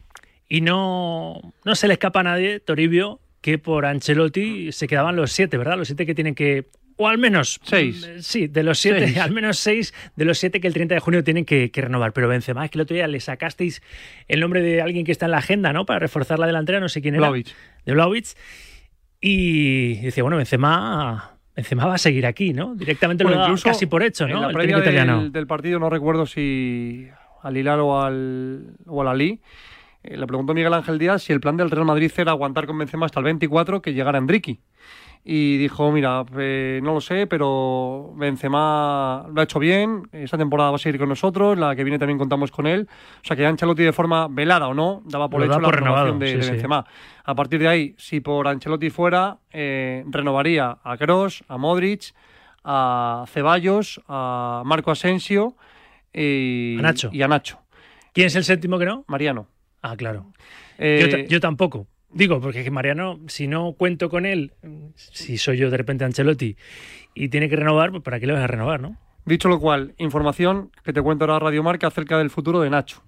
Y 0.49 0.61
no, 0.61 1.53
no 1.63 1.75
se 1.75 1.87
le 1.87 1.93
escapa 1.93 2.19
a 2.19 2.23
nadie, 2.23 2.59
Toribio, 2.59 3.19
que 3.39 3.57
por 3.57 3.85
Ancelotti 3.85 4.71
se 4.71 4.87
quedaban 4.87 5.15
los 5.15 5.31
siete, 5.31 5.57
¿verdad? 5.57 5.77
Los 5.77 5.87
siete 5.87 6.05
que 6.05 6.13
tienen 6.15 6.35
que. 6.35 6.67
O 6.97 7.07
al 7.07 7.17
menos. 7.17 7.59
Seis. 7.63 8.05
mm, 8.05 8.19
Sí, 8.19 8.47
de 8.47 8.63
los 8.63 8.77
siete, 8.79 9.05
Seis. 9.07 9.17
al 9.19 9.31
menos 9.31 9.57
seis 9.59 9.93
de 10.15 10.25
los 10.25 10.37
siete 10.39 10.59
que 10.59 10.67
el 10.67 10.73
30 10.73 10.95
de 10.95 10.99
junio 10.99 11.23
tienen 11.23 11.45
que, 11.45 11.71
que 11.71 11.81
renovar. 11.81 12.11
Pero 12.13 12.27
Benzema, 12.27 12.65
es 12.65 12.71
que 12.71 12.77
el 12.77 12.81
otro 12.81 12.95
día 12.95 13.07
le 13.07 13.19
sacasteis 13.19 13.81
el 14.27 14.39
nombre 14.41 14.61
de 14.61 14.81
alguien 14.81 15.05
que 15.05 15.11
está 15.11 15.25
en 15.25 15.31
la 15.31 15.37
agenda, 15.37 15.71
¿no? 15.73 15.85
Para 15.85 15.99
reforzar 15.99 16.37
la 16.37 16.47
delantera, 16.47 16.79
no 16.79 16.89
sé 16.89 17.01
quién 17.01 17.15
era. 17.15 17.21
Vlahovic. 17.29 17.47
De 17.85 17.93
Vlahovic. 17.93 18.25
Y 19.21 19.95
decía, 20.01 20.23
bueno, 20.23 20.37
Benzema. 20.37 21.30
Benzema 21.55 21.85
va 21.85 21.95
a 21.95 21.97
seguir 21.97 22.25
aquí, 22.25 22.53
¿no? 22.53 22.75
Directamente 22.75 23.23
Bueno, 23.23 23.37
lo 23.37 23.41
da 23.43 23.47
incluso 23.49 23.67
casi 23.69 23.85
por 23.85 24.03
hecho, 24.03 24.25
En 24.25 24.31
¿no? 24.33 24.41
la 24.41 24.47
El 24.47 24.53
previa 24.53 24.79
del, 24.79 25.31
del 25.31 25.47
partido 25.47 25.79
no 25.79 25.89
recuerdo 25.89 26.25
si 26.25 27.07
al 27.43 27.57
Hilal 27.57 27.79
o 27.81 28.01
al, 28.01 28.75
o 28.87 29.01
al 29.01 29.07
Ali. 29.09 29.41
eh, 30.03 30.15
le 30.17 30.27
preguntó 30.27 30.53
Miguel 30.53 30.73
Ángel 30.73 30.97
Díaz 30.97 31.23
si 31.23 31.33
el 31.33 31.41
plan 31.41 31.57
del 31.57 31.69
Real 31.71 31.85
Madrid 31.85 32.11
era 32.17 32.31
aguantar 32.31 32.67
con 32.67 32.77
Benzema 32.77 33.05
hasta 33.05 33.19
el 33.19 33.25
24 33.25 33.81
que 33.81 33.93
llegara 33.93 34.17
Enrique. 34.17 34.59
Y 35.23 35.57
dijo, 35.57 35.91
mira, 35.91 36.25
eh, 36.39 36.79
no 36.81 36.95
lo 36.95 37.01
sé, 37.01 37.27
pero 37.27 38.11
Benzema 38.15 39.27
lo 39.31 39.39
ha 39.39 39.43
hecho 39.43 39.59
bien, 39.59 40.01
esta 40.13 40.35
temporada 40.35 40.71
va 40.71 40.77
a 40.77 40.79
seguir 40.79 40.99
con 40.99 41.09
nosotros, 41.09 41.59
la 41.59 41.75
que 41.75 41.83
viene 41.83 41.99
también 41.99 42.17
contamos 42.17 42.49
con 42.49 42.65
él. 42.65 42.87
O 42.89 43.27
sea 43.27 43.35
que 43.37 43.45
Ancelotti 43.45 43.83
de 43.83 43.93
forma 43.93 44.27
velada 44.29 44.67
o 44.67 44.73
no, 44.73 45.03
daba 45.05 45.29
por 45.29 45.41
Lo 45.41 45.47
da 45.47 45.53
hecho 45.57 45.61
la 45.61 45.71
renovación 45.71 46.17
de, 46.17 46.27
sí, 46.27 46.51
de 46.51 46.59
sí. 46.59 46.65
A 47.23 47.35
partir 47.35 47.59
de 47.59 47.67
ahí, 47.67 47.95
si 47.97 48.19
por 48.19 48.47
Ancelotti 48.47 48.89
fuera, 48.89 49.37
eh, 49.51 50.03
renovaría 50.07 50.77
a 50.83 50.97
Kroos, 50.97 51.43
a 51.47 51.57
Modric, 51.57 52.13
a 52.63 53.25
Ceballos, 53.27 54.01
a 54.07 54.63
Marco 54.65 54.91
Asensio 54.91 55.55
y 56.13 56.77
A 56.79 56.81
Nacho. 56.81 57.09
y 57.13 57.21
a 57.21 57.27
Nacho. 57.27 57.59
¿Quién 58.13 58.27
es 58.27 58.35
el 58.35 58.43
séptimo 58.43 58.77
que 58.79 58.85
no? 58.85 59.05
Mariano. 59.07 59.47
Ah, 59.81 59.95
claro. 59.95 60.31
Eh, 60.77 60.99
yo, 61.01 61.09
ta- 61.09 61.23
yo 61.27 61.39
tampoco. 61.39 61.87
Digo, 62.13 62.41
porque 62.41 62.63
que 62.63 62.71
Mariano, 62.71 63.19
si 63.27 63.47
no 63.47 63.73
cuento 63.73 64.09
con 64.09 64.25
él, 64.25 64.51
si 64.95 65.37
soy 65.37 65.57
yo 65.57 65.69
de 65.69 65.77
repente 65.77 66.03
Ancelotti 66.03 66.57
y 67.13 67.29
tiene 67.29 67.47
que 67.47 67.55
renovar, 67.55 67.91
pues 67.91 68.03
¿para 68.03 68.19
qué 68.19 68.27
le 68.27 68.33
vas 68.33 68.43
a 68.43 68.47
renovar, 68.47 68.81
no? 68.81 68.97
Dicho 69.23 69.47
lo 69.47 69.59
cual, 69.59 69.93
información 69.97 70.71
que 70.83 70.91
te 70.91 71.01
cuento 71.01 71.23
ahora 71.25 71.39
Radio 71.39 71.63
Marca 71.63 71.87
acerca 71.87 72.17
del 72.17 72.29
futuro 72.29 72.59
de 72.59 72.69
Nacho. 72.69 73.01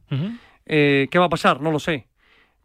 Eh, 0.65 1.07
¿Qué 1.11 1.19
va 1.19 1.25
a 1.25 1.29
pasar? 1.29 1.59
No 1.59 1.71
lo 1.71 1.79
sé. 1.79 2.07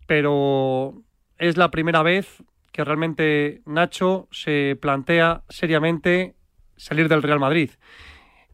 Pero 0.06 1.02
es 1.38 1.56
la 1.56 1.70
primera 1.70 2.02
vez 2.02 2.42
que 2.72 2.84
realmente 2.84 3.62
Nacho 3.66 4.28
se 4.30 4.76
plantea 4.80 5.42
seriamente 5.48 6.34
salir 6.76 7.08
del 7.08 7.22
Real 7.22 7.40
Madrid. 7.40 7.70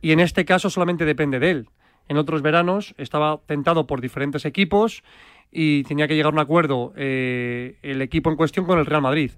Y 0.01 0.13
en 0.13 0.21
este 0.21 0.45
caso 0.45 0.71
solamente 0.71 1.05
depende 1.05 1.39
de 1.39 1.51
él. 1.51 1.69
En 2.09 2.17
otros 2.17 2.43
veranos 2.43 2.95
estaba 2.99 3.41
tentado 3.47 3.87
por 3.87 4.01
diferentes 4.01 4.45
equipos 4.45 5.03
y 5.51 5.83
tenía 5.85 6.09
que 6.09 6.15
llegar 6.15 6.33
a 6.33 6.35
un 6.35 6.41
acuerdo 6.41 6.93
eh, 6.97 7.79
el 7.83 8.03
equipo 8.03 8.31
en 8.31 8.37
cuestión 8.37 8.67
con 8.67 8.79
el 8.79 8.87
Real 8.87 9.03
Madrid. 9.03 9.33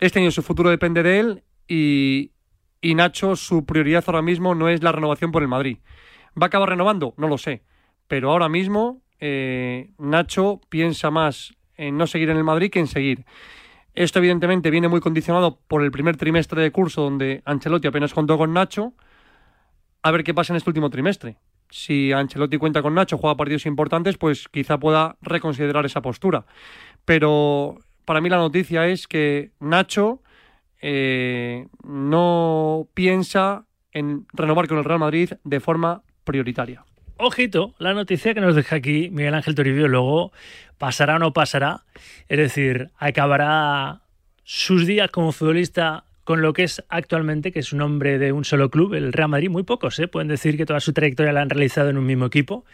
Este 0.00 0.20
año 0.20 0.30
su 0.30 0.42
futuro 0.42 0.70
depende 0.70 1.02
de 1.02 1.20
él 1.20 1.44
y, 1.66 2.32
y 2.82 2.94
Nacho 2.94 3.36
su 3.36 3.64
prioridad 3.64 4.04
ahora 4.06 4.22
mismo 4.22 4.54
no 4.54 4.68
es 4.68 4.82
la 4.82 4.92
renovación 4.92 5.32
por 5.32 5.42
el 5.42 5.48
Madrid. 5.48 5.78
¿Va 6.40 6.46
a 6.46 6.48
acabar 6.48 6.68
renovando? 6.68 7.14
No 7.16 7.28
lo 7.28 7.38
sé. 7.38 7.62
Pero 8.08 8.30
ahora 8.30 8.48
mismo 8.48 9.02
eh, 9.20 9.90
Nacho 9.98 10.60
piensa 10.68 11.10
más 11.10 11.54
en 11.76 11.96
no 11.96 12.06
seguir 12.06 12.30
en 12.30 12.36
el 12.36 12.44
Madrid 12.44 12.70
que 12.70 12.80
en 12.80 12.86
seguir. 12.86 13.24
Esto 13.94 14.18
evidentemente 14.18 14.70
viene 14.70 14.88
muy 14.88 15.00
condicionado 15.00 15.60
por 15.68 15.82
el 15.82 15.90
primer 15.90 16.16
trimestre 16.16 16.62
de 16.62 16.72
curso 16.72 17.02
donde 17.02 17.42
Ancelotti 17.44 17.86
apenas 17.86 18.12
contó 18.12 18.36
con 18.36 18.52
Nacho. 18.52 18.92
a 20.02 20.10
ver 20.10 20.24
qué 20.24 20.34
pasa 20.34 20.52
en 20.52 20.58
este 20.58 20.70
último 20.70 20.90
trimestre. 20.90 21.36
Si 21.70 22.12
Ancelotti 22.12 22.58
cuenta 22.58 22.82
con 22.82 22.94
Nacho, 22.94 23.18
juega 23.18 23.36
partidos 23.36 23.66
importantes, 23.66 24.18
pues 24.18 24.48
quizá 24.48 24.78
pueda 24.78 25.16
reconsiderar 25.22 25.86
esa 25.86 26.02
postura. 26.02 26.44
Pero 27.04 27.78
para 28.04 28.20
mí 28.20 28.28
la 28.28 28.36
noticia 28.36 28.86
es 28.86 29.08
que 29.08 29.52
Nacho 29.60 30.22
eh, 30.82 31.66
no 31.82 32.88
piensa 32.94 33.64
en 33.92 34.26
renovar 34.32 34.68
con 34.68 34.78
el 34.78 34.84
Real 34.84 34.98
Madrid 34.98 35.32
de 35.44 35.60
forma 35.60 36.02
prioritaria. 36.24 36.84
Ojito, 37.16 37.74
la 37.78 37.94
noticia 37.94 38.34
que 38.34 38.40
nos 38.40 38.56
deja 38.56 38.76
aquí 38.76 39.08
Miguel 39.10 39.34
Ángel 39.34 39.54
Toribio, 39.54 39.86
luego 39.86 40.32
pasará 40.78 41.16
o 41.16 41.18
no 41.20 41.32
pasará. 41.32 41.84
Es 42.28 42.38
decir, 42.38 42.90
acabará 42.98 44.00
sus 44.42 44.86
días 44.86 45.10
como 45.10 45.30
futbolista 45.30 46.04
con 46.24 46.42
lo 46.42 46.52
que 46.52 46.64
es 46.64 46.82
actualmente, 46.88 47.52
que 47.52 47.60
es 47.60 47.72
un 47.72 47.82
hombre 47.82 48.18
de 48.18 48.32
un 48.32 48.44
solo 48.44 48.68
club, 48.68 48.94
el 48.94 49.12
Real 49.12 49.28
Madrid. 49.28 49.48
Muy 49.48 49.62
pocos, 49.62 49.98
¿eh? 50.00 50.08
pueden 50.08 50.28
decir 50.28 50.56
que 50.56 50.66
toda 50.66 50.80
su 50.80 50.92
trayectoria 50.92 51.32
la 51.32 51.42
han 51.42 51.50
realizado 51.50 51.88
en 51.90 51.98
un 51.98 52.06
mismo 52.06 52.26
equipo. 52.26 52.64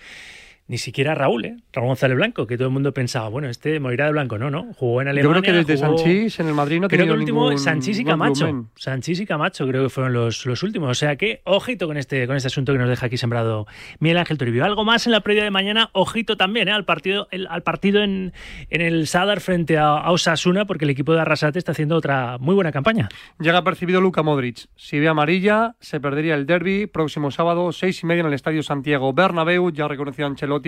Ni 0.71 0.79
siquiera 0.79 1.16
Raúl, 1.16 1.45
¿eh? 1.47 1.57
Raúl 1.73 1.89
González 1.89 2.16
Blanco, 2.16 2.47
que 2.47 2.57
todo 2.57 2.68
el 2.68 2.73
mundo 2.73 2.95
pensaba, 2.95 3.29
bueno, 3.29 3.49
este 3.49 3.81
morirá 3.81 4.05
de 4.07 4.12
blanco. 4.12 4.39
No, 4.39 4.51
no. 4.51 4.73
Jugó 4.77 5.03
en 5.03 5.09
Alemania. 5.09 5.25
Yo 5.35 5.41
creo 5.41 5.43
que 5.43 5.64
desde 5.66 5.85
jugó- 5.85 5.99
Sanchís 5.99 6.39
en 6.39 6.47
el 6.47 6.55
Madrid 6.55 6.79
no 6.81 6.87
Creo 6.87 7.07
que 7.07 7.12
el 7.12 7.18
último 7.18 7.41
ningún 7.47 7.59
Sanchís 7.59 7.99
y 7.99 8.05
Camacho. 8.05 8.66
Sanchís 8.77 9.18
y 9.18 9.27
Camacho 9.27 9.66
creo 9.66 9.83
que 9.83 9.89
fueron 9.89 10.12
los, 10.12 10.47
los 10.47 10.62
últimos. 10.62 10.89
O 10.89 10.95
sea 10.95 11.16
que, 11.16 11.41
ojito 11.43 11.89
con 11.89 11.97
este, 11.97 12.25
con 12.29 12.37
este 12.37 12.47
asunto 12.47 12.73
que 12.73 12.79
nos 12.79 12.89
deja 12.89 13.07
aquí 13.07 13.16
sembrado 13.16 13.66
Miguel 13.99 14.18
Ángel 14.18 14.39
Toribio. 14.39 14.64
Algo 14.64 14.85
más 14.85 15.07
en 15.07 15.11
la 15.12 15.23
previa 15.23 15.43
de 15.43 15.51
mañana, 15.51 15.91
ojito 15.93 16.37
también 16.37 16.68
¿eh? 16.68 16.73
al 16.73 16.85
partido, 16.85 17.27
el- 17.33 17.49
al 17.49 17.64
partido 17.64 18.05
en, 18.05 18.33
en 18.68 18.81
el 18.81 19.09
Sadar 19.09 19.41
frente 19.41 19.77
a, 19.77 19.89
a 19.99 20.12
Osasuna, 20.12 20.66
porque 20.66 20.85
el 20.85 20.91
equipo 20.93 21.12
de 21.14 21.21
Arrasate 21.23 21.59
está 21.59 21.73
haciendo 21.73 21.97
otra 21.97 22.39
muy 22.39 22.55
buena 22.55 22.71
campaña. 22.71 23.09
Llega 23.41 23.64
percibido 23.64 24.01
Luka 24.01 24.23
Modric. 24.23 24.68
Si 24.77 25.01
ve 25.01 25.09
amarilla, 25.09 25.75
se 25.81 25.99
perdería 25.99 26.37
el 26.37 26.47
derby 26.47 26.87
próximo 26.87 27.33
sábado, 27.33 27.73
seis 27.73 28.05
y 28.05 28.07
media 28.07 28.21
en 28.21 28.27
el 28.29 28.35
Estadio 28.35 28.62
Santiago 28.62 29.12
Bernabéu. 29.12 29.71
Ya 29.73 29.89
reconoció 29.89 30.27
Ancelotti 30.27 30.59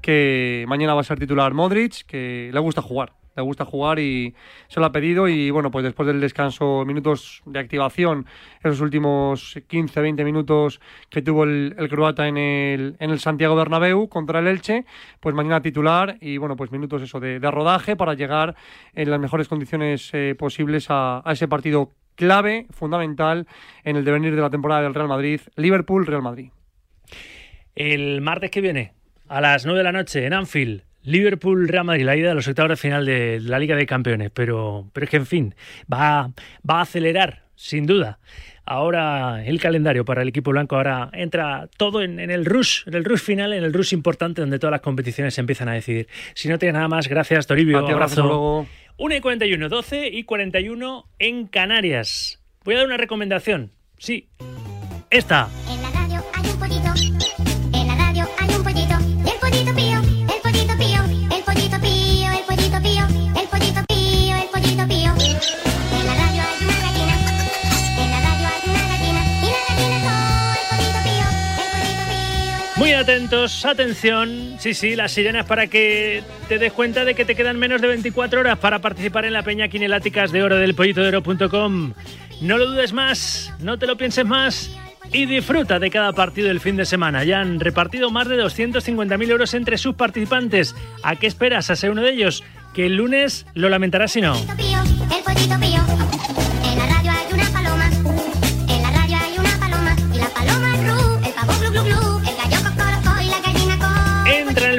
que 0.00 0.64
mañana 0.68 0.94
va 0.94 1.00
a 1.00 1.04
ser 1.04 1.18
titular 1.18 1.54
Modric, 1.54 2.06
que 2.06 2.50
le 2.52 2.60
gusta 2.60 2.82
jugar. 2.82 3.12
Le 3.36 3.42
gusta 3.42 3.64
jugar 3.64 4.00
y 4.00 4.34
se 4.68 4.80
lo 4.80 4.86
ha 4.86 4.92
pedido. 4.92 5.28
Y 5.28 5.50
bueno, 5.50 5.70
pues 5.70 5.84
después 5.84 6.06
del 6.06 6.20
descanso, 6.20 6.84
minutos 6.84 7.42
de 7.46 7.60
activación, 7.60 8.26
esos 8.58 8.80
últimos 8.80 9.56
15-20 9.56 10.24
minutos 10.24 10.80
que 11.08 11.22
tuvo 11.22 11.44
el, 11.44 11.76
croata 11.88 12.26
en 12.26 12.36
el, 12.36 12.96
en 12.98 13.10
el 13.10 13.20
Santiago 13.20 13.54
Bernabéu 13.54 14.08
contra 14.08 14.40
el 14.40 14.48
Elche, 14.48 14.84
pues 15.20 15.34
mañana 15.34 15.62
titular 15.62 16.16
y 16.20 16.38
bueno, 16.38 16.56
pues 16.56 16.72
minutos 16.72 17.02
eso 17.02 17.20
de, 17.20 17.38
rodaje 17.38 17.96
para 17.96 18.14
llegar 18.14 18.56
en 18.94 19.10
las 19.10 19.20
mejores 19.20 19.48
condiciones 19.48 20.10
eh, 20.12 20.34
posibles 20.36 20.86
a, 20.90 21.22
a 21.24 21.32
ese 21.32 21.46
partido 21.46 21.92
clave, 22.16 22.66
fundamental 22.70 23.46
en 23.84 23.96
el 23.96 24.04
devenir 24.04 24.34
de 24.34 24.42
la 24.42 24.50
temporada 24.50 24.82
del 24.82 24.94
Real 24.94 25.08
Madrid, 25.08 25.40
Liverpool-Real 25.56 26.22
Madrid. 26.22 26.50
El 27.74 28.20
martes 28.20 28.50
que 28.50 28.60
viene, 28.60 28.92
a 29.30 29.40
las 29.40 29.64
9 29.64 29.78
de 29.78 29.84
la 29.84 29.92
noche, 29.92 30.26
en 30.26 30.32
Anfield, 30.32 30.82
Liverpool 31.04 31.68
Real 31.68 31.84
Madrid, 31.84 32.04
la 32.04 32.16
ida 32.16 32.30
de 32.30 32.34
los 32.34 32.48
octavos 32.48 32.70
de 32.70 32.76
final 32.76 33.06
de 33.06 33.38
la 33.40 33.60
Liga 33.60 33.76
de 33.76 33.86
Campeones. 33.86 34.32
Pero, 34.34 34.90
pero 34.92 35.04
es 35.04 35.10
que, 35.10 35.16
en 35.18 35.26
fin, 35.26 35.54
va, 35.90 36.32
va 36.68 36.78
a 36.78 36.82
acelerar, 36.82 37.44
sin 37.54 37.86
duda. 37.86 38.18
Ahora 38.66 39.44
el 39.44 39.60
calendario 39.60 40.04
para 40.04 40.22
el 40.22 40.28
equipo 40.28 40.50
blanco 40.50 40.76
ahora 40.76 41.10
entra 41.12 41.68
todo 41.76 42.02
en, 42.02 42.18
en 42.18 42.30
el 42.30 42.44
rush, 42.44 42.82
en 42.86 42.94
el 42.94 43.04
rush 43.04 43.20
final, 43.20 43.52
en 43.52 43.64
el 43.64 43.72
rush 43.72 43.92
importante 43.92 44.40
donde 44.40 44.58
todas 44.58 44.72
las 44.72 44.80
competiciones 44.80 45.34
se 45.34 45.40
empiezan 45.40 45.68
a 45.68 45.74
decidir. 45.74 46.08
Si 46.34 46.48
no 46.48 46.58
tienes 46.58 46.74
nada 46.74 46.88
más, 46.88 47.08
gracias 47.08 47.46
Toribio. 47.46 47.78
A 47.78 47.86
ti, 47.86 47.92
abrazo, 47.92 48.22
luego. 48.22 48.66
1 48.96 49.14
y 49.14 49.20
41, 49.20 49.68
12 49.68 50.08
y 50.08 50.24
41 50.24 51.08
en 51.18 51.46
Canarias. 51.46 52.42
Voy 52.64 52.74
a 52.74 52.78
dar 52.78 52.86
una 52.86 52.96
recomendación. 52.96 53.72
Sí, 53.96 54.28
esta. 55.08 55.48
En 55.68 55.82
la 55.82 55.90
radio 55.90 56.22
hay 56.34 56.50
un 56.50 56.58
pollito. 56.58 57.49
Atentos, 73.00 73.64
atención. 73.64 74.56
Sí, 74.58 74.74
sí, 74.74 74.94
las 74.94 75.12
sirenas 75.12 75.46
para 75.46 75.66
que 75.66 76.22
te 76.48 76.58
des 76.58 76.72
cuenta 76.72 77.04
de 77.04 77.14
que 77.14 77.24
te 77.24 77.34
quedan 77.34 77.58
menos 77.58 77.80
de 77.80 77.88
24 77.88 78.40
horas 78.40 78.58
para 78.58 78.80
participar 78.80 79.24
en 79.24 79.32
la 79.32 79.42
Peña 79.42 79.68
Quineláticas 79.68 80.30
de 80.32 80.42
Oro 80.42 80.56
del 80.56 80.74
pollitodeoro.com. 80.74 81.94
No 82.42 82.58
lo 82.58 82.66
dudes 82.66 82.92
más, 82.92 83.52
no 83.60 83.78
te 83.78 83.86
lo 83.86 83.96
pienses 83.96 84.26
más 84.26 84.70
y 85.12 85.26
disfruta 85.26 85.78
de 85.78 85.90
cada 85.90 86.12
partido 86.12 86.48
del 86.48 86.60
fin 86.60 86.76
de 86.76 86.84
semana. 86.84 87.24
Ya 87.24 87.40
han 87.40 87.58
repartido 87.58 88.10
más 88.10 88.28
de 88.28 88.36
250.000 88.36 89.30
euros 89.30 89.54
entre 89.54 89.78
sus 89.78 89.94
participantes. 89.94 90.74
¿A 91.02 91.16
qué 91.16 91.26
esperas 91.26 91.70
a 91.70 91.76
ser 91.76 91.90
uno 91.90 92.02
de 92.02 92.12
ellos? 92.12 92.44
Que 92.74 92.86
el 92.86 92.96
lunes 92.96 93.46
lo 93.54 93.68
lamentarás 93.68 94.12
si 94.12 94.20
no. 94.20 94.34
Pío, 94.56 94.78
el 95.16 95.22
pollito 95.24 95.58
pío. 95.58 95.80
En 96.70 96.78
la 96.78 96.86
radio 96.86 96.98
hay 96.98 96.99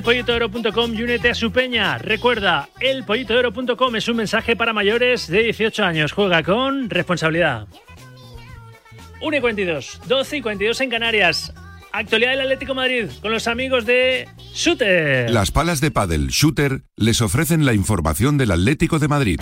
elpollitodeoro.com 0.01 0.93
y 0.95 1.03
únete 1.03 1.29
a 1.29 1.35
su 1.35 1.51
peña. 1.51 1.99
Recuerda, 1.99 2.69
elpollitodeoro.com 2.79 3.95
es 3.95 4.07
un 4.07 4.17
mensaje 4.17 4.55
para 4.55 4.73
mayores 4.73 5.27
de 5.27 5.43
18 5.43 5.83
años. 5.83 6.11
Juega 6.11 6.41
con 6.41 6.89
responsabilidad. 6.89 7.67
1 9.21 9.37
y 9.37 9.39
42, 9.39 10.01
12 10.07 10.37
y 10.37 10.41
42 10.41 10.81
en 10.81 10.89
Canarias. 10.89 11.53
Actualidad 11.91 12.31
del 12.31 12.41
Atlético 12.41 12.73
Madrid 12.73 13.05
con 13.21 13.31
los 13.31 13.47
amigos 13.47 13.85
de 13.85 14.27
Shooter. 14.53 15.29
Las 15.29 15.51
palas 15.51 15.81
de 15.81 15.91
pádel 15.91 16.29
Shooter 16.29 16.81
les 16.95 17.21
ofrecen 17.21 17.65
la 17.65 17.73
información 17.73 18.37
del 18.37 18.51
Atlético 18.51 18.97
de 18.97 19.07
Madrid. 19.07 19.39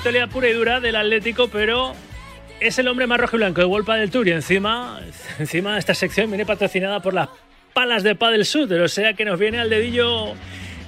Actualidad 0.00 0.30
pura 0.30 0.48
y 0.48 0.54
dura 0.54 0.80
del 0.80 0.96
Atlético, 0.96 1.48
pero 1.48 1.92
es 2.58 2.78
el 2.78 2.88
hombre 2.88 3.06
más 3.06 3.20
rojo 3.20 3.36
y 3.36 3.40
blanco 3.40 3.60
de 3.60 3.66
Wolpa 3.66 3.96
del 3.96 4.10
Tour 4.10 4.28
y 4.28 4.30
encima, 4.30 4.98
encima 5.38 5.76
esta 5.76 5.92
sección 5.92 6.30
viene 6.30 6.46
patrocinada 6.46 7.00
por 7.00 7.12
las 7.12 7.28
palas 7.74 8.02
de 8.02 8.14
Padel 8.14 8.44
Shooter, 8.44 8.80
o 8.80 8.88
sea 8.88 9.12
que 9.12 9.26
nos 9.26 9.38
viene 9.38 9.60
al 9.60 9.68
dedillo 9.68 10.32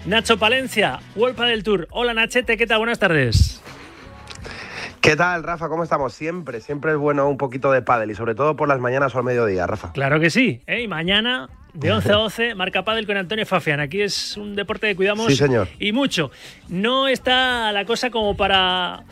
Nacho 0.07 0.39
Palencia, 0.39 1.01
Wolpa 1.15 1.45
del 1.45 1.63
Tour. 1.63 1.89
Hola 1.91 2.15
Nachete, 2.15 2.57
¿qué 2.57 2.67
tal? 2.67 2.79
Buenas 2.79 2.99
tardes. 2.99 3.63
¿Qué 5.03 5.15
tal, 5.15 5.43
Rafa? 5.43 5.69
¿Cómo 5.69 5.83
estamos? 5.83 6.15
Siempre, 6.15 6.63
siempre 6.63 6.93
es 6.93 6.97
bueno 6.97 7.29
un 7.29 7.37
poquito 7.37 7.71
de 7.71 7.83
pádel 7.83 8.13
y 8.13 8.15
sobre 8.15 8.35
todo 8.35 8.57
por 8.57 8.67
las 8.67 8.81
mañanas 8.81 9.15
o 9.15 9.19
al 9.19 9.25
mediodía, 9.25 9.67
Rafa. 9.67 9.93
Claro 9.93 10.21
que 10.21 10.31
sí. 10.31 10.63
¿eh? 10.67 10.81
Y 10.81 10.89
mañana, 10.89 11.51
de 11.75 11.91
11 11.93 12.09
a 12.13 12.17
12, 12.17 12.55
marca 12.55 12.83
pádel 12.85 13.07
con 13.07 13.17
Antonio 13.17 13.47
Fafián. 13.47 13.81
Aquí 13.81 14.03
es 14.03 14.37
un 14.37 14.55
deporte 14.55 14.89
que 14.89 14.97
cuidamos 14.97 15.27
Sí, 15.29 15.37
señor. 15.37 15.69
y 15.79 15.93
mucho. 15.93 16.31
No 16.69 17.09
está 17.09 17.73
la 17.73 17.85
cosa 17.85 18.11
como 18.11 18.37
para 18.37 19.05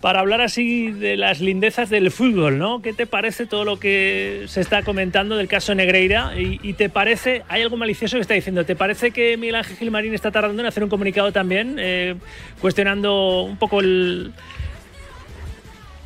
para 0.00 0.18
hablar 0.18 0.40
así 0.40 0.90
de 0.90 1.16
las 1.16 1.38
lindezas 1.40 1.88
del 1.88 2.10
fútbol, 2.10 2.58
¿no? 2.58 2.82
¿Qué 2.82 2.92
te 2.92 3.06
parece 3.06 3.46
todo 3.46 3.64
lo 3.64 3.78
que 3.78 4.46
se 4.48 4.60
está 4.60 4.82
comentando 4.82 5.36
del 5.36 5.46
caso 5.46 5.76
Negreira? 5.76 6.32
¿Y, 6.36 6.58
y 6.60 6.72
te 6.72 6.88
parece, 6.88 7.44
hay 7.48 7.62
algo 7.62 7.76
malicioso 7.76 8.16
que 8.16 8.22
está 8.22 8.34
diciendo, 8.34 8.64
¿te 8.64 8.74
parece 8.74 9.12
que 9.12 9.36
Miguel 9.36 9.54
Ángel 9.54 9.76
Gilmarín 9.76 10.12
está 10.12 10.32
tardando 10.32 10.60
en 10.60 10.66
hacer 10.66 10.82
un 10.82 10.90
comunicado 10.90 11.30
también, 11.30 11.76
eh, 11.78 12.16
cuestionando 12.60 13.42
un 13.42 13.56
poco 13.58 13.78
el, 13.78 14.32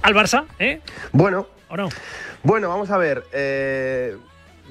al 0.03 0.15
Barça, 0.15 0.45
¿eh? 0.59 0.81
Bueno. 1.13 1.47
¿O 1.71 1.77
no? 1.79 1.89
Bueno, 2.43 2.69
vamos 2.69 2.91
a 2.91 2.99
ver. 2.99 3.25
eh, 3.33 4.15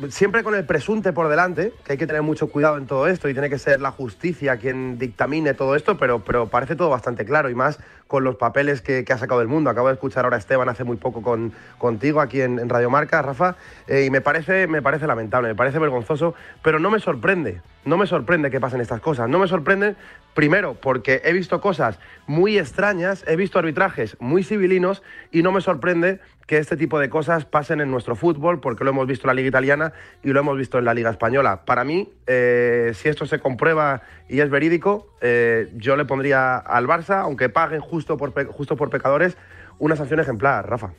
siempre 0.09 0.43
con 0.43 0.55
el 0.55 0.65
presunte 0.65 1.13
por 1.13 1.29
delante, 1.29 1.73
que 1.83 1.93
hay 1.93 1.97
que 1.97 2.07
tener 2.07 2.21
mucho 2.21 2.47
cuidado 2.47 2.77
en 2.77 2.85
todo 2.85 3.07
esto 3.07 3.29
y 3.29 3.33
tiene 3.33 3.49
que 3.49 3.57
ser 3.57 3.81
la 3.81 3.91
justicia 3.91 4.57
quien 4.57 4.97
dictamine 4.97 5.53
todo 5.53 5.75
esto, 5.75 5.97
pero, 5.97 6.23
pero 6.23 6.47
parece 6.47 6.75
todo 6.75 6.89
bastante 6.89 7.25
claro 7.25 7.49
y 7.49 7.55
más 7.55 7.79
con 8.07 8.23
los 8.23 8.35
papeles 8.35 8.81
que, 8.81 9.05
ha 9.09 9.17
sacado 9.17 9.39
del 9.39 9.47
mundo. 9.47 9.69
Acabo 9.69 9.87
de 9.87 9.93
escuchar 9.93 10.25
ahora 10.25 10.37
a 10.37 10.39
Esteban 10.39 10.69
hace 10.69 10.83
muy 10.83 10.97
poco 10.97 11.21
con, 11.21 11.53
contigo 11.77 12.21
aquí 12.21 12.41
en, 12.41 12.59
en 12.59 12.69
Radio 12.69 12.89
Marca, 12.89 13.21
Rafa, 13.21 13.55
eh, 13.87 14.05
y 14.05 14.09
me 14.09 14.21
parece, 14.21 14.67
me 14.67 14.81
parece 14.81 15.07
lamentable, 15.07 15.49
me 15.49 15.55
parece 15.55 15.79
vergonzoso, 15.79 16.35
pero 16.61 16.79
no 16.79 16.89
me 16.89 16.99
sorprende, 16.99 17.61
no 17.85 17.97
me 17.97 18.07
sorprende 18.07 18.51
que 18.51 18.59
pasen 18.59 18.81
estas 18.81 18.99
cosas. 18.99 19.29
No 19.29 19.39
me 19.39 19.47
sorprende, 19.47 19.95
primero, 20.33 20.73
porque 20.73 21.21
he 21.23 21.33
visto 21.33 21.61
cosas 21.61 21.99
muy 22.27 22.57
extrañas, 22.57 23.23
he 23.27 23.35
visto 23.35 23.59
arbitrajes 23.59 24.17
muy 24.19 24.43
civilinos 24.43 25.03
y 25.31 25.43
no 25.43 25.51
me 25.51 25.61
sorprende 25.61 26.19
que 26.47 26.57
este 26.57 26.77
tipo 26.77 26.99
de 26.99 27.09
cosas 27.09 27.45
pasen 27.45 27.81
en 27.81 27.89
nuestro 27.89 28.15
fútbol, 28.15 28.59
porque 28.59 28.83
lo 28.83 28.91
hemos 28.91 29.07
visto 29.07 29.25
en 29.25 29.29
la 29.29 29.33
Liga 29.35 29.47
Italiana 29.49 29.93
y 30.23 30.29
lo 30.29 30.39
hemos 30.39 30.57
visto 30.57 30.77
en 30.77 30.85
la 30.85 30.93
Liga 30.93 31.09
Española. 31.09 31.65
Para 31.65 31.83
mí, 31.83 32.11
eh, 32.27 32.91
si 32.93 33.09
esto 33.09 33.25
se 33.25 33.39
comprueba 33.39 34.01
y 34.27 34.41
es 34.41 34.49
verídico, 34.49 35.07
eh, 35.21 35.71
yo 35.75 35.95
le 35.95 36.05
pondría 36.05 36.57
al 36.57 36.87
Barça, 36.87 37.21
aunque 37.21 37.49
paguen 37.49 37.81
justo 37.81 38.17
por, 38.17 38.33
justo 38.47 38.75
por 38.75 38.89
pecadores, 38.89 39.37
una 39.79 39.95
sanción 39.95 40.19
ejemplar, 40.19 40.69
Rafa. 40.69 40.91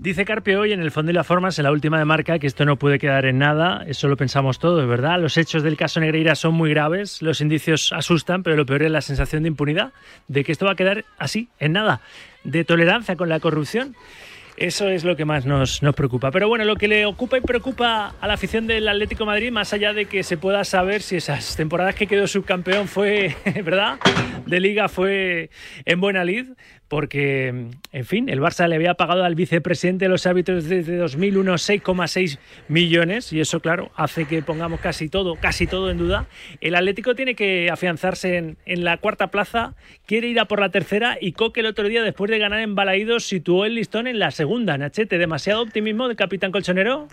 Dice 0.00 0.24
Carpio 0.24 0.60
hoy 0.60 0.72
en 0.72 0.80
el 0.80 0.90
fondo 0.90 1.12
y 1.12 1.14
las 1.14 1.26
formas, 1.26 1.58
en 1.58 1.64
la 1.64 1.72
última 1.72 1.98
de 1.98 2.06
marca, 2.06 2.38
que 2.38 2.46
esto 2.46 2.64
no 2.64 2.78
puede 2.78 2.98
quedar 2.98 3.26
en 3.26 3.36
nada. 3.36 3.84
Eso 3.86 4.08
lo 4.08 4.16
pensamos 4.16 4.58
todos, 4.58 4.88
¿verdad? 4.88 5.20
Los 5.20 5.36
hechos 5.36 5.62
del 5.62 5.76
caso 5.76 6.00
Negreira 6.00 6.34
son 6.36 6.54
muy 6.54 6.70
graves, 6.70 7.20
los 7.20 7.42
indicios 7.42 7.92
asustan, 7.92 8.42
pero 8.42 8.56
lo 8.56 8.64
peor 8.64 8.84
es 8.84 8.90
la 8.90 9.02
sensación 9.02 9.42
de 9.42 9.48
impunidad, 9.48 9.92
de 10.26 10.42
que 10.42 10.52
esto 10.52 10.64
va 10.64 10.72
a 10.72 10.74
quedar 10.74 11.04
así, 11.18 11.50
en 11.58 11.72
nada, 11.72 12.00
de 12.44 12.64
tolerancia 12.64 13.14
con 13.16 13.28
la 13.28 13.40
corrupción. 13.40 13.94
Eso 14.56 14.88
es 14.88 15.04
lo 15.04 15.16
que 15.16 15.26
más 15.26 15.44
nos, 15.44 15.82
nos 15.82 15.94
preocupa. 15.94 16.30
Pero 16.30 16.48
bueno, 16.48 16.64
lo 16.64 16.76
que 16.76 16.88
le 16.88 17.04
ocupa 17.04 17.36
y 17.36 17.42
preocupa 17.42 18.14
a 18.20 18.26
la 18.26 18.34
afición 18.34 18.66
del 18.66 18.88
Atlético 18.88 19.26
Madrid, 19.26 19.52
más 19.52 19.74
allá 19.74 19.92
de 19.92 20.06
que 20.06 20.22
se 20.22 20.38
pueda 20.38 20.64
saber 20.64 21.02
si 21.02 21.16
esas 21.16 21.56
temporadas 21.56 21.94
que 21.94 22.06
quedó 22.06 22.26
subcampeón 22.26 22.88
fue, 22.88 23.36
¿verdad? 23.64 23.98
De 24.46 24.60
liga 24.60 24.88
fue 24.88 25.50
en 25.84 26.00
buena 26.00 26.24
lid, 26.24 26.48
porque, 26.90 27.68
en 27.92 28.04
fin, 28.04 28.28
el 28.28 28.40
Barça 28.40 28.66
le 28.66 28.74
había 28.74 28.94
pagado 28.94 29.22
al 29.22 29.36
vicepresidente 29.36 30.06
de 30.06 30.08
los 30.08 30.26
árbitros 30.26 30.64
desde 30.64 30.96
2001 30.96 31.52
6,6 31.54 32.38
millones 32.66 33.32
y 33.32 33.38
eso, 33.38 33.60
claro, 33.60 33.92
hace 33.94 34.24
que 34.24 34.42
pongamos 34.42 34.80
casi 34.80 35.08
todo, 35.08 35.36
casi 35.36 35.68
todo 35.68 35.88
en 35.92 35.98
duda. 35.98 36.26
El 36.60 36.74
Atlético 36.74 37.14
tiene 37.14 37.36
que 37.36 37.70
afianzarse 37.70 38.56
en, 38.66 38.84
la 38.84 38.96
cuarta 38.96 39.28
plaza, 39.28 39.74
quiere 40.04 40.26
ir 40.26 40.40
a 40.40 40.46
por 40.46 40.58
la 40.58 40.70
tercera 40.70 41.16
y 41.20 41.30
Coque 41.30 41.60
el 41.60 41.66
otro 41.66 41.86
día, 41.86 42.02
después 42.02 42.28
de 42.28 42.40
ganar 42.40 42.58
en 42.58 42.74
Balaídos, 42.74 43.24
situó 43.24 43.66
el 43.66 43.76
listón 43.76 44.08
en 44.08 44.18
la 44.18 44.32
segunda. 44.32 44.76
Nachete, 44.76 45.16
¿demasiado 45.16 45.62
optimismo 45.62 46.08
del 46.08 46.16
capitán 46.16 46.50
colchonero? 46.50 47.06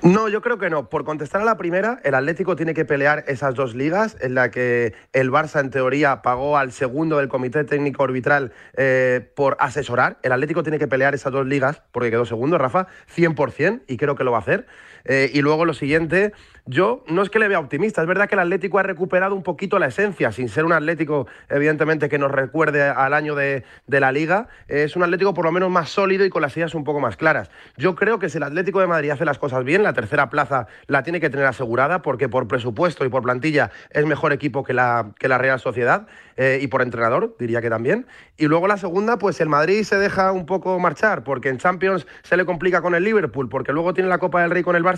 No, 0.00 0.28
yo 0.28 0.40
creo 0.40 0.58
que 0.58 0.70
no. 0.70 0.88
Por 0.88 1.04
contestar 1.04 1.42
a 1.42 1.44
la 1.44 1.56
primera, 1.56 2.00
el 2.02 2.14
Atlético 2.14 2.56
tiene 2.56 2.74
que 2.74 2.84
pelear 2.84 3.24
esas 3.28 3.54
dos 3.54 3.74
ligas 3.74 4.16
en 4.20 4.34
la 4.34 4.50
que 4.50 4.94
el 5.12 5.30
Barça, 5.30 5.60
en 5.60 5.70
teoría, 5.70 6.22
pagó 6.22 6.56
al 6.56 6.72
segundo 6.72 7.18
del 7.18 7.28
Comité 7.28 7.62
Técnico 7.64 8.02
Arbitral 8.02 8.52
eh, 8.76 9.30
por 9.36 9.56
asesorar. 9.60 10.18
El 10.22 10.32
Atlético 10.32 10.62
tiene 10.62 10.78
que 10.78 10.88
pelear 10.88 11.14
esas 11.14 11.32
dos 11.32 11.46
ligas, 11.46 11.82
porque 11.92 12.10
quedó 12.10 12.24
segundo, 12.24 12.58
Rafa, 12.58 12.88
100%, 13.14 13.82
y 13.86 13.96
creo 13.96 14.16
que 14.16 14.24
lo 14.24 14.32
va 14.32 14.38
a 14.38 14.40
hacer. 14.40 14.66
Eh, 15.04 15.30
y 15.32 15.40
luego 15.42 15.64
lo 15.64 15.74
siguiente, 15.74 16.32
yo 16.64 17.04
no 17.08 17.22
es 17.22 17.30
que 17.30 17.38
le 17.38 17.48
vea 17.48 17.58
optimista, 17.58 18.02
es 18.02 18.06
verdad 18.06 18.28
que 18.28 18.36
el 18.36 18.40
Atlético 18.40 18.78
ha 18.78 18.82
recuperado 18.82 19.34
un 19.34 19.42
poquito 19.42 19.78
la 19.78 19.86
esencia, 19.86 20.30
sin 20.32 20.48
ser 20.48 20.64
un 20.64 20.72
Atlético, 20.72 21.26
evidentemente, 21.48 22.08
que 22.08 22.18
nos 22.18 22.30
recuerde 22.30 22.82
al 22.82 23.14
año 23.14 23.34
de, 23.34 23.64
de 23.86 24.00
la 24.00 24.12
liga. 24.12 24.48
Es 24.68 24.94
un 24.96 25.02
Atlético 25.02 25.34
por 25.34 25.44
lo 25.44 25.52
menos 25.52 25.70
más 25.70 25.88
sólido 25.88 26.24
y 26.24 26.30
con 26.30 26.42
las 26.42 26.56
ideas 26.56 26.74
un 26.74 26.84
poco 26.84 27.00
más 27.00 27.16
claras. 27.16 27.50
Yo 27.76 27.94
creo 27.94 28.18
que 28.18 28.28
si 28.28 28.38
el 28.38 28.44
Atlético 28.44 28.80
de 28.80 28.86
Madrid 28.86 29.10
hace 29.10 29.24
las 29.24 29.38
cosas 29.38 29.64
bien, 29.64 29.82
la 29.82 29.92
tercera 29.92 30.30
plaza 30.30 30.66
la 30.86 31.02
tiene 31.02 31.20
que 31.20 31.30
tener 31.30 31.46
asegurada, 31.46 32.02
porque 32.02 32.28
por 32.28 32.46
presupuesto 32.46 33.04
y 33.04 33.08
por 33.08 33.22
plantilla 33.22 33.70
es 33.90 34.06
mejor 34.06 34.32
equipo 34.32 34.62
que 34.62 34.72
la, 34.72 35.12
que 35.18 35.28
la 35.28 35.38
Real 35.38 35.58
Sociedad. 35.58 36.06
eh, 36.36 36.58
y 36.60 36.66
por 36.68 36.82
entrenador, 36.82 37.36
diría 37.38 37.60
que 37.60 37.70
también. 37.70 38.06
Y 38.36 38.46
luego 38.46 38.66
la 38.66 38.76
segunda, 38.76 39.18
pues 39.18 39.40
el 39.40 39.48
Madrid 39.48 39.82
se 39.84 39.96
deja 39.96 40.32
un 40.32 40.46
poco 40.46 40.78
marchar, 40.78 41.24
porque 41.24 41.48
en 41.48 41.58
Champions 41.58 42.06
se 42.22 42.36
le 42.36 42.44
complica 42.44 42.80
con 42.82 42.94
el 42.94 43.04
Liverpool, 43.04 43.48
porque 43.48 43.72
luego 43.72 43.94
tiene 43.94 44.08
la 44.08 44.18
Copa 44.18 44.42
del 44.42 44.50
Rey 44.50 44.62
con 44.62 44.76
el 44.76 44.84
Barça. 44.84 44.91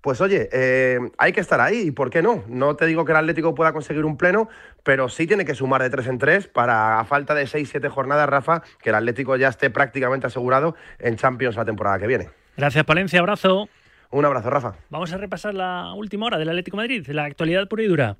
Pues 0.00 0.20
oye, 0.20 0.48
eh, 0.52 1.00
hay 1.18 1.32
que 1.32 1.40
estar 1.40 1.60
ahí, 1.60 1.88
¿y 1.88 1.90
por 1.90 2.10
qué 2.10 2.22
no? 2.22 2.44
No 2.46 2.76
te 2.76 2.86
digo 2.86 3.04
que 3.04 3.12
el 3.12 3.18
Atlético 3.18 3.54
pueda 3.54 3.72
conseguir 3.72 4.04
un 4.04 4.16
pleno, 4.16 4.48
pero 4.84 5.08
sí 5.08 5.26
tiene 5.26 5.44
que 5.44 5.54
sumar 5.54 5.82
de 5.82 5.90
tres 5.90 6.06
en 6.06 6.18
tres 6.18 6.46
para, 6.46 7.00
a 7.00 7.04
falta 7.04 7.34
de 7.34 7.46
seis, 7.48 7.70
siete 7.70 7.88
jornadas, 7.88 8.28
Rafa, 8.28 8.62
que 8.80 8.90
el 8.90 8.94
Atlético 8.94 9.36
ya 9.36 9.48
esté 9.48 9.68
prácticamente 9.68 10.28
asegurado 10.28 10.76
en 11.00 11.16
Champions 11.16 11.56
la 11.56 11.64
temporada 11.64 11.98
que 11.98 12.06
viene. 12.06 12.30
Gracias, 12.56 12.84
Palencia. 12.84 13.18
Abrazo. 13.18 13.68
Un 14.10 14.24
abrazo, 14.24 14.48
Rafa. 14.48 14.76
Vamos 14.90 15.12
a 15.12 15.16
repasar 15.16 15.54
la 15.54 15.92
última 15.94 16.26
hora 16.26 16.38
del 16.38 16.48
Atlético 16.50 16.76
de 16.76 16.82
Madrid, 16.84 17.06
la 17.08 17.24
actualidad 17.24 17.66
pura 17.66 17.82
y 17.82 17.86
dura. 17.88 18.16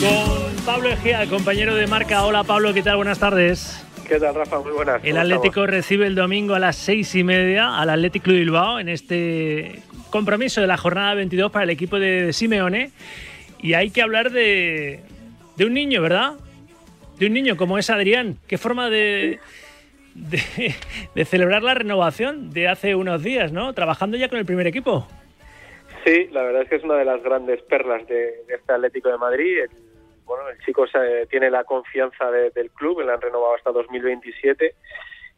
Con 0.00 0.64
Pablo 0.64 0.88
Egea, 0.88 1.26
compañero 1.26 1.74
de 1.74 1.86
marca. 1.86 2.24
Hola, 2.24 2.44
Pablo, 2.44 2.72
¿qué 2.72 2.82
tal? 2.82 2.96
Buenas 2.96 3.18
tardes. 3.18 3.83
¿Qué 4.08 4.18
tal, 4.20 4.34
Rafa? 4.34 4.60
Muy 4.60 4.72
buenas. 4.72 5.02
El 5.04 5.10
¿Cómo 5.12 5.20
Atlético 5.22 5.46
estamos? 5.60 5.70
recibe 5.70 6.06
el 6.06 6.14
domingo 6.14 6.54
a 6.54 6.58
las 6.58 6.76
seis 6.76 7.14
y 7.14 7.24
media 7.24 7.78
al 7.78 7.90
Atlético 7.90 8.30
de 8.30 8.38
Bilbao 8.38 8.78
en 8.78 8.88
este 8.88 9.82
compromiso 10.10 10.60
de 10.60 10.66
la 10.66 10.76
jornada 10.76 11.14
22 11.14 11.50
para 11.50 11.64
el 11.64 11.70
equipo 11.70 11.98
de 11.98 12.32
Simeone. 12.32 12.90
Y 13.60 13.74
hay 13.74 13.90
que 13.90 14.02
hablar 14.02 14.30
de, 14.30 15.00
de 15.56 15.64
un 15.64 15.72
niño, 15.74 16.02
¿verdad? 16.02 16.34
De 17.18 17.26
un 17.26 17.32
niño 17.32 17.56
como 17.56 17.78
es 17.78 17.88
Adrián. 17.90 18.36
¿Qué 18.46 18.58
forma 18.58 18.90
de, 18.90 19.38
de, 20.14 20.74
de 21.14 21.24
celebrar 21.24 21.62
la 21.62 21.74
renovación 21.74 22.50
de 22.50 22.68
hace 22.68 22.94
unos 22.94 23.22
días, 23.22 23.52
¿no? 23.52 23.72
Trabajando 23.72 24.16
ya 24.16 24.28
con 24.28 24.38
el 24.38 24.44
primer 24.44 24.66
equipo. 24.66 25.08
Sí, 26.04 26.28
la 26.32 26.42
verdad 26.42 26.62
es 26.62 26.68
que 26.68 26.76
es 26.76 26.84
una 26.84 26.96
de 26.96 27.06
las 27.06 27.22
grandes 27.22 27.62
perlas 27.62 28.06
de, 28.06 28.14
de 28.16 28.54
este 28.54 28.72
Atlético 28.72 29.08
de 29.08 29.16
Madrid. 29.16 29.58
El, 29.62 29.70
bueno, 30.24 30.48
el 30.48 30.58
chico 30.64 30.86
se- 30.86 31.26
tiene 31.26 31.50
la 31.50 31.64
confianza 31.64 32.30
de- 32.30 32.50
del 32.50 32.70
club, 32.70 33.00
le 33.02 33.12
han 33.12 33.20
renovado 33.20 33.54
hasta 33.54 33.72
2027. 33.72 34.74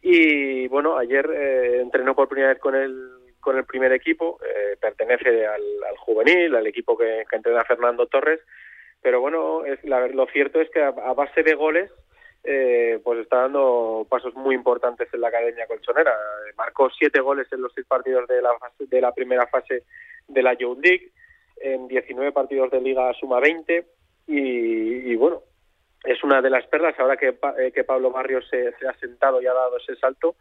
Y 0.02 0.68
bueno, 0.68 0.96
ayer 0.98 1.28
eh, 1.34 1.80
entrenó 1.80 2.14
por 2.14 2.28
primera 2.28 2.50
vez 2.50 2.58
con 2.60 2.74
el, 2.74 3.10
con 3.40 3.56
el 3.56 3.64
primer 3.64 3.92
equipo, 3.92 4.38
eh, 4.44 4.76
pertenece 4.80 5.46
al, 5.46 5.62
al 5.88 5.96
juvenil, 5.98 6.54
al 6.54 6.66
equipo 6.66 6.96
que, 6.96 7.24
entrena 7.32 7.64
Fernando 7.64 8.06
Torres. 8.06 8.40
Pero 9.02 9.20
bueno, 9.20 9.64
es, 9.64 9.82
la- 9.84 10.06
lo 10.08 10.26
cierto 10.26 10.60
es 10.60 10.70
que 10.70 10.82
a, 10.82 10.90
base 10.90 11.42
de 11.42 11.54
goles 11.54 11.90
eh, 12.44 13.00
pues 13.02 13.18
está 13.20 13.42
dando 13.42 14.06
pasos 14.08 14.34
muy 14.34 14.54
importantes 14.54 15.08
en 15.12 15.20
la 15.20 15.28
academia 15.28 15.66
colchonera. 15.66 16.14
Marcó 16.56 16.88
siete 16.90 17.20
goles 17.20 17.48
en 17.52 17.60
los 17.62 17.72
seis 17.74 17.86
partidos 17.86 18.28
de 18.28 18.40
la, 18.40 18.56
fase- 18.58 18.86
de 18.86 19.00
la 19.00 19.12
primera 19.12 19.46
fase 19.48 19.82
de 20.28 20.42
la 20.42 20.54
Youth 20.54 20.78
League. 20.84 21.10
En 21.58 21.88
19 21.88 22.32
partidos 22.32 22.70
de 22.70 22.80
liga 22.80 23.12
suma 23.14 23.40
20. 23.40 23.84
Y, 24.26 25.12
y 25.12 25.16
bueno, 25.16 25.42
es 26.04 26.22
una 26.24 26.40
de 26.40 26.50
las 26.50 26.66
perlas 26.66 26.98
ahora 26.98 27.16
que, 27.16 27.38
eh, 27.58 27.72
que 27.72 27.84
Pablo 27.84 28.10
Barrios 28.10 28.46
se, 28.48 28.72
se 28.78 28.88
ha 28.88 28.94
sentado 28.98 29.40
y 29.40 29.46
ha 29.46 29.54
dado 29.54 29.76
ese 29.76 29.96
salto 29.96 30.36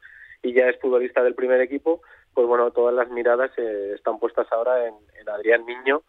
y 0.45 0.53
ya 0.53 0.69
es 0.69 0.79
futbolista 0.79 1.23
del 1.23 1.33
primer 1.33 1.59
equipo, 1.61 2.01
pues 2.33 2.47
bueno, 2.47 2.69
todas 2.71 2.93
las 2.93 3.09
miradas 3.09 3.51
eh, 3.57 3.93
están 3.95 4.19
puestas 4.19 4.47
ahora 4.51 4.87
en, 4.87 4.95
Adrián 5.27 5.65
Niño, 5.65 6.03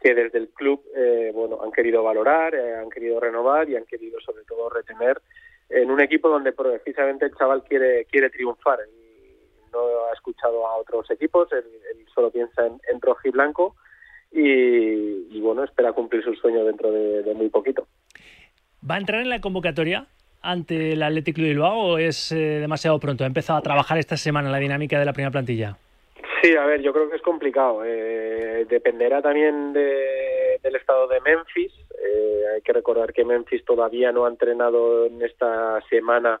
que 0.00 0.14
desde 0.14 0.38
el 0.38 0.48
club 0.50 0.84
eh, 0.94 1.32
bueno 1.34 1.60
han 1.62 1.72
querido 1.72 2.04
valorar, 2.04 2.54
eh, 2.54 2.76
han 2.76 2.88
querido 2.88 3.18
renovar 3.18 3.68
y 3.68 3.74
han 3.74 3.84
querido 3.86 4.20
sobre 4.20 4.44
todo 4.44 4.70
retener 4.70 5.20
en 5.68 5.90
un 5.90 6.00
equipo 6.00 6.28
donde 6.28 6.52
precisamente 6.52 7.24
el 7.24 7.34
chaval 7.34 7.64
quiere 7.64 8.04
quiere 8.04 8.30
triunfar. 8.30 8.78
Él 8.82 8.90
no 9.72 10.06
ha 10.06 10.12
escuchado 10.12 10.64
a 10.68 10.76
otros 10.76 11.10
equipos, 11.10 11.52
él, 11.52 11.64
solo 12.14 12.30
piensa 12.30 12.66
en, 12.66 12.80
en 12.88 13.00
y 13.24 13.30
blanco 13.30 13.74
y, 14.32 15.36
y, 15.36 15.40
bueno, 15.40 15.64
espera 15.64 15.92
cumplir 15.92 16.22
su 16.24 16.34
sueño 16.34 16.64
dentro 16.64 16.90
de, 16.90 17.22
de 17.22 17.34
muy 17.34 17.48
poquito. 17.48 17.86
¿Va 18.88 18.96
a 18.96 18.98
entrar 18.98 19.20
en 19.20 19.28
la 19.28 19.40
convocatoria 19.40 20.06
ante 20.40 20.92
el 20.92 21.02
Atlético 21.02 21.40
de 21.42 21.48
Bilbao 21.48 21.78
o 21.78 21.98
es 21.98 22.32
eh, 22.32 22.36
demasiado 22.60 22.98
pronto? 22.98 23.24
Ha 23.24 23.26
empezado 23.28 23.58
a 23.58 23.62
trabajar 23.62 23.98
esta 23.98 24.16
semana 24.16 24.50
la 24.50 24.58
dinámica 24.58 24.98
de 24.98 25.04
la 25.04 25.12
primera 25.12 25.30
plantilla. 25.30 25.76
Sí, 26.42 26.56
a 26.56 26.64
ver, 26.66 26.82
yo 26.82 26.92
creo 26.92 27.08
que 27.08 27.16
es 27.16 27.22
complicado. 27.22 27.82
Eh, 27.84 28.66
dependerá 28.68 29.22
también 29.22 29.72
de- 29.72 30.58
del 30.62 30.74
estado 30.76 31.06
de 31.08 31.20
Memphis. 31.20 31.72
Eh, 32.04 32.42
hay 32.56 32.62
que 32.62 32.72
recordar 32.72 33.12
que 33.12 33.24
Memphis 33.24 33.64
todavía 33.64 34.10
no 34.10 34.24
ha 34.24 34.28
entrenado 34.28 35.06
en 35.06 35.22
esta 35.22 35.80
semana 35.88 36.40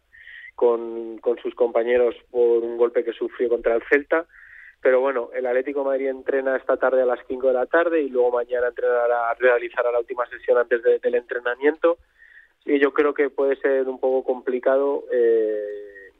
con, 0.56 1.18
con 1.18 1.38
sus 1.38 1.54
compañeros 1.54 2.16
por 2.30 2.64
un 2.64 2.76
golpe 2.76 3.04
que 3.04 3.12
sufrió 3.12 3.48
contra 3.48 3.76
el 3.76 3.82
Celta. 3.88 4.26
Pero 4.82 5.00
bueno, 5.00 5.30
el 5.32 5.46
Atlético 5.46 5.84
Madrid 5.84 6.08
entrena 6.08 6.56
esta 6.56 6.76
tarde 6.76 7.02
a 7.02 7.06
las 7.06 7.20
5 7.28 7.46
de 7.46 7.52
la 7.54 7.66
tarde 7.66 8.02
y 8.02 8.08
luego 8.08 8.32
mañana 8.32 8.66
entrenará, 8.68 9.32
realizará 9.34 9.92
la 9.92 10.00
última 10.00 10.26
sesión 10.26 10.58
antes 10.58 10.82
de- 10.82 10.98
del 10.98 11.14
entrenamiento. 11.14 11.98
Y 12.64 12.78
yo 12.80 12.92
creo 12.92 13.14
que 13.14 13.30
puede 13.30 13.56
ser 13.56 13.88
un 13.88 13.98
poco 14.00 14.24
complicado 14.24 15.04
eh, 15.12 16.10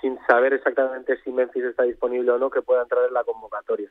sin 0.00 0.18
saber 0.26 0.52
exactamente 0.52 1.16
si 1.22 1.30
Memphis 1.32 1.64
está 1.64 1.82
disponible 1.84 2.30
o 2.30 2.38
no, 2.38 2.50
que 2.50 2.62
pueda 2.62 2.82
entrar 2.82 3.06
en 3.06 3.14
la 3.14 3.24
convocatoria. 3.24 3.90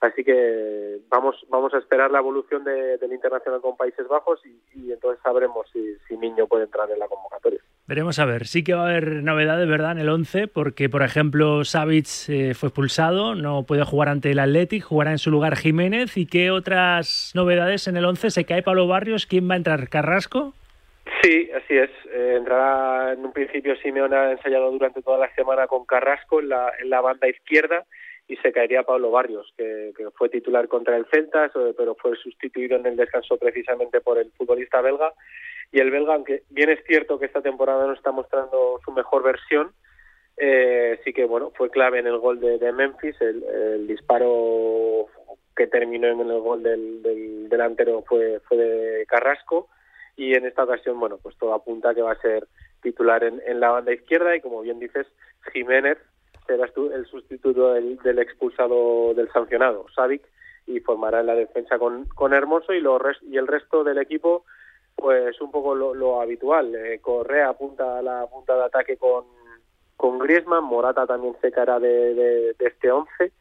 Así 0.00 0.24
que 0.24 1.00
vamos 1.08 1.46
vamos 1.48 1.72
a 1.74 1.78
esperar 1.78 2.10
la 2.10 2.18
evolución 2.18 2.64
de- 2.64 2.98
del 2.98 3.12
internacional 3.12 3.60
con 3.60 3.76
Países 3.76 4.06
Bajos 4.08 4.40
y, 4.44 4.58
y 4.74 4.92
entonces 4.92 5.22
sabremos 5.22 5.66
si, 5.72 5.96
si 6.08 6.16
Niño 6.16 6.46
puede 6.46 6.64
entrar 6.64 6.90
en 6.90 6.98
la 6.98 7.08
convocatoria. 7.08 7.60
Veremos 7.86 8.18
a 8.18 8.24
ver. 8.24 8.46
Sí 8.46 8.64
que 8.64 8.72
va 8.72 8.86
a 8.86 8.90
haber 8.90 9.22
novedades, 9.22 9.68
¿verdad? 9.68 9.92
En 9.92 9.98
el 9.98 10.08
11, 10.08 10.48
porque, 10.48 10.88
por 10.88 11.02
ejemplo, 11.02 11.64
Savic 11.64 12.06
eh, 12.28 12.54
fue 12.54 12.68
expulsado, 12.70 13.34
no 13.34 13.64
puede 13.64 13.84
jugar 13.84 14.08
ante 14.08 14.30
el 14.30 14.38
Athletic, 14.38 14.82
jugará 14.84 15.10
en 15.10 15.18
su 15.18 15.30
lugar 15.30 15.56
Jiménez. 15.56 16.16
¿Y 16.16 16.24
qué 16.26 16.50
otras 16.50 17.32
novedades 17.34 17.86
en 17.86 17.98
el 17.98 18.06
11? 18.06 18.30
¿Se 18.30 18.44
cae 18.46 18.62
Pablo 18.62 18.86
Barrios? 18.86 19.26
¿Quién 19.26 19.48
va 19.50 19.54
a 19.54 19.58
entrar? 19.58 19.88
¿Carrasco? 19.90 20.54
Sí, 21.22 21.50
así 21.54 21.76
es. 21.76 21.90
Eh, 22.14 22.36
entrará 22.38 23.12
en 23.12 23.24
un 23.24 23.32
principio 23.34 23.76
Simeone 23.76 24.16
ha 24.16 24.32
ensayado 24.32 24.70
durante 24.70 25.02
toda 25.02 25.18
la 25.18 25.34
semana 25.34 25.66
con 25.66 25.84
Carrasco 25.84 26.40
en 26.40 26.48
la, 26.48 26.72
en 26.80 26.88
la 26.88 27.02
banda 27.02 27.28
izquierda 27.28 27.84
y 28.26 28.36
se 28.36 28.52
caería 28.52 28.84
Pablo 28.84 29.10
Barrios, 29.10 29.52
que, 29.58 29.92
que 29.94 30.04
fue 30.16 30.30
titular 30.30 30.66
contra 30.68 30.96
el 30.96 31.04
Celta, 31.12 31.50
so- 31.50 31.74
pero 31.76 31.94
fue 31.94 32.16
sustituido 32.16 32.78
en 32.78 32.86
el 32.86 32.96
descanso 32.96 33.36
precisamente 33.36 34.00
por 34.00 34.16
el 34.16 34.30
futbolista 34.38 34.80
belga. 34.80 35.12
Y 35.72 35.80
el 35.80 35.90
belga, 35.90 36.14
aunque 36.14 36.42
bien 36.50 36.70
es 36.70 36.84
cierto 36.86 37.18
que 37.18 37.26
esta 37.26 37.42
temporada 37.42 37.86
no 37.86 37.92
está 37.92 38.12
mostrando 38.12 38.80
su 38.84 38.92
mejor 38.92 39.22
versión, 39.22 39.72
eh, 40.36 41.00
sí 41.04 41.12
que 41.12 41.24
bueno 41.24 41.52
fue 41.56 41.70
clave 41.70 41.98
en 42.00 42.06
el 42.06 42.18
gol 42.18 42.40
de, 42.40 42.58
de 42.58 42.72
Memphis. 42.72 43.20
El, 43.20 43.86
disparo 43.86 45.06
que 45.56 45.66
terminó 45.66 46.08
en 46.08 46.20
el 46.20 46.40
gol 46.40 46.62
del, 46.62 47.02
del 47.02 47.48
delantero 47.48 48.02
fue, 48.06 48.40
fue 48.40 48.56
de 48.56 49.06
Carrasco 49.06 49.68
y 50.16 50.34
en 50.34 50.46
esta 50.46 50.64
ocasión, 50.64 50.98
bueno, 50.98 51.18
pues 51.22 51.36
todo 51.38 51.54
apunta 51.54 51.94
que 51.94 52.02
va 52.02 52.12
a 52.12 52.20
ser 52.20 52.46
titular 52.82 53.24
en, 53.24 53.40
en 53.46 53.60
la 53.60 53.70
banda 53.70 53.92
izquierda 53.92 54.34
y 54.36 54.40
como 54.40 54.62
bien 54.62 54.78
dices, 54.78 55.06
Jiménez 55.52 55.98
será 56.46 56.66
el 56.94 57.06
sustituto 57.06 57.72
del, 57.72 57.96
del 57.98 58.18
expulsado 58.18 59.14
del 59.14 59.30
sancionado, 59.32 59.86
Savic, 59.94 60.22
y 60.66 60.80
formará 60.80 61.20
en 61.20 61.26
la 61.26 61.34
defensa 61.34 61.78
con, 61.78 62.04
con 62.06 62.32
Hermoso 62.34 62.72
y, 62.72 62.80
lo 62.80 62.98
res- 62.98 63.22
y 63.22 63.36
el 63.38 63.46
resto 63.46 63.82
del 63.84 63.98
equipo, 63.98 64.44
pues 64.96 65.40
un 65.40 65.50
poco 65.50 65.74
lo, 65.74 65.94
lo 65.94 66.20
habitual. 66.20 66.74
Eh, 66.74 66.98
Correa 67.00 67.50
apunta 67.50 67.98
a 67.98 68.02
la 68.02 68.26
punta 68.26 68.54
de 68.56 68.64
ataque 68.64 68.96
con, 68.96 69.24
con 69.96 70.18
Griezmann, 70.18 70.64
Morata 70.64 71.06
también 71.06 71.36
se 71.40 71.50
cara 71.52 71.78
de, 71.78 72.14
de- 72.14 72.56
este 72.58 72.90
11 72.90 73.32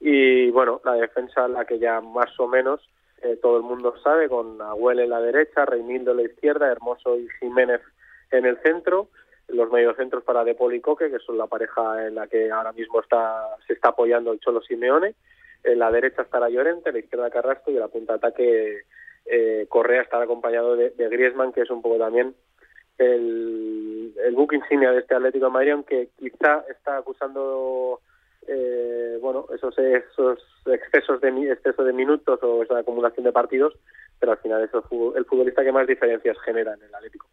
y 0.00 0.50
bueno, 0.50 0.80
la 0.84 0.94
defensa 0.94 1.46
la 1.48 1.64
que 1.64 1.78
ya 1.78 2.00
más 2.00 2.38
o 2.40 2.48
menos 2.48 2.80
eh, 3.22 3.36
todo 3.42 3.58
el 3.58 3.62
mundo 3.62 3.94
sabe, 4.02 4.28
con 4.30 4.60
Agüel 4.62 5.00
en 5.00 5.10
la 5.10 5.20
derecha, 5.20 5.66
Reinildo 5.66 6.12
en 6.12 6.16
la 6.18 6.22
izquierda, 6.22 6.70
Hermoso 6.72 7.18
y 7.18 7.28
Jiménez 7.38 7.82
en 8.30 8.46
el 8.46 8.56
centro, 8.62 9.08
los 9.48 9.70
mediocentros 9.70 10.22
para 10.24 10.42
De 10.44 10.54
Paul 10.54 10.74
y 10.74 10.80
Coque, 10.80 11.10
que 11.10 11.18
son 11.18 11.36
la 11.36 11.46
pareja 11.46 12.06
en 12.06 12.14
la 12.14 12.26
que 12.28 12.50
ahora 12.50 12.72
mismo 12.72 13.00
está 13.00 13.56
se 13.66 13.74
está 13.74 13.88
apoyando 13.90 14.32
el 14.32 14.40
Cholo 14.40 14.62
Simeone, 14.62 15.14
en 15.64 15.78
la 15.78 15.90
derecha 15.90 16.22
estará 16.22 16.48
Llorente, 16.48 16.88
en 16.88 16.94
la 16.94 17.00
izquierda 17.00 17.28
Carrasco 17.30 17.70
y 17.70 17.74
en 17.74 17.80
la 17.80 17.88
punta 17.88 18.14
de 18.14 18.16
ataque 18.18 18.82
eh, 19.26 19.66
Correa 19.68 20.02
estará 20.02 20.24
acompañado 20.24 20.76
de, 20.76 20.92
Griezmann, 20.96 21.52
que 21.52 21.62
es 21.62 21.70
un 21.70 21.82
poco 21.82 21.98
también 21.98 22.34
el, 22.98 24.12
el 24.24 24.34
buque 24.34 24.56
insignia 24.56 24.92
de 24.92 25.00
este 25.00 25.14
Atlético 25.14 25.46
de 25.46 25.52
Madrid, 25.52 25.72
aunque 25.72 26.08
quizá 26.18 26.64
está 26.68 26.98
acusando 26.98 28.00
eh, 28.46 29.18
bueno 29.20 29.46
esos 29.54 29.78
esos 29.78 30.38
excesos 30.66 31.20
de 31.20 31.52
exceso 31.52 31.84
de 31.84 31.92
minutos 31.92 32.38
o 32.42 32.62
esa 32.62 32.78
acumulación 32.78 33.24
de 33.24 33.32
partidos, 33.32 33.74
pero 34.18 34.32
al 34.32 34.38
final 34.38 34.62
es 34.62 34.70
el 34.74 35.24
futbolista 35.24 35.64
que 35.64 35.72
más 35.72 35.86
diferencias 35.86 36.36
genera 36.44 36.74
en 36.74 36.82
el 36.82 36.94
Atlético. 36.94 37.26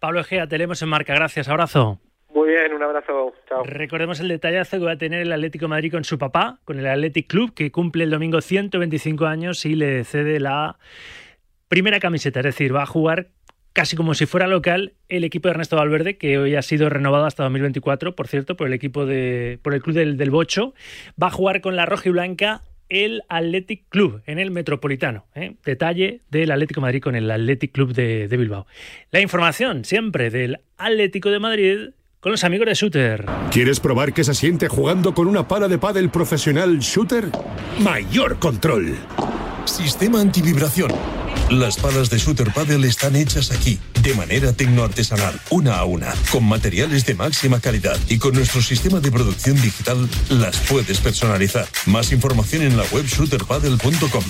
Pablo 0.00 0.20
Egea, 0.20 0.46
te 0.46 0.58
leemos 0.58 0.82
en 0.82 0.88
marca. 0.88 1.14
Gracias, 1.14 1.48
abrazo. 1.48 1.98
Muy 2.36 2.50
bien, 2.50 2.70
un 2.74 2.82
abrazo, 2.82 3.32
chao. 3.48 3.64
Recordemos 3.64 4.20
el 4.20 4.28
detallazo 4.28 4.78
que 4.78 4.84
va 4.84 4.92
a 4.92 4.98
tener 4.98 5.22
el 5.22 5.32
Atlético 5.32 5.68
Madrid 5.68 5.90
con 5.90 6.04
su 6.04 6.18
papá, 6.18 6.58
con 6.66 6.78
el 6.78 6.86
Athletic 6.86 7.28
Club, 7.28 7.54
que 7.54 7.70
cumple 7.72 8.04
el 8.04 8.10
domingo 8.10 8.42
125 8.42 9.24
años 9.24 9.64
y 9.64 9.74
le 9.74 10.04
cede 10.04 10.38
la 10.38 10.76
primera 11.68 11.98
camiseta. 11.98 12.40
Es 12.40 12.44
decir, 12.44 12.76
va 12.76 12.82
a 12.82 12.86
jugar 12.86 13.28
casi 13.72 13.96
como 13.96 14.12
si 14.12 14.26
fuera 14.26 14.48
local 14.48 14.92
el 15.08 15.24
equipo 15.24 15.48
de 15.48 15.52
Ernesto 15.52 15.76
Valverde, 15.76 16.18
que 16.18 16.36
hoy 16.36 16.56
ha 16.56 16.60
sido 16.60 16.90
renovado 16.90 17.24
hasta 17.24 17.42
2024, 17.44 18.14
por 18.14 18.28
cierto, 18.28 18.54
por 18.54 18.66
el 18.66 18.74
equipo 18.74 19.06
de, 19.06 19.58
por 19.62 19.72
el 19.72 19.80
club 19.80 19.96
del, 19.96 20.30
Bocho. 20.30 20.74
Va 21.20 21.28
a 21.28 21.30
jugar 21.30 21.62
con 21.62 21.74
la 21.74 21.86
roja 21.86 22.10
y 22.10 22.12
blanca 22.12 22.60
el 22.90 23.22
Athletic 23.30 23.88
Club 23.88 24.20
en 24.26 24.38
el 24.38 24.50
Metropolitano. 24.50 25.24
¿eh? 25.34 25.54
Detalle 25.64 26.20
del 26.28 26.50
Atlético 26.50 26.82
Madrid 26.82 27.00
con 27.00 27.16
el 27.16 27.30
Athletic 27.30 27.72
Club 27.72 27.94
de, 27.94 28.28
de 28.28 28.36
Bilbao. 28.36 28.66
La 29.10 29.20
información 29.20 29.86
siempre 29.86 30.28
del 30.28 30.58
Atlético 30.76 31.30
de 31.30 31.38
Madrid 31.38 31.78
con 32.26 32.32
los 32.32 32.42
amigos 32.42 32.66
de 32.66 32.74
Shooter. 32.74 33.24
¿Quieres 33.52 33.78
probar 33.78 34.12
qué 34.12 34.24
se 34.24 34.34
siente 34.34 34.66
jugando 34.66 35.14
con 35.14 35.28
una 35.28 35.46
pala 35.46 35.68
de 35.68 35.78
pádel 35.78 36.10
profesional 36.10 36.80
shooter? 36.80 37.30
Mayor 37.78 38.40
control. 38.40 38.96
Sistema 39.64 40.20
antivibración. 40.20 40.90
Las 41.50 41.76
palas 41.76 42.10
de 42.10 42.18
Shooter 42.18 42.52
Paddle 42.52 42.88
están 42.88 43.14
hechas 43.14 43.52
aquí, 43.52 43.78
de 44.02 44.12
manera 44.14 44.52
tecnoartesanal, 44.52 45.40
una 45.50 45.76
a 45.76 45.84
una, 45.84 46.12
con 46.32 46.42
materiales 46.42 47.06
de 47.06 47.14
máxima 47.14 47.60
calidad 47.60 47.96
y 48.08 48.18
con 48.18 48.34
nuestro 48.34 48.60
sistema 48.60 48.98
de 48.98 49.12
producción 49.12 49.54
digital 49.62 50.08
las 50.28 50.58
puedes 50.68 50.98
personalizar. 50.98 51.68
Más 51.86 52.10
información 52.10 52.62
en 52.62 52.76
la 52.76 52.82
web 52.90 53.06
shooterpaddle.com. 53.06 54.24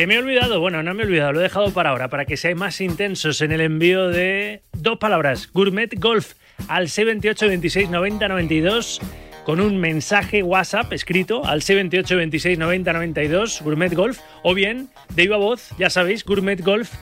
Que 0.00 0.06
me 0.06 0.14
he 0.14 0.18
olvidado, 0.18 0.60
bueno, 0.60 0.82
no 0.82 0.94
me 0.94 1.02
he 1.02 1.06
olvidado, 1.06 1.34
lo 1.34 1.40
he 1.40 1.42
dejado 1.42 1.74
para 1.74 1.90
ahora, 1.90 2.08
para 2.08 2.24
que 2.24 2.38
seáis 2.38 2.56
más 2.56 2.80
intensos 2.80 3.42
en 3.42 3.52
el 3.52 3.60
envío 3.60 4.08
de 4.08 4.62
dos 4.72 4.96
palabras, 4.96 5.52
Gourmet 5.52 5.90
Golf 5.98 6.36
al 6.68 6.86
C28 6.86 7.48
26 7.48 7.90
90 7.90 8.28
92 8.28 9.02
con 9.44 9.60
un 9.60 9.78
mensaje 9.78 10.42
WhatsApp 10.42 10.90
escrito 10.94 11.44
al 11.44 11.60
C28 11.60 12.16
26 12.16 12.58
90 12.58 12.92
92 12.94 13.60
Gourmet 13.62 13.92
Golf 13.92 14.20
o 14.42 14.54
bien 14.54 14.88
de 15.10 15.24
viva 15.24 15.36
voz, 15.36 15.68
ya 15.78 15.90
sabéis, 15.90 16.24
Gourmet 16.24 16.62
Golf 16.62 16.94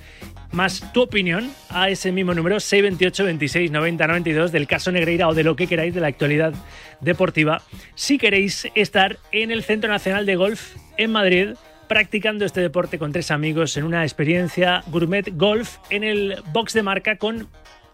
más 0.51 0.93
tu 0.93 1.03
opinión 1.03 1.53
a 1.69 1.91
ese 1.91 2.11
mismo 2.11 2.35
número 2.35 2.59
628 2.59 3.25
26 3.27 3.71
90 3.71 4.07
92 4.09 4.51
del 4.51 4.67
caso 4.67 4.91
Negreira 4.91 5.29
o 5.29 5.35
de 5.35 5.45
lo 5.45 5.55
que 5.55 5.69
queráis 5.69 5.95
de 5.95 6.01
la 6.01 6.09
actualidad 6.09 6.53
deportiva 7.01 7.63
si 7.95 8.19
queréis 8.19 8.67
estar 8.75 9.19
en 9.31 9.53
el 9.53 9.63
Centro 9.63 9.89
Nacional 9.89 10.27
de 10.27 10.35
Golf 10.35 10.75
en 10.97 11.13
Madrid 11.13 11.51
practicando 11.89 12.45
este 12.45 12.61
deporte 12.61 12.99
con 12.99 13.13
tres 13.13 13.31
amigos 13.31 13.77
en 13.77 13.85
una 13.85 14.03
experiencia 14.03 14.83
gourmet 14.89 15.29
golf 15.35 15.79
en 15.91 16.05
el 16.05 16.43
box 16.53 16.75
de 16.75 16.83
marca 16.83 17.17
con 17.17 17.49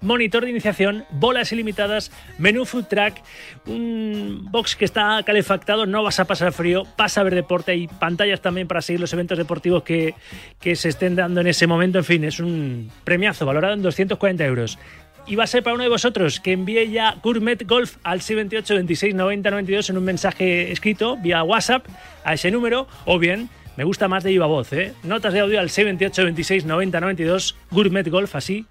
monitor 0.05 0.45
de 0.45 0.51
iniciación, 0.51 1.05
bolas 1.11 1.51
ilimitadas, 1.53 2.13
menú 2.39 2.65
food 2.67 2.85
track, 2.85 3.23
un 3.67 4.47
box 4.51 4.77
que 4.77 4.85
está 4.85 5.23
calefactado, 5.25 5.87
no 5.87 6.03
vas 6.03 6.21
a 6.21 6.27
pasar 6.27 6.53
frío, 6.53 6.85
vas 6.97 7.17
a 7.17 7.23
ver 7.23 7.35
deporte 7.35 7.75
y 7.75 7.89
pantallas 7.89 8.41
también 8.41 8.69
para 8.69 8.83
seguir 8.83 9.01
los 9.01 9.13
eventos 9.13 9.39
deportivos 9.39 9.83
que, 9.83 10.15
que 10.61 10.77
se 10.77 10.91
estén 10.91 11.17
dando 11.17 11.41
en 11.41 11.47
ese 11.47 11.67
momento. 11.67 11.99
En 11.99 12.05
fin, 12.05 12.25
es 12.25 12.39
un 12.39 12.91
premiazo 13.05 13.47
valorado 13.47 13.75
en 13.75 13.83
240 13.83 14.45
euros. 14.45 14.79
Y 15.27 15.37
va 15.37 15.45
a 15.45 15.47
ser 15.47 15.63
para 15.63 15.75
uno 15.75 15.85
de 15.85 15.89
vosotros 15.89 16.39
que 16.39 16.53
envíe 16.53 16.91
ya 16.91 17.17
Gourmet 17.23 17.67
Golf 17.67 17.97
al 18.03 18.21
628 18.21 18.75
26 18.75 19.15
90 19.15 19.51
92 19.51 19.91
en 19.91 19.97
un 19.97 20.05
mensaje 20.05 20.71
escrito 20.71 21.17
vía 21.17 21.43
WhatsApp 21.43 21.87
a 22.25 22.35
ese 22.35 22.51
número 22.51 22.87
o 23.07 23.19
bien 23.19 23.49
me 23.77 23.85
gusta 23.85 24.09
más 24.09 24.23
de 24.23 24.31
viva 24.31 24.47
voz, 24.47 24.73
¿eh? 24.73 24.93
Notas 25.03 25.33
de 25.33 25.41
audio 25.41 25.61
al 25.61 25.71
628 25.71 26.25
26 26.25 26.65
90 26.65 27.01
92 27.01 27.57
Gourmet 27.71 28.09
Golf, 28.09 28.35
así 28.37 28.67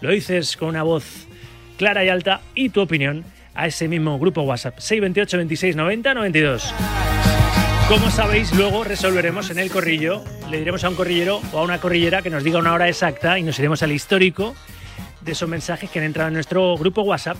lo 0.00 0.10
dices 0.10 0.56
con 0.56 0.68
una 0.68 0.82
voz 0.82 1.26
clara 1.78 2.04
y 2.04 2.08
alta 2.08 2.40
y 2.54 2.68
tu 2.68 2.80
opinión 2.80 3.24
a 3.54 3.66
ese 3.66 3.88
mismo 3.88 4.18
grupo 4.18 4.42
WhatsApp 4.42 4.78
628 4.78 5.36
26 5.38 5.76
90 5.76 6.14
92. 6.14 6.74
Como 7.88 8.10
sabéis, 8.10 8.52
luego 8.54 8.84
resolveremos 8.84 9.50
en 9.50 9.58
el 9.58 9.70
corrillo, 9.70 10.22
le 10.50 10.58
diremos 10.58 10.82
a 10.84 10.88
un 10.88 10.96
corrillero 10.96 11.40
o 11.52 11.58
a 11.58 11.62
una 11.62 11.78
corrillera 11.80 12.20
que 12.20 12.30
nos 12.30 12.42
diga 12.42 12.58
una 12.58 12.72
hora 12.72 12.88
exacta 12.88 13.38
y 13.38 13.42
nos 13.42 13.58
iremos 13.58 13.82
al 13.82 13.92
histórico 13.92 14.54
de 15.20 15.32
esos 15.32 15.48
mensajes 15.48 15.88
que 15.90 16.00
han 16.00 16.04
entrado 16.04 16.28
en 16.28 16.34
nuestro 16.34 16.76
grupo 16.76 17.02
WhatsApp 17.02 17.36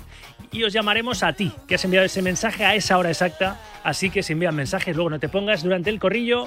y 0.53 0.63
os 0.63 0.73
llamaremos 0.73 1.23
a 1.23 1.33
ti, 1.33 1.53
que 1.67 1.75
has 1.75 1.85
enviado 1.85 2.07
ese 2.07 2.23
mensaje 2.23 2.65
a 2.65 2.75
esa 2.75 2.97
hora 2.97 3.11
exacta. 3.11 3.61
Así 3.83 4.11
que 4.11 4.23
si 4.23 4.33
envían 4.33 4.55
mensajes, 4.55 4.95
luego 4.95 5.11
no 5.11 5.19
te 5.19 5.29
pongas 5.29 5.63
durante 5.63 5.91
el 5.91 5.99
corrillo 5.99 6.47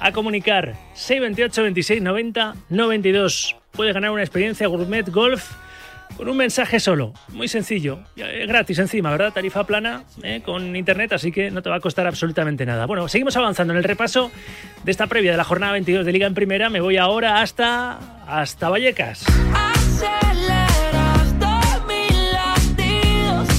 a 0.00 0.12
comunicar 0.12 0.74
628 0.94 1.62
26 1.62 2.02
90 2.02 2.54
92. 2.68 3.56
Puedes 3.72 3.94
ganar 3.94 4.10
una 4.10 4.22
experiencia 4.22 4.66
Gourmet 4.66 5.08
Golf 5.08 5.52
con 6.16 6.28
un 6.28 6.36
mensaje 6.36 6.80
solo. 6.80 7.12
Muy 7.28 7.48
sencillo. 7.48 8.00
Eh, 8.16 8.44
Gratis 8.46 8.78
encima, 8.78 9.10
¿verdad? 9.10 9.32
Tarifa 9.32 9.64
plana 9.64 10.04
eh, 10.22 10.42
con 10.44 10.74
internet, 10.74 11.12
así 11.12 11.30
que 11.30 11.50
no 11.50 11.62
te 11.62 11.70
va 11.70 11.76
a 11.76 11.80
costar 11.80 12.06
absolutamente 12.06 12.66
nada. 12.66 12.86
Bueno, 12.86 13.08
seguimos 13.08 13.36
avanzando 13.36 13.72
en 13.72 13.78
el 13.78 13.84
repaso 13.84 14.30
de 14.84 14.90
esta 14.90 15.06
previa 15.06 15.30
de 15.30 15.36
la 15.36 15.44
jornada 15.44 15.72
22 15.72 16.04
de 16.04 16.12
Liga 16.12 16.26
en 16.26 16.34
Primera. 16.34 16.68
Me 16.68 16.80
voy 16.80 16.96
ahora 16.96 17.40
hasta, 17.40 17.98
hasta 18.26 18.68
Vallecas. 18.68 19.24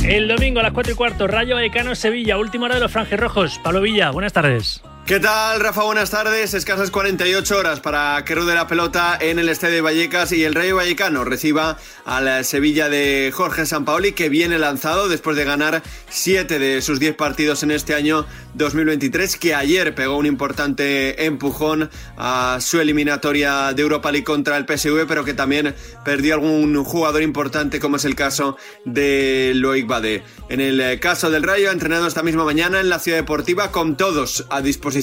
El 0.03 0.27
domingo 0.27 0.59
a 0.59 0.63
las 0.63 0.73
4 0.73 0.91
y 0.91 0.95
cuarto, 0.95 1.27
Rayo 1.27 1.55
Vallecano, 1.55 1.95
Sevilla, 1.95 2.37
última 2.37 2.65
hora 2.65 2.75
de 2.75 2.81
los 2.81 2.91
franjerrojos. 2.91 3.59
Pablo 3.63 3.79
Villa, 3.79 4.11
buenas 4.11 4.33
tardes. 4.33 4.83
¿Qué 5.11 5.19
tal, 5.19 5.59
Rafa? 5.59 5.83
Buenas 5.83 6.09
tardes. 6.09 6.53
Escasas 6.53 6.89
48 6.89 7.57
horas 7.57 7.81
para 7.81 8.23
que 8.23 8.33
ruede 8.33 8.55
la 8.55 8.67
pelota 8.67 9.17
en 9.19 9.39
el 9.39 9.49
Estadio 9.49 9.75
de 9.75 9.81
Vallecas 9.81 10.31
y 10.31 10.45
el 10.45 10.55
Rayo 10.55 10.77
Vallecano 10.77 11.25
reciba 11.25 11.77
al 12.05 12.45
Sevilla 12.45 12.87
de 12.87 13.29
Jorge 13.33 13.65
Sampaoli, 13.65 14.13
que 14.13 14.29
viene 14.29 14.57
lanzado 14.57 15.09
después 15.09 15.35
de 15.35 15.43
ganar 15.43 15.83
7 16.07 16.59
de 16.59 16.81
sus 16.81 17.01
10 17.01 17.17
partidos 17.17 17.61
en 17.61 17.71
este 17.71 17.93
año 17.93 18.25
2023, 18.53 19.35
que 19.35 19.53
ayer 19.53 19.93
pegó 19.93 20.15
un 20.15 20.25
importante 20.25 21.25
empujón 21.25 21.89
a 22.15 22.59
su 22.61 22.79
eliminatoria 22.79 23.73
de 23.73 23.81
Europa 23.81 24.13
League 24.13 24.23
contra 24.23 24.55
el 24.55 24.65
PSV, 24.65 25.07
pero 25.09 25.25
que 25.25 25.33
también 25.33 25.75
perdió 26.05 26.35
algún 26.35 26.81
jugador 26.85 27.21
importante, 27.21 27.81
como 27.81 27.97
es 27.97 28.05
el 28.05 28.15
caso 28.15 28.55
de 28.85 29.51
Loic 29.55 29.87
Bade. 29.87 30.23
En 30.47 30.61
el 30.61 30.79
eh, 30.79 31.01
caso 31.01 31.29
del 31.29 31.43
Rayo, 31.43 31.69
ha 31.69 31.73
entrenado 31.73 32.07
esta 32.07 32.23
misma 32.23 32.45
mañana 32.45 32.79
en 32.79 32.87
la 32.87 32.99
Ciudad 32.99 33.17
Deportiva 33.17 33.71
con 33.71 33.97
todos 33.97 34.45
a 34.49 34.61
disposición 34.61 35.00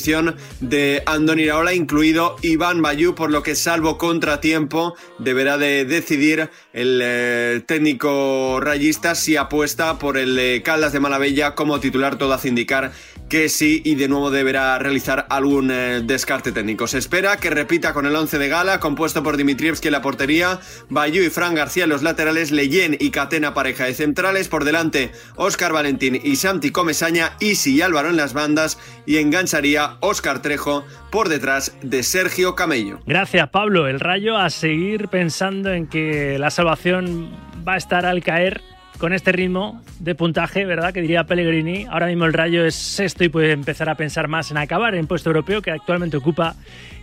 de 0.60 1.02
Andoni 1.06 1.42
Iraola, 1.42 1.74
incluido 1.74 2.36
Iván 2.42 2.82
Bayú, 2.82 3.14
por 3.14 3.30
lo 3.30 3.42
que 3.42 3.54
salvo 3.54 3.98
contratiempo 3.98 4.94
deberá 5.18 5.58
de 5.58 5.84
decidir 5.84 6.50
el 6.72 7.00
eh, 7.02 7.62
técnico 7.66 8.60
rayista 8.60 9.14
si 9.14 9.36
apuesta 9.36 9.98
por 9.98 10.16
el 10.16 10.38
eh, 10.38 10.62
Caldas 10.62 10.92
de 10.92 11.00
Malavella 11.00 11.54
como 11.54 11.80
titular, 11.80 12.16
todo 12.16 12.32
hace 12.32 12.48
indicar 12.48 12.92
que 13.28 13.48
sí 13.48 13.82
y 13.84 13.94
de 13.94 14.08
nuevo 14.08 14.30
deberá 14.30 14.78
realizar 14.78 15.26
algún 15.28 15.70
eh, 15.70 16.00
descarte 16.02 16.52
técnico. 16.52 16.86
Se 16.86 16.98
espera 16.98 17.36
que 17.36 17.50
repita 17.50 17.92
con 17.92 18.06
el 18.06 18.16
11 18.16 18.38
de 18.38 18.48
gala, 18.48 18.80
compuesto 18.80 19.22
por 19.22 19.36
Dimitrievski 19.36 19.88
en 19.88 19.92
la 19.92 20.02
portería, 20.02 20.60
Bayú 20.88 21.22
y 21.22 21.30
Fran 21.30 21.54
García 21.54 21.84
en 21.84 21.90
los 21.90 22.02
laterales, 22.02 22.50
Leyen 22.50 22.96
y 22.98 23.10
Catena 23.10 23.54
pareja 23.54 23.84
de 23.84 23.94
centrales, 23.94 24.48
por 24.48 24.64
delante 24.64 25.12
Óscar 25.36 25.72
Valentín 25.72 26.20
y 26.22 26.36
Santi 26.36 26.70
Comesaña, 26.70 27.32
Isi 27.40 27.76
y 27.76 27.82
Álvaro 27.82 28.08
en 28.08 28.16
las 28.16 28.32
bandas 28.32 28.78
y 29.06 29.18
engancharía 29.18 29.96
Óscar 30.00 30.42
Trejo 30.42 30.84
por 31.10 31.28
detrás 31.28 31.76
de 31.82 32.02
Sergio 32.02 32.54
Camello. 32.54 33.00
Gracias, 33.06 33.48
Pablo. 33.50 33.86
El 33.86 34.00
Rayo 34.00 34.36
a 34.36 34.50
seguir 34.50 35.08
pensando 35.08 35.72
en 35.72 35.86
que 35.86 36.38
la 36.38 36.50
salvación 36.50 37.30
va 37.66 37.74
a 37.74 37.76
estar 37.76 38.06
al 38.06 38.22
caer 38.22 38.62
con 38.98 39.12
este 39.12 39.32
ritmo 39.32 39.80
de 40.00 40.14
puntaje, 40.14 40.64
¿verdad? 40.64 40.92
Que 40.92 41.00
diría 41.00 41.24
Pellegrini. 41.24 41.86
Ahora 41.88 42.06
mismo 42.06 42.24
el 42.24 42.32
Rayo 42.32 42.64
es 42.64 42.74
sexto 42.74 43.24
y 43.24 43.28
puede 43.28 43.52
empezar 43.52 43.88
a 43.88 43.94
pensar 43.94 44.28
más 44.28 44.50
en 44.50 44.58
acabar 44.58 44.94
en 44.94 45.06
puesto 45.06 45.30
europeo 45.30 45.62
que 45.62 45.70
actualmente 45.70 46.16
ocupa 46.16 46.56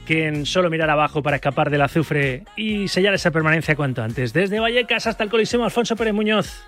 que 0.05 0.27
en 0.27 0.45
solo 0.45 0.69
mirar 0.69 0.89
abajo 0.89 1.23
para 1.23 1.37
escapar 1.37 1.69
del 1.69 1.81
azufre 1.81 2.43
y 2.55 2.87
sellar 2.87 3.13
esa 3.13 3.31
permanencia 3.31 3.75
cuanto 3.75 4.03
antes. 4.03 4.33
Desde 4.33 4.59
Vallecas 4.59 5.07
hasta 5.07 5.23
el 5.23 5.29
Coliseo 5.29 5.63
Alfonso 5.63 5.95
Pérez 5.95 6.13
Muñoz. 6.13 6.63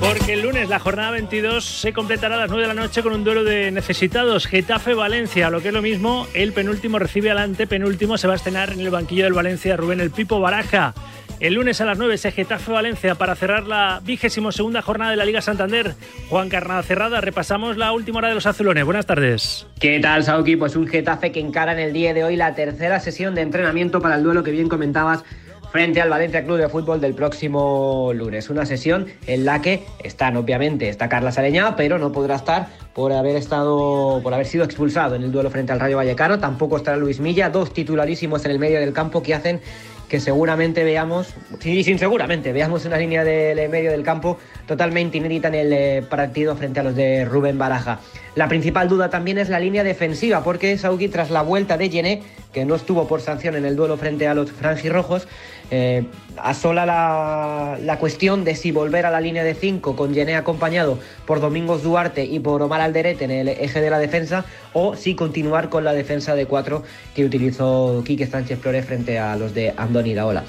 Porque 0.00 0.34
el 0.34 0.42
lunes 0.42 0.68
la 0.68 0.78
jornada 0.78 1.10
22 1.10 1.64
se 1.64 1.92
completará 1.92 2.36
a 2.36 2.38
las 2.38 2.48
9 2.48 2.62
de 2.62 2.74
la 2.74 2.80
noche 2.80 3.02
con 3.02 3.12
un 3.12 3.24
duelo 3.24 3.44
de 3.44 3.70
necesitados. 3.72 4.46
Getafe-Valencia, 4.46 5.50
lo 5.50 5.60
que 5.60 5.68
es 5.68 5.74
lo 5.74 5.82
mismo, 5.82 6.26
el 6.34 6.52
penúltimo 6.52 6.98
recibe 6.98 7.30
al 7.30 7.38
antepenúltimo. 7.38 8.16
Se 8.16 8.28
va 8.28 8.34
a 8.34 8.36
estrenar 8.36 8.72
en 8.72 8.80
el 8.80 8.90
banquillo 8.90 9.24
del 9.24 9.32
Valencia 9.32 9.76
Rubén 9.76 10.00
el 10.00 10.10
Pipo 10.10 10.40
Baraja. 10.40 10.94
El 11.40 11.54
lunes 11.54 11.80
a 11.80 11.84
las 11.84 11.98
9 11.98 12.14
ese 12.14 12.32
Getafe-Valencia 12.32 13.14
para 13.14 13.36
cerrar 13.36 13.64
la 13.68 14.00
vigésimo 14.04 14.50
segunda 14.50 14.82
jornada 14.82 15.12
de 15.12 15.16
la 15.16 15.24
Liga 15.24 15.40
Santander. 15.40 15.94
Juan 16.28 16.48
Carnada 16.48 16.82
Cerrada, 16.82 17.20
repasamos 17.20 17.76
la 17.76 17.92
última 17.92 18.18
hora 18.18 18.28
de 18.28 18.34
los 18.34 18.46
azulones. 18.46 18.84
Buenas 18.84 19.06
tardes. 19.06 19.64
¿Qué 19.78 20.00
tal, 20.00 20.24
Sauki? 20.24 20.56
Pues 20.56 20.74
un 20.74 20.88
Getafe 20.88 21.30
que 21.30 21.38
encara 21.38 21.72
en 21.72 21.78
el 21.78 21.92
día 21.92 22.12
de 22.12 22.24
hoy 22.24 22.34
la 22.34 22.56
tercera 22.56 22.98
sesión 22.98 23.36
de 23.36 23.42
entrenamiento 23.42 24.00
para 24.00 24.16
el 24.16 24.24
duelo 24.24 24.42
que 24.42 24.50
bien 24.50 24.68
comentabas 24.68 25.22
frente 25.70 26.00
al 26.00 26.10
Valencia 26.10 26.44
Club 26.44 26.56
de 26.56 26.68
Fútbol 26.68 27.00
del 27.00 27.14
próximo 27.14 28.10
lunes. 28.14 28.50
Una 28.50 28.66
sesión 28.66 29.06
en 29.28 29.44
la 29.44 29.62
que 29.62 29.84
están, 30.02 30.36
obviamente, 30.36 30.88
está 30.88 31.08
Carla 31.08 31.30
Sareña, 31.30 31.76
pero 31.76 31.98
no 31.98 32.10
podrá 32.10 32.34
estar 32.34 32.66
por 32.94 33.12
haber 33.12 33.36
estado, 33.36 34.20
por 34.24 34.34
haber 34.34 34.46
sido 34.46 34.64
expulsado 34.64 35.14
en 35.14 35.22
el 35.22 35.30
duelo 35.30 35.50
frente 35.50 35.70
al 35.70 35.78
Rayo 35.78 35.98
Vallecano. 35.98 36.40
Tampoco 36.40 36.78
estará 36.78 36.96
Luis 36.96 37.20
Milla, 37.20 37.50
dos 37.50 37.72
titularísimos 37.72 38.44
en 38.44 38.50
el 38.50 38.58
medio 38.58 38.80
del 38.80 38.92
campo 38.92 39.22
que 39.22 39.34
hacen 39.34 39.60
que 40.08 40.20
seguramente 40.20 40.84
veamos, 40.84 41.34
sí, 41.60 41.84
sin 41.84 41.98
seguramente, 41.98 42.52
veamos 42.52 42.84
una 42.86 42.96
línea 42.96 43.24
del 43.24 43.68
medio 43.68 43.90
del 43.90 44.02
campo 44.02 44.38
totalmente 44.66 45.18
inédita 45.18 45.48
en 45.48 45.54
el 45.54 45.72
eh, 45.72 46.02
partido 46.08 46.56
frente 46.56 46.80
a 46.80 46.82
los 46.82 46.96
de 46.96 47.24
Rubén 47.24 47.58
Baraja. 47.58 48.00
La 48.34 48.48
principal 48.48 48.88
duda 48.88 49.10
también 49.10 49.38
es 49.38 49.48
la 49.48 49.60
línea 49.60 49.84
defensiva, 49.84 50.42
porque 50.42 50.78
Sauki, 50.78 51.08
tras 51.08 51.30
la 51.30 51.42
vuelta 51.42 51.76
de 51.76 51.88
Yené, 51.88 52.22
que 52.52 52.64
no 52.64 52.74
estuvo 52.74 53.06
por 53.06 53.20
sanción 53.20 53.56
en 53.56 53.64
el 53.64 53.76
duelo 53.76 53.96
frente 53.96 54.26
a 54.28 54.34
los 54.34 54.50
franjirrojos, 54.52 55.28
eh, 55.70 56.04
asola 56.36 56.86
la, 56.86 57.78
la, 57.82 57.98
cuestión 57.98 58.44
de 58.44 58.54
si 58.54 58.72
volver 58.72 59.06
a 59.06 59.10
la 59.10 59.20
línea 59.20 59.44
de 59.44 59.54
5 59.54 59.96
con 59.96 60.14
Yené 60.14 60.36
acompañado 60.36 60.98
por 61.26 61.40
Domingos 61.40 61.82
Duarte 61.82 62.24
y 62.24 62.38
por 62.40 62.62
Omar 62.62 62.80
Alderete 62.80 63.24
en 63.24 63.30
el 63.30 63.48
eje 63.48 63.80
de 63.80 63.90
la 63.90 63.98
defensa 63.98 64.44
o 64.72 64.96
si 64.96 65.14
continuar 65.14 65.68
con 65.68 65.84
la 65.84 65.92
defensa 65.92 66.34
de 66.34 66.46
4 66.46 66.82
que 67.14 67.24
utilizó 67.24 68.02
Quique 68.06 68.26
Sánchez 68.26 68.60
Flores 68.60 68.86
frente 68.86 69.18
a 69.18 69.36
los 69.36 69.54
de 69.54 69.74
Andoni 69.76 70.10
Iraola. 70.10 70.44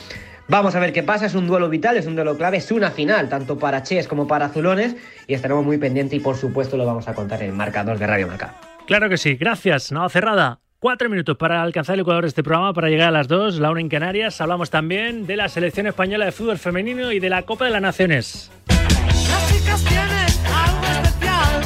Vamos 0.47 0.73
a 0.73 0.79
ver 0.79 0.93
qué 0.93 1.03
pasa, 1.03 1.27
es 1.27 1.35
un 1.35 1.45
duelo 1.45 1.69
vital, 1.69 1.97
es 1.97 2.07
un 2.07 2.15
duelo 2.15 2.35
clave, 2.35 2.57
es 2.57 2.71
una 2.71 2.89
final, 2.89 3.29
tanto 3.29 3.59
para 3.59 3.83
Ches 3.83 4.07
como 4.07 4.27
para 4.27 4.47
Azulones, 4.47 4.95
y 5.27 5.35
estaremos 5.35 5.63
muy 5.63 5.77
pendientes 5.77 6.19
y 6.19 6.21
por 6.21 6.37
supuesto 6.37 6.75
lo 6.75 6.87
vamos 6.87 7.07
a 7.07 7.13
contar 7.13 7.43
en 7.43 7.49
el 7.49 7.55
marcador 7.55 7.99
de 7.99 8.07
Radio 8.07 8.27
Marca. 8.27 8.55
Claro 8.87 9.09
que 9.09 9.17
sí, 9.17 9.35
gracias, 9.35 9.91
nada 9.91 10.09
cerrada. 10.09 10.59
Cuatro 10.81 11.09
minutos 11.09 11.35
para 11.35 11.61
alcanzar 11.61 11.95
el 11.95 11.99
Ecuador 11.99 12.23
de 12.23 12.29
este 12.29 12.41
programa, 12.41 12.71
para 12.71 12.87
llegar 12.87 13.09
a 13.09 13.11
las 13.11 13.27
dos, 13.27 13.59
la 13.59 13.69
una 13.69 13.81
en 13.81 13.89
Canarias. 13.89 14.39
Hablamos 14.39 14.69
también 14.69 15.27
de 15.27 15.35
la 15.35 15.49
selección 15.49 15.87
española 15.87 16.23
de 16.23 16.31
fútbol 16.31 16.57
femenino 16.57 17.11
y 17.11 17.19
de 17.19 17.29
la 17.29 17.41
Copa 17.41 17.65
de 17.65 17.71
las 17.71 17.81
Naciones. 17.81 18.49
Las 18.69 19.51
chicas 19.51 19.83
tienen 19.83 20.07
algo 20.55 20.87
especial. 21.03 21.61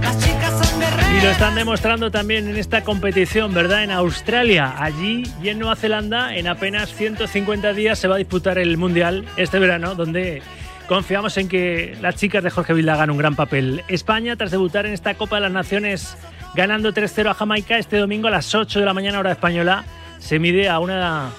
Las 0.00 0.24
chicas 0.24 0.68
son 0.68 1.16
Y 1.16 1.20
lo 1.20 1.30
están 1.30 1.56
demostrando 1.56 2.12
también 2.12 2.46
en 2.46 2.54
esta 2.54 2.84
competición, 2.84 3.52
¿verdad? 3.52 3.82
En 3.82 3.90
Australia, 3.90 4.74
allí 4.78 5.24
y 5.42 5.48
en 5.48 5.58
Nueva 5.58 5.74
Zelanda, 5.74 6.36
en 6.36 6.46
apenas 6.46 6.94
150 6.94 7.72
días 7.72 7.98
se 7.98 8.06
va 8.06 8.14
a 8.14 8.18
disputar 8.18 8.56
el 8.58 8.76
Mundial 8.76 9.24
este 9.36 9.58
verano, 9.58 9.96
donde 9.96 10.42
confiamos 10.86 11.36
en 11.38 11.48
que 11.48 11.96
las 12.00 12.14
chicas 12.14 12.44
de 12.44 12.50
Jorge 12.50 12.72
Vilda 12.72 12.94
hagan 12.94 13.10
un 13.10 13.18
gran 13.18 13.34
papel. 13.34 13.82
España, 13.88 14.36
tras 14.36 14.52
debutar 14.52 14.86
en 14.86 14.92
esta 14.92 15.14
Copa 15.14 15.34
de 15.34 15.42
las 15.42 15.50
Naciones 15.50 16.16
ganando 16.56 16.92
3-0 16.92 17.30
a 17.30 17.34
Jamaica 17.34 17.78
este 17.78 17.98
domingo 17.98 18.28
a 18.28 18.30
las 18.30 18.54
8 18.54 18.80
de 18.80 18.86
la 18.86 18.94
mañana 18.94 19.20
hora 19.20 19.30
española, 19.30 19.84
se 20.18 20.38
mide 20.38 20.70
a 20.70 20.78
una 20.80 21.30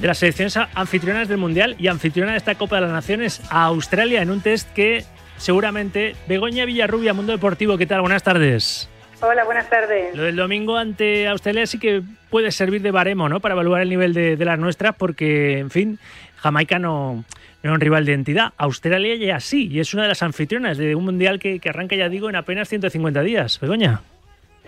de 0.00 0.06
las 0.06 0.18
selecciones 0.18 0.56
anfitrionas 0.56 1.28
del 1.28 1.36
Mundial 1.36 1.76
y 1.78 1.88
anfitriona 1.88 2.32
de 2.32 2.38
esta 2.38 2.54
Copa 2.54 2.76
de 2.76 2.82
las 2.82 2.90
Naciones 2.90 3.42
a 3.50 3.64
Australia 3.64 4.22
en 4.22 4.30
un 4.30 4.40
test 4.40 4.72
que 4.72 5.04
seguramente 5.36 6.16
Begoña 6.26 6.64
Villarrubia, 6.64 7.12
Mundo 7.12 7.32
Deportivo, 7.32 7.76
¿qué 7.76 7.86
tal? 7.86 8.00
Buenas 8.00 8.22
tardes. 8.22 8.88
Hola, 9.20 9.44
buenas 9.44 9.68
tardes. 9.68 10.16
Lo 10.16 10.24
del 10.24 10.36
domingo 10.36 10.76
ante 10.76 11.28
Australia 11.28 11.66
sí 11.66 11.78
que 11.78 12.02
puede 12.30 12.50
servir 12.50 12.80
de 12.80 12.90
baremo, 12.90 13.28
¿no? 13.28 13.40
Para 13.40 13.52
evaluar 13.52 13.82
el 13.82 13.90
nivel 13.90 14.14
de, 14.14 14.36
de 14.36 14.44
las 14.44 14.58
nuestras, 14.58 14.96
porque, 14.96 15.58
en 15.58 15.70
fin, 15.70 15.98
Jamaica 16.38 16.80
no, 16.80 17.14
no 17.14 17.24
era 17.62 17.72
un 17.72 17.80
rival 17.80 18.04
de 18.06 18.14
entidad. 18.14 18.54
Australia 18.56 19.14
ya 19.14 19.38
sí, 19.38 19.68
y 19.70 19.78
es 19.78 19.92
una 19.94 20.04
de 20.04 20.08
las 20.08 20.22
anfitrionas 20.22 20.78
de 20.78 20.96
un 20.96 21.04
mundial 21.04 21.38
que, 21.38 21.60
que 21.60 21.68
arranca, 21.68 21.94
ya 21.94 22.08
digo, 22.08 22.30
en 22.30 22.36
apenas 22.36 22.68
150 22.68 23.22
días. 23.22 23.60
Begoña. 23.60 24.00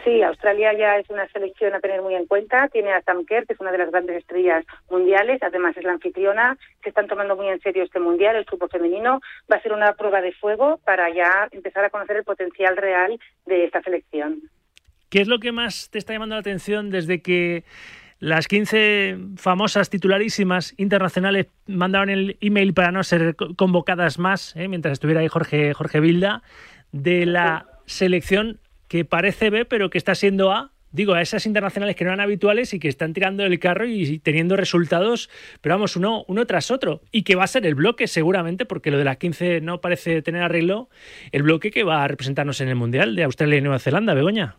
Sí, 0.05 0.23
Australia 0.23 0.73
ya 0.75 0.99
es 0.99 1.09
una 1.09 1.27
selección 1.29 1.75
a 1.75 1.81
tener 1.81 2.03
muy 2.03 2.15
en 2.15 2.27
cuenta. 2.27 2.69
Tiene 2.69 2.93
a 2.93 3.01
Sam 3.03 3.25
Kerr, 3.25 3.47
que 3.47 3.55
es 3.55 3.61
una 3.61 3.73
de 3.73 3.79
las 3.79 3.91
grandes 3.91 4.19
estrellas 4.19 4.65
mundiales. 4.91 5.43
Además, 5.43 5.75
es 5.79 5.85
la 5.85 5.93
anfitriona. 5.93 6.59
Se 6.83 6.91
están 6.91 7.07
tomando 7.07 7.37
muy 7.37 7.49
en 7.49 7.59
serio 7.61 7.83
este 7.83 8.01
mundial, 8.01 8.37
el 8.37 8.45
fútbol 8.45 8.69
femenino. 8.69 9.21
Va 9.51 9.57
a 9.57 9.63
ser 9.63 9.73
una 9.73 9.95
prueba 9.95 10.21
de 10.21 10.33
fuego 10.33 10.79
para 10.85 11.09
ya 11.09 11.49
empezar 11.53 11.87
a 11.87 11.91
conocer 11.91 12.19
el 12.19 12.25
potencial 12.25 12.77
real 12.77 13.19
de 13.47 13.65
esta 13.65 13.81
selección. 13.81 14.43
¿Qué 15.09 15.23
es 15.23 15.29
lo 15.29 15.39
que 15.39 15.53
más 15.53 15.89
te 15.91 15.99
está 15.99 16.13
llamando 16.13 16.35
la 16.35 16.41
atención 16.41 16.91
desde 16.91 17.23
que 17.23 17.65
las 18.19 18.47
15 18.47 19.17
famosas 19.37 19.89
titularísimas 19.89 20.75
internacionales 20.77 21.47
mandaron 21.67 22.11
el 22.11 22.37
email 22.41 22.75
para 22.75 22.93
no 22.93 23.03
ser 23.05 23.37
convocadas 23.37 24.19
más, 24.19 24.55
eh, 24.57 24.69
mientras 24.69 24.93
estuviera 24.93 25.21
ahí 25.21 25.29
Jorge, 25.29 25.73
Jorge 25.73 26.01
Vilda, 26.01 26.43
de 26.93 27.27
la 27.27 27.67
selección 27.87 28.61
que 28.89 29.05
parece 29.05 29.51
B, 29.51 29.65
pero 29.65 29.91
que 29.91 29.99
está 29.99 30.15
siendo 30.15 30.53
A. 30.53 30.71
Digo, 30.91 31.15
a 31.15 31.23
esas 31.23 31.45
internacionales 31.45 31.97
que 31.97 32.05
no 32.05 32.11
eran 32.11 32.21
habituales 32.21 32.73
y 32.73 32.79
que 32.79 32.87
están 32.87 33.15
tirando 33.15 33.45
el 33.45 33.59
carro 33.59 33.85
y 33.85 34.21
teniendo 34.21 34.57
resultados, 34.57 35.29
pero 35.61 35.75
vamos, 35.75 35.97
uno, 35.97 36.25
uno 36.29 36.47
tras 36.47 36.71
otro. 36.71 37.01
Y 37.11 37.25
que 37.25 37.35
va 37.35 37.43
a 37.43 37.49
ser 37.49 37.67
el 37.67 37.75
bloque, 37.75 38.07
seguramente, 38.07 38.65
porque 38.65 38.93
lo 38.93 38.99
de 38.99 39.05
las 39.05 39.17
15 39.17 39.61
no 39.61 39.81
parece 39.81 40.23
tener 40.23 40.43
arreglo, 40.43 40.89
el 41.33 41.43
bloque 41.43 41.73
que 41.73 41.83
va 41.83 42.05
a 42.05 42.09
representarnos 42.09 42.61
en 42.61 42.69
el 42.69 42.77
Mundial 42.77 43.17
de 43.17 43.25
Australia 43.25 43.59
y 43.59 43.61
Nueva 43.63 43.81
Zelanda, 43.81 44.15
Begoña. 44.15 44.57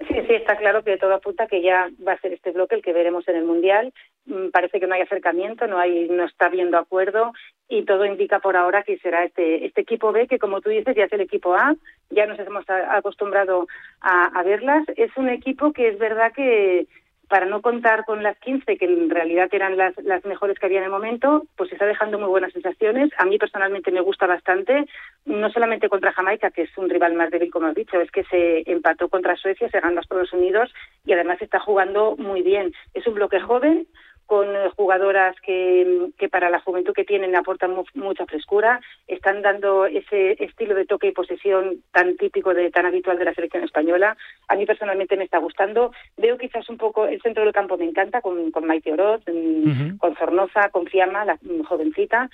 Sí, 0.00 0.14
sí, 0.28 0.34
está 0.34 0.58
claro 0.58 0.84
que 0.84 0.98
todo 0.98 1.14
apunta 1.14 1.46
que 1.46 1.62
ya 1.62 1.88
va 2.06 2.12
a 2.12 2.20
ser 2.20 2.34
este 2.34 2.50
bloque 2.50 2.74
el 2.74 2.82
que 2.82 2.92
veremos 2.92 3.26
en 3.28 3.36
el 3.36 3.44
Mundial. 3.44 3.94
Mm, 4.26 4.50
Parece 4.50 4.80
que 4.80 4.86
no 4.86 4.94
hay 4.94 5.02
acercamiento, 5.02 5.66
no 5.66 5.78
hay, 5.78 6.08
no 6.08 6.24
está 6.24 6.46
habiendo 6.46 6.78
acuerdo 6.78 7.32
y 7.68 7.84
todo 7.84 8.04
indica 8.04 8.40
por 8.40 8.56
ahora 8.56 8.82
que 8.82 8.98
será 8.98 9.24
este, 9.24 9.66
este 9.66 9.80
equipo 9.80 10.12
B, 10.12 10.26
que 10.26 10.38
como 10.38 10.60
tú 10.60 10.70
dices 10.70 10.96
ya 10.96 11.04
es 11.04 11.12
el 11.12 11.20
equipo 11.20 11.54
A, 11.54 11.74
ya 12.10 12.26
nos 12.26 12.38
hemos 12.38 12.64
acostumbrado 12.68 13.66
a, 14.00 14.26
a 14.26 14.42
verlas. 14.42 14.84
Es 14.96 15.16
un 15.16 15.28
equipo 15.28 15.72
que 15.72 15.88
es 15.88 15.98
verdad 15.98 16.32
que 16.32 16.86
para 17.28 17.46
no 17.46 17.60
contar 17.60 18.04
con 18.04 18.22
las 18.22 18.38
15, 18.38 18.76
que 18.76 18.84
en 18.84 19.10
realidad 19.10 19.48
eran 19.50 19.76
las, 19.76 19.96
las 20.04 20.24
mejores 20.24 20.58
que 20.58 20.66
había 20.66 20.78
en 20.78 20.84
el 20.84 20.90
momento, 20.90 21.44
pues 21.56 21.72
está 21.72 21.84
dejando 21.84 22.18
muy 22.18 22.28
buenas 22.28 22.52
sensaciones. 22.52 23.10
A 23.18 23.24
mí 23.24 23.36
personalmente 23.38 23.90
me 23.90 24.00
gusta 24.00 24.26
bastante, 24.26 24.86
no 25.24 25.50
solamente 25.50 25.88
contra 25.88 26.12
Jamaica, 26.12 26.50
que 26.50 26.62
es 26.62 26.78
un 26.78 26.88
rival 26.88 27.14
más 27.14 27.30
débil, 27.30 27.50
como 27.50 27.66
has 27.66 27.74
dicho, 27.74 28.00
es 28.00 28.10
que 28.12 28.22
se 28.24 28.62
empató 28.70 29.08
contra 29.08 29.36
Suecia, 29.36 29.68
se 29.68 29.80
ganó 29.80 29.98
a 29.98 30.02
Estados 30.02 30.32
Unidos 30.32 30.72
y 31.04 31.12
además 31.12 31.42
está 31.42 31.58
jugando 31.58 32.16
muy 32.16 32.42
bien. 32.42 32.72
Es 32.94 33.06
un 33.08 33.14
bloque 33.14 33.40
joven, 33.40 33.88
con 34.26 34.54
eh, 34.54 34.70
jugadoras 34.76 35.34
que, 35.40 36.08
que 36.18 36.28
para 36.28 36.50
la 36.50 36.60
juventud 36.60 36.92
que 36.92 37.04
tienen 37.04 37.34
aportan 37.36 37.72
mu- 37.74 37.84
mucha 37.94 38.26
frescura, 38.26 38.80
están 39.06 39.40
dando 39.42 39.86
ese 39.86 40.42
estilo 40.42 40.74
de 40.74 40.84
toque 40.84 41.08
y 41.08 41.12
posesión 41.12 41.82
tan 41.92 42.16
típico, 42.16 42.52
de 42.52 42.70
tan 42.70 42.86
habitual 42.86 43.18
de 43.18 43.24
la 43.24 43.34
selección 43.34 43.62
española. 43.64 44.16
A 44.48 44.56
mí 44.56 44.66
personalmente 44.66 45.16
me 45.16 45.24
está 45.24 45.38
gustando. 45.38 45.92
Veo 46.16 46.36
quizás 46.38 46.68
un 46.68 46.76
poco 46.76 47.06
el 47.06 47.22
centro 47.22 47.44
del 47.44 47.52
campo 47.52 47.76
me 47.76 47.84
encanta, 47.84 48.20
con, 48.20 48.50
con 48.50 48.66
Maite 48.66 48.92
Oroz, 48.92 49.22
mm, 49.26 49.96
con 49.98 50.16
Zornoza, 50.16 50.70
con 50.70 50.86
Fiamma, 50.86 51.24
la 51.24 51.38
mm, 51.40 51.62
jovencita. 51.62 52.28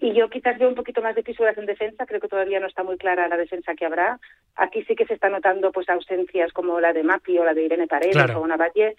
Y 0.00 0.12
yo 0.14 0.28
quizás 0.30 0.58
veo 0.58 0.68
un 0.68 0.74
poquito 0.76 1.02
más 1.02 1.14
de 1.16 1.22
fisuras 1.24 1.58
en 1.58 1.66
defensa, 1.66 2.06
creo 2.06 2.20
que 2.20 2.28
todavía 2.28 2.60
no 2.60 2.68
está 2.68 2.84
muy 2.84 2.96
clara 2.98 3.26
la 3.28 3.36
defensa 3.36 3.74
que 3.74 3.84
habrá. 3.84 4.20
Aquí 4.54 4.84
sí 4.84 4.94
que 4.94 5.06
se 5.06 5.14
está 5.14 5.28
notando 5.28 5.72
pues 5.72 5.88
ausencias 5.88 6.52
como 6.52 6.80
la 6.80 6.92
de 6.92 7.02
Mapi 7.02 7.36
o 7.38 7.44
la 7.44 7.52
de 7.54 7.64
Irene 7.64 7.88
Paredes 7.88 8.14
Claro. 8.14 8.40
o 8.40 8.46
Navalle, 8.46 8.94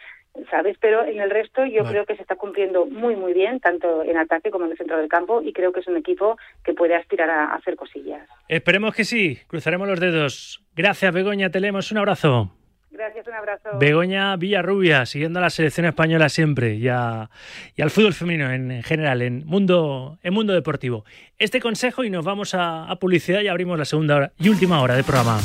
¿sabes? 0.51 0.77
Pero 0.81 1.05
en 1.05 1.19
el 1.21 1.29
resto 1.29 1.65
yo 1.65 1.85
creo 1.85 2.05
que 2.05 2.15
se 2.17 2.21
está 2.21 2.35
cumpliendo 2.35 2.85
muy 2.85 3.15
muy 3.15 3.31
bien, 3.33 3.59
tanto 3.61 4.03
en 4.03 4.17
ataque 4.17 4.51
como 4.51 4.65
en 4.65 4.71
el 4.71 4.77
centro 4.77 4.97
del 4.97 5.07
campo, 5.07 5.41
y 5.41 5.53
creo 5.53 5.71
que 5.71 5.79
es 5.79 5.87
un 5.87 5.95
equipo 5.97 6.37
que 6.65 6.73
puede 6.73 6.95
aspirar 6.95 7.29
a, 7.29 7.45
a 7.45 7.55
hacer 7.55 7.75
cosillas. 7.77 8.27
Esperemos 8.49 8.93
que 8.93 9.05
sí, 9.05 9.37
cruzaremos 9.47 9.87
los 9.87 9.99
dedos. 10.01 10.61
Gracias, 10.75 11.13
Begoña, 11.13 11.49
te 11.49 11.59
leemos 11.61 11.91
un 11.93 11.97
abrazo. 11.99 12.51
Gracias, 12.99 13.25
un 13.27 13.33
abrazo. 13.33 13.69
Begoña 13.79 14.35
Villarrubia, 14.35 15.05
siguiendo 15.05 15.39
a 15.39 15.43
la 15.43 15.49
selección 15.49 15.85
española 15.85 16.27
siempre 16.27 16.75
y, 16.75 16.89
a- 16.89 17.29
y 17.77 17.81
al 17.81 17.91
fútbol 17.91 18.13
femenino 18.13 18.51
en 18.51 18.83
general, 18.83 19.21
en 19.21 19.45
mundo, 19.45 20.17
en 20.21 20.33
mundo 20.33 20.51
deportivo. 20.53 21.05
Este 21.37 21.61
consejo 21.61 22.03
y 22.03 22.09
nos 22.09 22.25
vamos 22.25 22.53
a, 22.55 22.83
a 22.91 22.97
publicidad 22.97 23.39
y 23.39 23.47
abrimos 23.47 23.79
la 23.79 23.85
segunda 23.85 24.17
hora 24.17 24.31
y 24.37 24.49
última 24.49 24.81
hora 24.81 24.95
del 24.95 25.05
programa. 25.05 25.39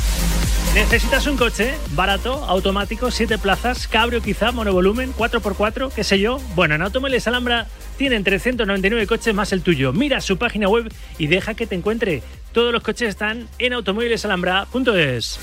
¿Necesitas 0.73 1.25
un 1.27 1.37
coche? 1.37 1.73
Barato, 1.93 2.43
automático, 2.43 3.09
7 3.09 3.37
plazas, 3.37 3.87
cabrio 3.87 4.21
quizá, 4.21 4.51
monovolumen, 4.51 5.13
4x4, 5.13 5.93
qué 5.95 6.03
sé 6.03 6.19
yo. 6.19 6.39
Bueno, 6.55 6.75
en 6.75 6.81
Automóviles 6.81 7.25
Alhambra 7.29 7.67
tienen 7.97 8.25
399 8.25 9.07
coches 9.07 9.33
más 9.33 9.53
el 9.53 9.61
tuyo. 9.61 9.93
Mira 9.93 10.19
su 10.19 10.37
página 10.37 10.67
web 10.67 10.91
y 11.17 11.27
deja 11.27 11.53
que 11.53 11.65
te 11.67 11.75
encuentre. 11.75 12.21
Todos 12.51 12.73
los 12.73 12.83
coches 12.83 13.07
están 13.07 13.47
en 13.59 13.71
automóvilesalhambra.es. 13.71 15.39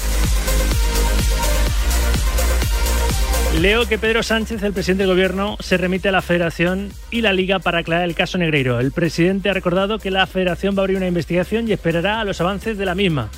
Leo 3.61 3.87
que 3.87 3.99
Pedro 3.99 4.23
Sánchez, 4.23 4.63
el 4.63 4.73
presidente 4.73 5.03
del 5.03 5.13
gobierno, 5.13 5.57
se 5.61 5.77
remite 5.77 6.09
a 6.09 6.13
la 6.13 6.23
federación 6.23 6.91
y 7.11 7.21
la 7.21 7.33
liga 7.33 7.59
para 7.59 7.79
aclarar 7.79 8.09
el 8.09 8.15
caso 8.15 8.39
Negreiro. 8.39 8.81
El 8.81 8.93
presidente 8.93 9.51
ha 9.51 9.53
recordado 9.53 9.99
que 9.99 10.11
la 10.11 10.27
federación 10.27 10.75
va 10.75 10.81
a 10.81 10.83
abrir 10.83 10.97
una 10.97 11.07
investigación 11.07 11.69
y 11.69 11.73
esperará 11.73 12.21
a 12.21 12.25
los 12.25 12.41
avances 12.41 12.79
de 12.79 12.87
la 12.87 12.95
misma. 12.95 13.31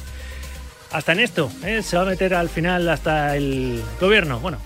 Hasta 0.93 1.12
en 1.12 1.21
esto, 1.21 1.51
¿eh? 1.65 1.83
se 1.83 1.97
va 1.97 2.05
a 2.05 2.07
meter 2.07 2.35
al 2.35 2.49
final 2.49 2.89
hasta 2.89 3.37
el 3.37 3.83
gobierno. 4.01 4.39
Bueno, 4.39 4.59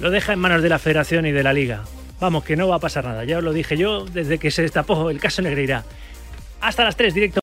lo 0.00 0.10
deja 0.10 0.32
en 0.32 0.40
manos 0.40 0.62
de 0.62 0.68
la 0.68 0.78
federación 0.80 1.24
y 1.24 1.32
de 1.32 1.44
la 1.44 1.52
liga. 1.52 1.84
Vamos, 2.18 2.44
que 2.44 2.56
no 2.56 2.68
va 2.68 2.76
a 2.76 2.80
pasar 2.80 3.04
nada. 3.04 3.24
Ya 3.24 3.38
os 3.38 3.44
lo 3.44 3.52
dije 3.52 3.76
yo 3.76 4.04
desde 4.04 4.38
que 4.38 4.50
se 4.50 4.62
destapó 4.62 5.08
el 5.08 5.20
caso 5.20 5.40
Negreira. 5.40 5.84
Hasta 6.60 6.84
las 6.84 6.96
3, 6.96 7.14
directo. 7.14 7.38